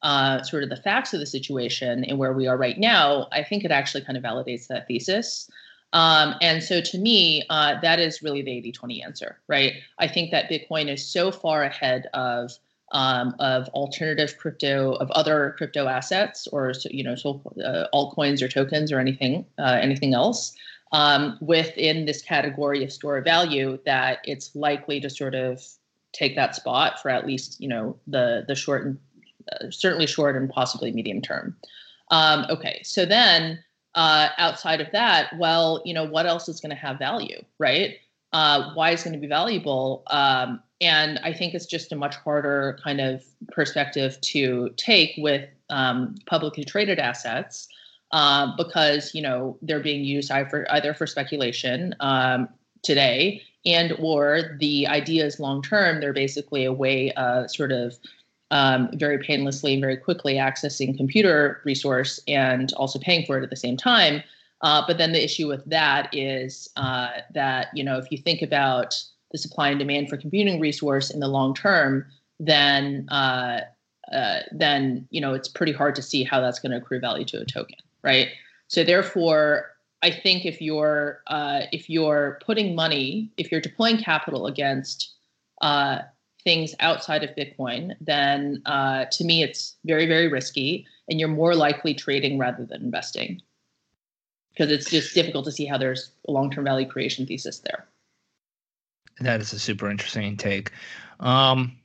uh, 0.08 0.42
sort 0.42 0.64
of 0.64 0.70
the 0.70 0.78
facts 0.78 1.14
of 1.14 1.20
the 1.20 1.26
situation 1.26 2.06
and 2.06 2.18
where 2.18 2.32
we 2.32 2.48
are 2.48 2.56
right 2.56 2.78
now, 2.80 3.28
I 3.34 3.44
think 3.44 3.66
it 3.66 3.72
actually 3.72 4.06
kind 4.06 4.18
of 4.18 4.24
validates 4.24 4.68
that 4.68 4.88
thesis. 4.88 5.52
Um, 5.92 6.34
and 6.42 6.64
so 6.64 6.80
to 6.80 6.98
me, 6.98 7.44
uh, 7.50 7.78
that 7.82 8.00
is 8.00 8.24
really 8.24 8.42
the 8.42 8.52
80 8.52 8.72
20 8.72 9.04
answer, 9.04 9.38
right? 9.50 9.74
I 10.00 10.08
think 10.08 10.32
that 10.32 10.50
Bitcoin 10.50 10.88
is 10.88 11.06
so 11.06 11.30
far 11.30 11.64
ahead 11.64 12.08
of. 12.14 12.52
Um, 12.94 13.36
of 13.40 13.68
alternative 13.74 14.38
crypto, 14.38 14.94
of 14.94 15.12
other 15.12 15.56
crypto 15.58 15.88
assets, 15.88 16.48
or 16.54 16.72
you 16.90 17.04
know, 17.04 17.16
so, 17.16 17.42
uh, 17.62 17.84
altcoins 17.94 18.42
or 18.42 18.48
tokens 18.48 18.94
or 18.94 19.00
anything, 19.00 19.46
uh, 19.60 19.78
anything 19.82 20.14
else, 20.14 20.56
um, 20.94 21.38
within 21.42 22.06
this 22.06 22.22
category 22.22 22.86
of 22.86 22.94
store 22.94 23.18
of 23.18 23.26
value, 23.26 23.78
that 23.86 24.20
it's 24.24 24.56
likely 24.56 25.02
to 25.02 25.10
sort 25.10 25.36
of 25.36 25.62
take 26.14 26.36
that 26.38 26.56
spot 26.56 27.02
for 27.02 27.10
at 27.10 27.28
least 27.28 27.60
you 27.60 27.68
know 27.68 27.96
the 28.08 28.46
the 28.48 28.56
short 28.56 28.86
and 28.86 28.98
certainly 29.70 30.08
short 30.08 30.36
and 30.36 30.50
possibly 30.50 30.92
medium 30.92 31.22
term. 31.22 31.56
Um, 32.10 32.46
okay, 32.50 32.82
so 32.84 33.06
then 33.06 33.64
uh, 33.96 34.30
outside 34.38 34.82
of 34.82 34.88
that, 34.92 35.32
well, 35.38 35.82
you 35.86 35.94
know, 35.94 36.06
what 36.06 36.26
else 36.26 36.48
is 36.48 36.62
going 36.62 36.70
to 36.70 36.76
have 36.76 37.00
value, 37.00 37.44
right? 37.60 37.96
Uh, 38.34 38.72
why 38.74 38.92
is 38.92 39.04
going 39.04 39.14
to 39.14 39.20
be 39.20 39.28
valuable? 39.28 40.04
Um, 40.08 40.62
and 40.80 41.20
I 41.24 41.34
think 41.34 41.54
it's 41.54 41.66
just 41.66 41.92
a 41.92 41.96
much 41.96 42.16
harder 42.16 42.78
kind 42.84 43.02
of 43.02 43.24
perspective 43.52 44.20
to 44.22 44.70
take 44.78 45.14
with 45.18 45.50
um, 45.70 46.16
publicly 46.26 46.64
traded 46.64 47.00
assets 47.00 47.68
uh, 48.12 48.56
because 48.56 49.14
you 49.14 49.22
know 49.22 49.58
they're 49.62 49.80
being 49.80 50.04
used 50.04 50.32
either 50.32 50.50
for, 50.50 50.72
either 50.72 50.94
for 50.94 51.08
speculation 51.08 51.96
um, 52.00 52.48
today 52.84 53.42
and 53.66 53.94
or 54.00 54.58
the 54.60 54.88
ideas 54.88 55.40
long 55.40 55.62
term 55.62 56.00
they're 56.00 56.14
basically 56.14 56.64
a 56.64 56.72
way 56.72 57.12
of 57.14 57.50
sort 57.52 57.72
of 57.72 57.98
um, 58.52 58.90
very 58.94 59.18
painlessly 59.18 59.74
and 59.74 59.82
very 59.82 59.98
quickly 59.98 60.36
accessing 60.36 60.96
computer 60.96 61.62
resource 61.66 62.20
and 62.28 62.74
also 62.74 63.00
paying 63.00 63.26
for 63.26 63.38
it 63.38 63.44
at 63.44 63.50
the 63.50 63.56
same 63.56 63.78
time. 63.78 64.24
Uh, 64.62 64.84
but 64.88 64.98
then 64.98 65.12
the 65.12 65.24
issue 65.24 65.48
with 65.48 65.64
that 65.66 66.10
is 66.14 66.70
uh, 66.78 67.10
that 67.34 67.68
you 67.74 67.84
know 67.84 67.98
if 67.98 68.12
you 68.12 68.18
think 68.18 68.42
about 68.42 68.96
the 69.32 69.38
supply 69.38 69.70
and 69.70 69.80
demand 69.80 70.10
for 70.10 70.18
computing 70.18 70.60
resource 70.60 71.10
in 71.10 71.20
the 71.20 71.28
long 71.28 71.54
term 71.54 72.06
then 72.40 73.08
uh, 73.10 73.62
uh 74.12 74.40
then 74.52 75.08
you 75.12 75.20
know 75.20 75.34
it's 75.34 75.48
pretty 75.48 75.72
hard 75.72 75.94
to 75.96 76.02
see 76.02 76.24
how 76.24 76.40
that's 76.40 76.60
going 76.60 76.72
to 76.72 76.78
accrue 76.78 77.00
value 77.00 77.26
to 77.26 77.40
a 77.40 77.46
token 77.46 77.76
right? 78.08 78.30
So 78.68 78.84
therefore 78.84 79.72
I 80.02 80.12
think 80.12 80.46
if 80.46 80.62
you're 80.62 81.22
uh, 81.28 81.62
if 81.72 81.90
you're 81.90 82.40
putting 82.46 82.76
money, 82.76 83.32
if 83.38 83.52
you're 83.52 83.62
deploying 83.62 83.98
capital 83.98 84.48
against 84.48 85.14
uh, 85.62 86.00
things 86.48 86.74
outside 86.80 87.26
of 87.26 87.36
Bitcoin, 87.36 87.94
then 88.00 88.62
uh, 88.66 89.04
to 89.12 89.26
me 89.26 89.44
it's 89.44 89.76
very 89.84 90.06
very 90.06 90.30
risky, 90.30 90.88
and 91.10 91.20
you're 91.20 91.28
more 91.28 91.54
likely 91.56 91.94
trading 91.94 92.38
rather 92.40 92.64
than 92.64 92.82
investing 92.84 93.42
because 94.54 94.72
it's 94.72 94.90
just 94.90 95.14
difficult 95.14 95.44
to 95.44 95.52
see 95.52 95.66
how 95.66 95.78
there's 95.78 96.12
a 96.26 96.32
long 96.32 96.50
term 96.50 96.64
value 96.64 96.88
creation 96.88 97.26
thesis 97.26 97.60
there. 97.60 97.86
That 99.20 99.42
is 99.42 99.52
a 99.52 99.60
super 99.60 99.90
interesting 99.90 100.38
take. 100.38 100.72
Um, 101.20 101.78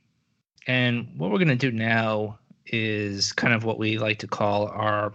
and 0.65 1.09
what 1.17 1.29
we're 1.29 1.39
going 1.39 1.49
to 1.49 1.55
do 1.57 1.71
now 1.71 2.39
is 2.67 3.33
kind 3.33 3.53
of 3.53 3.65
what 3.65 3.77
we 3.77 3.97
like 3.97 4.19
to 4.19 4.27
call 4.27 4.67
our 4.67 5.13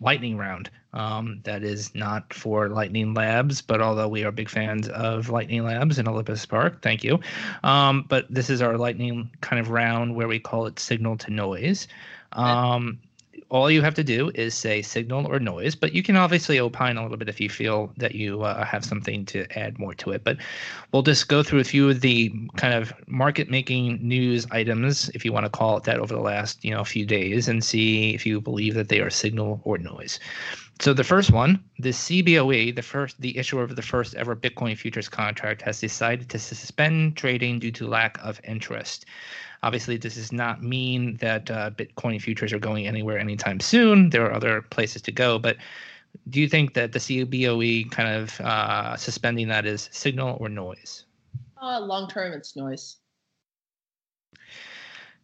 lightning 0.00 0.36
round. 0.36 0.70
Um, 0.92 1.40
that 1.44 1.62
is 1.62 1.94
not 1.94 2.34
for 2.34 2.68
Lightning 2.68 3.14
Labs, 3.14 3.62
but 3.62 3.80
although 3.80 4.08
we 4.08 4.24
are 4.24 4.32
big 4.32 4.48
fans 4.48 4.88
of 4.88 5.28
Lightning 5.28 5.62
Labs 5.62 6.00
in 6.00 6.08
Olympus 6.08 6.44
Park, 6.44 6.82
thank 6.82 7.04
you. 7.04 7.20
Um, 7.62 8.06
but 8.08 8.26
this 8.28 8.50
is 8.50 8.60
our 8.60 8.76
lightning 8.76 9.30
kind 9.40 9.60
of 9.60 9.70
round 9.70 10.16
where 10.16 10.26
we 10.26 10.40
call 10.40 10.66
it 10.66 10.80
signal 10.80 11.16
to 11.18 11.30
noise. 11.30 11.86
Um, 12.32 12.98
all 13.50 13.70
you 13.70 13.82
have 13.82 13.94
to 13.94 14.04
do 14.04 14.30
is 14.34 14.54
say 14.54 14.80
signal 14.80 15.26
or 15.26 15.40
noise, 15.40 15.74
but 15.74 15.92
you 15.92 16.02
can 16.02 16.16
obviously 16.16 16.60
opine 16.60 16.96
a 16.96 17.02
little 17.02 17.16
bit 17.16 17.28
if 17.28 17.40
you 17.40 17.48
feel 17.48 17.92
that 17.96 18.14
you 18.14 18.42
uh, 18.42 18.64
have 18.64 18.84
something 18.84 19.24
to 19.26 19.46
add 19.58 19.78
more 19.78 19.94
to 19.94 20.12
it. 20.12 20.22
But 20.22 20.38
we'll 20.92 21.02
just 21.02 21.28
go 21.28 21.42
through 21.42 21.60
a 21.60 21.64
few 21.64 21.90
of 21.90 22.00
the 22.00 22.32
kind 22.56 22.74
of 22.74 22.92
market 23.08 23.50
making 23.50 23.98
news 24.00 24.46
items, 24.50 25.08
if 25.10 25.24
you 25.24 25.32
want 25.32 25.46
to 25.46 25.50
call 25.50 25.76
it 25.76 25.84
that, 25.84 25.98
over 25.98 26.14
the 26.14 26.20
last 26.20 26.64
you 26.64 26.70
know 26.70 26.84
few 26.84 27.04
days, 27.04 27.48
and 27.48 27.64
see 27.64 28.14
if 28.14 28.24
you 28.24 28.40
believe 28.40 28.74
that 28.74 28.88
they 28.88 29.00
are 29.00 29.10
signal 29.10 29.60
or 29.64 29.78
noise. 29.78 30.20
So 30.80 30.94
the 30.94 31.04
first 31.04 31.30
one, 31.30 31.62
the 31.78 31.90
CBOE, 31.90 32.74
the 32.74 32.80
first, 32.80 33.20
the 33.20 33.36
issuer 33.36 33.62
of 33.62 33.76
the 33.76 33.82
first 33.82 34.14
ever 34.14 34.34
Bitcoin 34.34 34.78
futures 34.78 35.10
contract, 35.10 35.60
has 35.60 35.78
decided 35.78 36.30
to 36.30 36.38
suspend 36.38 37.18
trading 37.18 37.58
due 37.58 37.70
to 37.72 37.86
lack 37.86 38.18
of 38.24 38.40
interest. 38.44 39.04
Obviously, 39.62 39.98
this 39.98 40.14
does 40.14 40.32
not 40.32 40.62
mean 40.62 41.18
that 41.18 41.50
uh, 41.50 41.70
Bitcoin 41.72 42.18
futures 42.18 42.50
are 42.54 42.58
going 42.58 42.86
anywhere 42.86 43.18
anytime 43.18 43.60
soon. 43.60 44.08
There 44.08 44.24
are 44.24 44.32
other 44.32 44.62
places 44.62 45.02
to 45.02 45.12
go, 45.12 45.38
but 45.38 45.58
do 46.30 46.40
you 46.40 46.48
think 46.48 46.72
that 46.72 46.92
the 46.92 46.98
CBOE 46.98 47.90
kind 47.90 48.08
of 48.08 48.40
uh, 48.40 48.96
suspending 48.96 49.48
that 49.48 49.66
is 49.66 49.90
signal 49.92 50.38
or 50.40 50.48
noise? 50.48 51.04
Uh, 51.60 51.78
long 51.80 52.08
term, 52.08 52.32
it's 52.32 52.56
noise. 52.56 52.96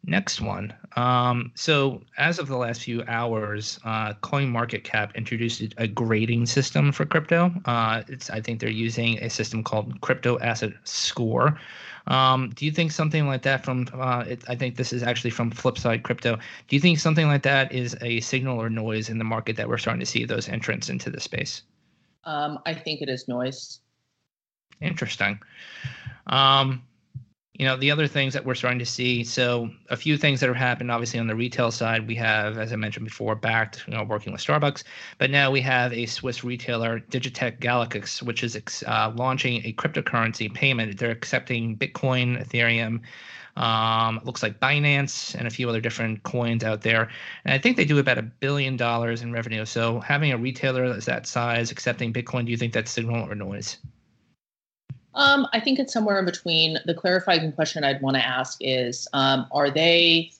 Next 0.08 0.40
one. 0.40 0.72
Um, 0.94 1.50
so, 1.56 2.00
as 2.16 2.38
of 2.38 2.46
the 2.46 2.56
last 2.56 2.82
few 2.82 3.02
hours, 3.08 3.80
uh, 3.84 4.14
CoinMarketCap 4.22 5.14
introduced 5.16 5.74
a 5.78 5.88
grading 5.88 6.46
system 6.46 6.92
for 6.92 7.04
crypto. 7.04 7.52
Uh, 7.64 8.04
it's, 8.06 8.30
I 8.30 8.40
think 8.40 8.60
they're 8.60 8.70
using 8.70 9.18
a 9.18 9.28
system 9.28 9.64
called 9.64 10.00
Crypto 10.02 10.38
Asset 10.38 10.74
Score. 10.84 11.58
Um, 12.06 12.52
do 12.54 12.64
you 12.64 12.70
think 12.70 12.92
something 12.92 13.26
like 13.26 13.42
that 13.42 13.64
from? 13.64 13.88
Uh, 13.92 14.24
it, 14.28 14.44
I 14.48 14.54
think 14.54 14.76
this 14.76 14.92
is 14.92 15.02
actually 15.02 15.30
from 15.30 15.50
Flipside 15.50 16.04
Crypto. 16.04 16.36
Do 16.36 16.76
you 16.76 16.80
think 16.80 17.00
something 17.00 17.26
like 17.26 17.42
that 17.42 17.72
is 17.72 17.96
a 18.00 18.20
signal 18.20 18.62
or 18.62 18.70
noise 18.70 19.08
in 19.08 19.18
the 19.18 19.24
market 19.24 19.56
that 19.56 19.68
we're 19.68 19.78
starting 19.78 20.00
to 20.00 20.06
see 20.06 20.24
those 20.24 20.48
entrants 20.48 20.88
into 20.88 21.10
the 21.10 21.20
space? 21.20 21.62
Um, 22.22 22.60
I 22.64 22.74
think 22.74 23.02
it 23.02 23.08
is 23.08 23.26
noise. 23.26 23.80
Interesting. 24.80 25.40
Um, 26.28 26.82
you 27.58 27.64
know 27.64 27.76
the 27.76 27.90
other 27.90 28.06
things 28.06 28.34
that 28.34 28.44
we're 28.44 28.54
starting 28.54 28.78
to 28.78 28.86
see 28.86 29.24
so 29.24 29.70
a 29.88 29.96
few 29.96 30.16
things 30.16 30.40
that 30.40 30.48
have 30.48 30.56
happened 30.56 30.90
obviously 30.90 31.18
on 31.18 31.26
the 31.26 31.34
retail 31.34 31.70
side 31.70 32.06
we 32.06 32.14
have 32.14 32.58
as 32.58 32.72
i 32.72 32.76
mentioned 32.76 33.04
before 33.04 33.34
Bakkt 33.36 33.86
you 33.86 33.94
know 33.94 34.04
working 34.04 34.32
with 34.32 34.42
starbucks 34.42 34.84
but 35.18 35.30
now 35.30 35.50
we 35.50 35.60
have 35.62 35.92
a 35.92 36.06
swiss 36.06 36.44
retailer 36.44 37.00
Digitec 37.00 37.60
Galaxus 37.60 38.22
which 38.22 38.42
is 38.42 38.56
uh, 38.86 39.12
launching 39.16 39.64
a 39.64 39.72
cryptocurrency 39.72 40.52
payment 40.52 40.98
they're 40.98 41.10
accepting 41.10 41.76
bitcoin 41.76 42.44
ethereum 42.44 43.00
um, 43.56 44.20
looks 44.24 44.42
like 44.42 44.60
Binance 44.60 45.34
and 45.34 45.46
a 45.46 45.50
few 45.50 45.66
other 45.66 45.80
different 45.80 46.22
coins 46.24 46.62
out 46.62 46.82
there. 46.82 47.08
And 47.46 47.54
I 47.54 47.58
think 47.58 47.78
they 47.78 47.86
do 47.86 47.98
about 47.98 48.18
a 48.18 48.22
billion 48.22 48.76
dollars 48.76 49.22
in 49.22 49.32
revenue. 49.32 49.64
So 49.64 49.98
having 50.00 50.30
a 50.30 50.36
retailer 50.36 50.92
that's 50.92 51.06
that 51.06 51.26
size 51.26 51.70
accepting 51.70 52.12
Bitcoin, 52.12 52.44
do 52.44 52.50
you 52.50 52.58
think 52.58 52.74
that's 52.74 52.90
signal 52.90 53.26
or 53.26 53.34
noise? 53.34 53.78
Um, 55.16 55.46
I 55.52 55.60
think 55.60 55.78
it's 55.78 55.92
somewhere 55.92 56.18
in 56.18 56.26
between. 56.26 56.78
The 56.84 56.94
clarifying 56.94 57.50
question 57.52 57.82
I'd 57.84 58.02
want 58.02 58.16
to 58.16 58.24
ask 58.24 58.58
is 58.60 59.08
um, 59.12 59.46
Are 59.50 59.70
they 59.70 60.30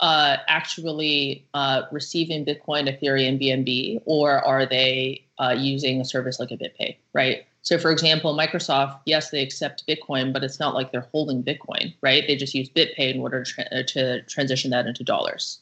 uh, 0.00 0.38
actually 0.48 1.46
uh, 1.54 1.82
receiving 1.92 2.44
Bitcoin, 2.44 2.88
Ethereum, 2.88 3.40
BNB, 3.40 4.02
or 4.06 4.44
are 4.44 4.66
they 4.66 5.24
uh, 5.38 5.54
using 5.56 6.00
a 6.00 6.04
service 6.04 6.40
like 6.40 6.50
a 6.50 6.56
BitPay, 6.56 6.96
right? 7.12 7.44
So, 7.60 7.78
for 7.78 7.92
example, 7.92 8.36
Microsoft, 8.36 9.00
yes, 9.06 9.30
they 9.30 9.40
accept 9.42 9.86
Bitcoin, 9.86 10.32
but 10.32 10.42
it's 10.42 10.58
not 10.58 10.74
like 10.74 10.90
they're 10.90 11.08
holding 11.12 11.44
Bitcoin, 11.44 11.94
right? 12.00 12.24
They 12.26 12.34
just 12.34 12.54
use 12.54 12.68
BitPay 12.68 13.14
in 13.14 13.20
order 13.20 13.44
to, 13.44 13.52
tra- 13.52 13.84
to 13.84 14.22
transition 14.22 14.70
that 14.72 14.86
into 14.86 15.04
dollars. 15.04 15.60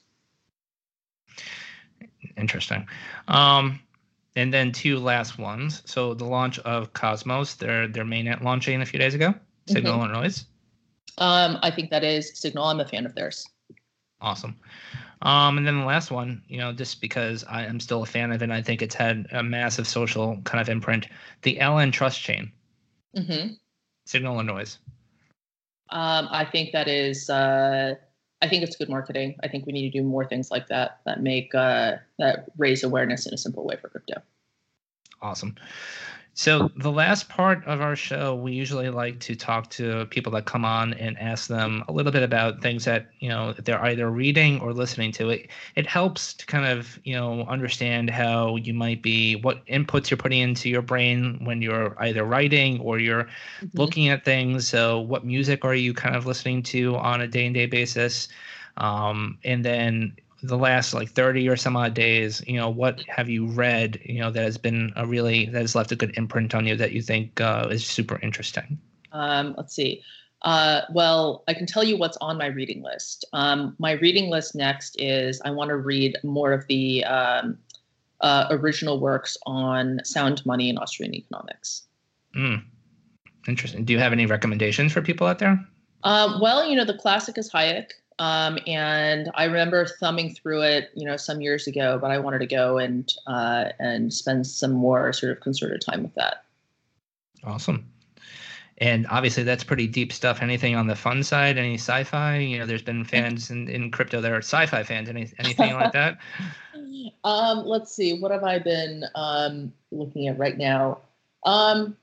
Interesting. 2.39 2.87
Um, 3.29 3.81
and 4.37 4.53
then 4.53 4.72
two 4.72 4.99
last 4.99 5.39
ones. 5.39 5.83
So 5.85 6.14
the 6.14 6.24
launch 6.24 6.59
of 6.61 6.93
Cosmos, 6.93 7.55
their 7.55 7.89
their 7.89 8.05
mainnet 8.05 8.43
launching 8.43 8.81
a 8.81 8.87
few 8.87 8.99
days 8.99 9.14
ago. 9.14 9.35
Signal 9.66 9.95
mm-hmm. 9.95 10.05
and 10.05 10.12
noise. 10.12 10.47
Um, 11.18 11.59
I 11.62 11.70
think 11.70 11.91
that 11.91 12.03
is 12.03 12.39
Signal. 12.39 12.64
I'm 12.64 12.81
a 12.81 12.87
fan 12.87 13.07
of 13.07 13.14
theirs. 13.14 13.47
Awesome. 14.20 14.57
Um, 15.22 15.59
and 15.59 15.66
then 15.66 15.81
the 15.81 15.87
last 15.87 16.11
one, 16.11 16.43
you 16.49 16.59
know, 16.59 16.72
just 16.72 17.01
because 17.01 17.45
I 17.45 17.64
am 17.64 17.78
still 17.78 18.03
a 18.03 18.07
fan 18.07 18.33
of 18.33 18.41
it, 18.41 18.45
and 18.45 18.53
I 18.53 18.62
think 18.62 18.81
it's 18.81 18.95
had 18.95 19.26
a 19.33 19.43
massive 19.43 19.87
social 19.87 20.41
kind 20.45 20.61
of 20.61 20.68
imprint. 20.68 21.09
The 21.43 21.57
LN 21.57 21.93
Trust 21.93 22.20
Chain. 22.20 22.51
Mm-hmm. 23.16 23.55
Signal 24.07 24.39
and 24.39 24.49
noise. 24.49 24.78
Um, 25.91 26.28
I 26.31 26.45
think 26.45 26.72
that 26.72 26.89
is. 26.89 27.28
Uh, 27.28 27.97
I 28.43 28.49
think 28.49 28.62
it's 28.62 28.76
good 28.76 28.88
marketing. 28.88 29.36
I 29.43 29.49
think 29.49 29.66
we 29.66 29.72
need 29.72 29.91
to 29.91 29.99
do 29.99 30.05
more 30.05 30.24
things 30.24 30.51
like 30.51 30.68
that 30.68 31.01
that 31.05 31.22
make 31.22 31.55
uh, 31.55 31.97
that 32.18 32.47
raise 32.57 32.82
awareness 32.82 33.26
in 33.26 33.34
a 33.34 33.38
simple 33.38 33.64
way 33.64 33.76
for 33.76 33.88
crypto. 33.88 34.22
Awesome. 35.22 35.57
So 36.35 36.70
the 36.76 36.93
last 36.93 37.28
part 37.28 37.64
of 37.66 37.81
our 37.81 37.97
show, 37.97 38.35
we 38.35 38.53
usually 38.53 38.89
like 38.89 39.18
to 39.20 39.35
talk 39.35 39.68
to 39.70 40.07
people 40.07 40.33
that 40.33 40.45
come 40.45 40.64
on 40.64 40.95
and 40.95 41.18
ask 41.18 41.49
them 41.49 41.85
a 41.89 41.93
little 41.93 42.12
bit 42.12 42.22
about 42.22 42.62
things 42.62 42.85
that 42.85 43.11
you 43.18 43.28
know 43.28 43.53
they're 43.53 43.83
either 43.83 44.11
reading 44.11 44.61
or 44.61 44.72
listening 44.72 45.12
to. 45.12 45.31
It 45.31 45.49
it 45.74 45.87
helps 45.87 46.33
to 46.35 46.47
kind 46.47 46.66
of 46.66 46.99
you 47.05 47.14
know 47.14 47.43
understand 47.43 48.11
how 48.11 48.57
you 48.57 48.72
might 48.72 49.03
be 49.03 49.37
what 49.37 49.66
inputs 49.66 50.09
you're 50.09 50.18
putting 50.18 50.41
into 50.41 50.68
your 50.68 50.83
brain 50.83 51.39
when 51.45 51.61
you're 51.62 51.97
either 52.01 52.24
writing 52.24 52.81
or 52.81 52.99
you're 52.99 53.24
mm-hmm. 53.24 53.66
looking 53.74 54.09
at 54.09 54.24
things. 54.24 54.68
So 54.68 55.01
what 55.01 55.24
music 55.24 55.64
are 55.64 55.74
you 55.74 55.93
kind 55.93 56.14
of 56.14 56.26
listening 56.26 56.62
to 56.64 56.97
on 56.97 57.20
a 57.20 57.26
day 57.26 57.47
and 57.47 57.55
day 57.55 57.66
basis? 57.66 58.28
Um, 58.76 59.37
and 59.45 59.64
then 59.64 60.16
the 60.43 60.57
last 60.57 60.95
like 60.95 61.11
30 61.11 61.49
or 61.49 61.57
some 61.57 61.76
odd 61.76 61.95
days 61.95 62.43
you 62.47 62.57
know 62.57 62.68
what 62.68 63.03
have 63.09 63.28
you 63.28 63.47
read 63.47 64.01
you 64.05 64.20
know 64.20 64.30
that 64.30 64.43
has 64.43 64.57
been 64.57 64.93
a 64.97 65.07
really 65.07 65.47
that 65.47 65.61
has 65.61 65.74
left 65.74 65.93
a 65.93 65.97
good 65.97 66.16
imprint 66.16 66.55
on 66.55 66.66
you 66.66 66.76
that 66.76 66.93
you 66.93 67.03
think 67.03 67.41
uh, 67.41 67.68
is 67.70 67.86
super 67.86 68.18
interesting? 68.22 68.78
Um, 69.12 69.55
let's 69.57 69.74
see. 69.74 70.03
Uh, 70.43 70.82
well 70.95 71.45
i 71.49 71.55
can 71.55 71.66
tell 71.66 71.84
you 71.84 71.97
what's 71.99 72.16
on 72.18 72.38
my 72.38 72.47
reading 72.47 72.82
list. 72.82 73.24
Um, 73.32 73.76
my 73.78 73.93
reading 73.93 74.30
list 74.30 74.55
next 74.55 74.97
is 74.99 75.41
i 75.45 75.51
want 75.51 75.68
to 75.68 75.76
read 75.76 76.16
more 76.24 76.53
of 76.53 76.66
the 76.66 77.05
um, 77.05 77.59
uh, 78.22 78.47
original 78.51 79.01
works 79.01 79.36
on 79.47 80.01
sound 80.05 80.45
money 80.47 80.70
and 80.70 80.78
austrian 80.78 81.14
economics. 81.14 81.82
Mm. 82.34 82.62
interesting. 83.49 83.84
Do 83.84 83.93
you 83.93 83.99
have 83.99 84.12
any 84.12 84.24
recommendations 84.24 84.93
for 84.93 85.03
people 85.03 85.26
out 85.26 85.38
there? 85.41 85.61
Uh, 86.03 86.38
well 86.41 86.66
you 86.66 86.74
know 86.74 86.86
the 86.86 86.97
classic 86.97 87.36
is 87.36 87.53
hayek 87.53 87.91
um, 88.21 88.59
and 88.66 89.31
I 89.35 89.45
remember 89.45 89.87
thumbing 89.87 90.35
through 90.35 90.61
it, 90.61 90.91
you 90.95 91.07
know, 91.07 91.16
some 91.16 91.41
years 91.41 91.66
ago, 91.66 91.99
but 91.99 92.11
I 92.11 92.18
wanted 92.18 92.41
to 92.41 92.47
go 92.47 92.77
and 92.77 93.11
uh, 93.27 93.71
and 93.79 94.12
spend 94.12 94.47
some 94.47 94.73
more 94.73 95.11
sort 95.14 95.33
of 95.33 95.41
concerted 95.41 95.81
time 95.81 96.03
with 96.03 96.14
that. 96.16 96.45
Awesome. 97.45 97.91
And 98.77 99.07
obviously, 99.09 99.43
that's 99.43 99.64
pretty 99.64 99.87
deep 99.87 100.12
stuff. 100.12 100.43
Anything 100.43 100.75
on 100.75 100.87
the 100.87 100.95
fun 100.95 101.23
side? 101.23 101.57
Any 101.57 101.75
sci-fi? 101.75 102.37
You 102.37 102.59
know, 102.59 102.66
there's 102.66 102.83
been 102.83 103.05
fans 103.05 103.51
in, 103.51 103.68
in 103.68 103.91
crypto 103.91 104.21
that 104.21 104.31
are 104.31 104.39
sci-fi 104.39 104.83
fans. 104.83 105.09
Any 105.09 105.33
anything 105.39 105.73
like 105.75 105.93
that? 105.93 106.18
Um, 107.25 107.66
let's 107.66 107.95
see. 107.95 108.18
What 108.18 108.31
have 108.31 108.45
I 108.45 108.59
been 108.59 109.05
um, 109.14 109.73
looking 109.91 110.29
at 110.29 110.39
right 110.39 110.57
now? 110.57 110.99
Um, 111.45 111.97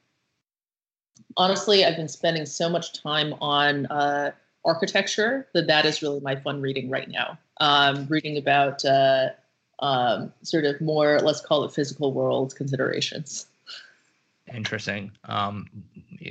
honestly, 1.35 1.85
I've 1.85 1.95
been 1.95 2.07
spending 2.07 2.45
so 2.45 2.69
much 2.69 3.01
time 3.01 3.33
on 3.41 3.85
uh, 3.87 4.31
architecture 4.67 5.47
that 5.53 5.65
that 5.67 5.85
is 5.85 6.01
really 6.01 6.19
my 6.19 6.35
fun 6.35 6.61
reading 6.61 6.89
right 6.89 7.09
now. 7.09 7.39
Um, 7.59 8.05
reading 8.07 8.37
about 8.37 8.85
uh, 8.85 9.29
um, 9.79 10.31
sort 10.43 10.65
of 10.65 10.79
more, 10.81 11.19
let's 11.19 11.41
call 11.41 11.63
it 11.63 11.73
physical 11.73 12.13
world 12.13 12.55
considerations. 12.55 13.47
Interesting. 14.53 15.11
Um, 15.25 15.67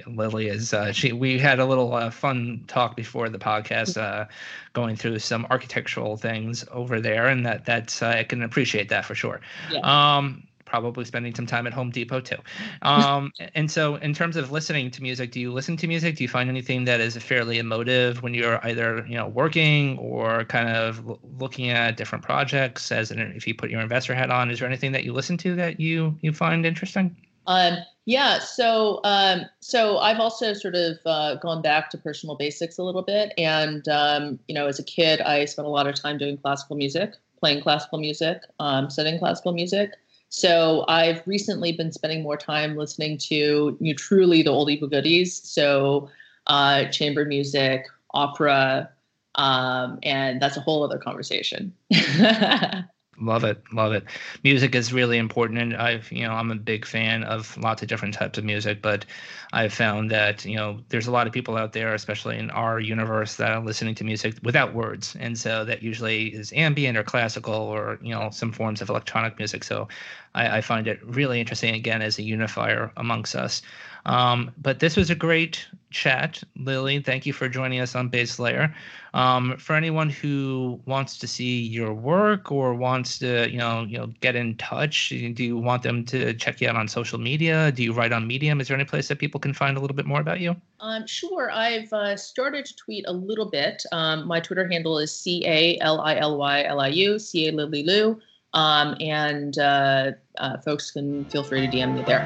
Lily 0.07 0.49
is 0.49 0.73
uh, 0.73 0.93
she. 0.93 1.13
We 1.13 1.39
had 1.39 1.59
a 1.59 1.67
little 1.67 1.93
uh, 1.93 2.11
fun 2.11 2.65
talk 2.67 2.97
before 2.97 3.29
the 3.29 3.39
podcast, 3.39 4.01
uh, 4.01 4.25
going 4.73 4.97
through 4.97 5.19
some 5.19 5.47
architectural 5.51 6.17
things 6.17 6.65
over 6.71 6.99
there, 6.99 7.27
and 7.27 7.45
that 7.45 7.67
that's 7.67 8.03
uh, 8.03 8.09
I 8.09 8.25
can 8.25 8.43
appreciate 8.43 8.89
that 8.89 9.05
for 9.05 9.15
sure. 9.15 9.41
Yeah. 9.71 9.81
Um, 9.81 10.47
probably 10.67 11.05
spending 11.05 11.35
some 11.35 11.47
time 11.47 11.67
at 11.67 11.73
Home 11.73 11.91
Depot 11.91 12.21
too. 12.21 12.37
Um, 12.83 13.33
and 13.55 13.71
so, 13.71 13.97
in 13.97 14.13
terms 14.13 14.37
of 14.37 14.53
listening 14.53 14.91
to 14.91 15.03
music, 15.03 15.31
do 15.31 15.41
you 15.41 15.53
listen 15.53 15.77
to 15.79 15.87
music? 15.87 16.17
Do 16.17 16.25
you 16.25 16.29
find 16.29 16.51
anything 16.51 16.85
that 16.85 17.01
is 17.01 17.17
fairly 17.17 17.59
emotive 17.59 18.23
when 18.23 18.35
you're 18.35 18.65
either 18.67 19.07
you 19.09 19.15
know 19.15 19.29
working 19.29 19.97
or 19.99 20.45
kind 20.45 20.69
of 20.69 21.19
looking 21.39 21.71
at 21.71 21.97
different 21.97 22.25
projects? 22.25 22.93
As 22.93 23.11
if 23.11 23.47
you 23.47 23.55
put 23.55 23.71
your 23.71 23.81
investor 23.81 24.15
hat 24.15 24.31
on, 24.31 24.51
is 24.51 24.59
there 24.59 24.69
anything 24.69 24.93
that 24.93 25.05
you 25.05 25.15
listen 25.15 25.39
to 25.39 25.55
that 25.55 25.81
you 25.81 26.19
you 26.21 26.33
find 26.33 26.67
interesting? 26.67 27.17
Um, 27.47 27.79
yeah, 28.05 28.39
so 28.39 29.01
um, 29.05 29.47
so 29.61 29.99
I've 29.99 30.21
also 30.21 30.53
sort 30.53 30.75
of 30.75 30.99
uh, 31.05 31.35
gone 31.37 31.63
back 31.63 31.91
to 31.91 31.99
personal 31.99 32.37
basics 32.37 32.79
a 32.79 32.83
little 32.83 33.03
bit, 33.03 33.33
and 33.37 33.87
um, 33.89 34.39
you 34.47 34.55
know, 34.55 34.67
as 34.67 34.79
a 34.79 34.85
kid, 34.85 35.21
I 35.21 35.45
spent 35.45 35.67
a 35.67 35.71
lot 35.71 35.87
of 35.87 36.01
time 36.01 36.19
doing 36.19 36.37
classical 36.37 36.77
music, 36.77 37.15
playing 37.41 37.63
classical 37.63 37.99
music, 37.99 38.43
um, 38.61 38.91
studying 38.91 39.19
classical 39.19 39.53
music. 39.53 39.93
So 40.29 40.85
I've 40.89 41.23
recently 41.27 41.73
been 41.73 41.93
spending 41.93 42.23
more 42.23 42.37
time 42.37 42.77
listening 42.77 43.19
to 43.19 43.35
you 43.35 43.77
know, 43.81 43.95
truly 43.95 44.43
the 44.43 44.51
oldie 44.51 44.81
but 44.81 44.91
goodies, 44.91 45.41
so 45.49 46.09
uh, 46.47 46.87
chamber 46.87 47.25
music, 47.25 47.87
opera, 48.13 48.91
um, 49.37 49.99
and 50.03 50.41
that's 50.41 50.57
a 50.57 50.61
whole 50.61 50.83
other 50.83 50.99
conversation. 50.99 51.73
Love 53.19 53.45
it, 53.45 53.63
love 53.73 53.93
it. 53.95 54.05
Music 54.45 54.75
is 54.75 54.93
really 54.93 55.17
important, 55.17 55.59
and 55.59 55.75
I've 55.75 56.13
you 56.13 56.27
know 56.27 56.33
I'm 56.35 56.51
a 56.51 56.55
big 56.55 56.85
fan 56.85 57.25
of 57.25 57.57
lots 57.57 57.81
of 57.81 57.89
different 57.89 58.13
types 58.13 58.37
of 58.37 58.45
music, 58.45 58.83
but 58.83 59.07
I've 59.55 59.73
found 59.73 60.11
that 60.11 60.45
you 60.45 60.57
know 60.57 60.81
there's 60.91 61.07
a 61.07 61.11
lot 61.11 61.27
of 61.27 61.33
people 61.33 61.57
out 61.57 61.73
there, 61.73 61.95
especially 61.95 62.37
in 62.37 62.51
our 62.51 62.79
universe, 62.79 63.37
that 63.37 63.53
are 63.53 63.61
listening 63.65 63.95
to 63.97 64.05
music 64.05 64.35
without 64.43 64.75
words, 64.75 65.17
and 65.19 65.39
so 65.39 65.65
that 65.65 65.83
usually 65.83 66.27
is 66.35 66.53
ambient 66.55 66.99
or 66.99 67.03
classical 67.05 67.55
or 67.55 67.99
you 68.03 68.13
know 68.15 68.29
some 68.31 68.53
forms 68.53 68.83
of 68.83 68.91
electronic 68.91 69.39
music. 69.39 69.65
So 69.65 69.89
I, 70.35 70.59
I 70.59 70.61
find 70.61 70.87
it 70.87 71.01
really 71.03 71.41
interesting 71.41 71.75
again 71.75 72.03
as 72.03 72.19
a 72.19 72.23
unifier 72.23 72.93
amongst 72.99 73.35
us. 73.35 73.63
Um, 74.07 74.53
but 74.57 74.79
this 74.79 74.97
was 74.97 75.11
a 75.11 75.15
great 75.15 75.67
chat, 75.91 76.43
Lily. 76.57 77.01
Thank 77.01 77.27
you 77.27 77.33
for 77.33 77.49
joining 77.49 77.81
us 77.81 77.95
on 77.95 78.09
Base 78.09 78.39
Layer. 78.39 78.73
Um, 79.15 79.57
for 79.59 79.75
anyone 79.75 80.11
who 80.11 80.81
wants 80.87 81.19
to 81.19 81.27
see 81.27 81.61
your 81.61 81.93
work 81.93 82.53
or 82.53 82.75
wants 82.75 83.19
to, 83.19 83.51
you 83.51 83.59
know, 83.59 83.83
you 83.83 83.99
know, 83.99 84.07
get 84.21 84.37
in 84.37 84.57
touch, 84.59 85.09
do 85.09 85.43
you 85.43 85.57
want 85.57 85.83
them 85.83 86.05
to 86.07 86.35
check 86.35 86.61
you 86.61 86.69
out 86.69 86.77
on 86.77 86.87
social 86.87 87.19
media? 87.19 87.73
Do 87.73 87.83
you 87.83 87.93
write 87.93 88.13
on 88.13 88.27
Medium? 88.27 88.61
Is 88.61 88.69
there 88.69 88.77
any 88.77 88.85
place 88.85 89.09
that 89.09 89.19
people 89.19 89.41
can 89.41 89.53
find 89.53 89.77
a 89.77 89.81
little 89.81 89.97
bit 89.97 90.07
more 90.07 90.21
about 90.21 90.39
you? 90.41 90.55
Um, 90.81 91.07
sure. 91.07 91.51
I've 91.51 91.93
uh, 91.93 92.17
started 92.17 92.65
to 92.67 92.77
tweet 92.77 93.05
a 93.09 93.13
little 93.13 93.51
bit. 93.51 93.83
Um, 93.91 94.27
my 94.27 94.39
Twitter 94.39 94.69
handle 94.69 94.99
is 94.99 95.13
C 95.13 95.43
A 95.47 95.79
L 95.81 96.01
I 96.01 96.17
L 96.17 96.39
Y 96.39 96.63
L 96.65 96.81
I 96.81 96.89
U 96.89 97.19
C 97.19 97.49
A 97.49 97.53
Lily 97.53 97.83
Liu. 97.83 98.21
Um, 98.53 98.97
and 99.01 99.59
uh, 99.59 100.13
uh, 100.39 100.59
folks 100.59 100.91
can 100.91 101.25
feel 101.27 101.43
free 101.43 101.67
to 101.67 101.77
DM 101.77 101.95
me 101.95 102.03
there. 102.03 102.23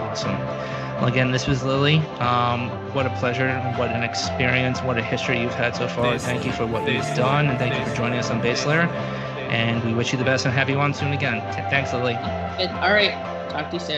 Awesome. 0.00 0.67
Well, 0.98 1.06
again, 1.06 1.30
this 1.30 1.46
was 1.46 1.62
Lily. 1.62 1.98
Um, 2.18 2.70
what 2.92 3.06
a 3.06 3.10
pleasure, 3.10 3.48
what 3.76 3.90
an 3.90 4.02
experience, 4.02 4.80
what 4.82 4.98
a 4.98 5.02
history 5.02 5.40
you've 5.40 5.54
had 5.54 5.76
so 5.76 5.86
far. 5.86 6.18
Thank 6.18 6.44
you 6.44 6.50
for 6.50 6.66
what 6.66 6.90
you've 6.90 7.04
done, 7.14 7.46
and 7.46 7.56
thank 7.56 7.78
you 7.78 7.88
for 7.88 7.96
joining 7.96 8.18
us 8.18 8.30
on 8.30 8.40
Base 8.42 8.66
Layer. 8.66 8.88
And 9.48 9.82
we 9.84 9.94
wish 9.94 10.10
you 10.12 10.18
the 10.18 10.24
best 10.24 10.44
and 10.44 10.52
have 10.52 10.68
you 10.68 10.80
on 10.80 10.92
soon 10.92 11.12
again. 11.12 11.40
Thanks, 11.70 11.92
Lily. 11.92 12.14
All 12.16 12.90
right. 12.92 13.12
Talk 13.48 13.70
to 13.70 13.76
you 13.76 13.80
soon. 13.80 13.96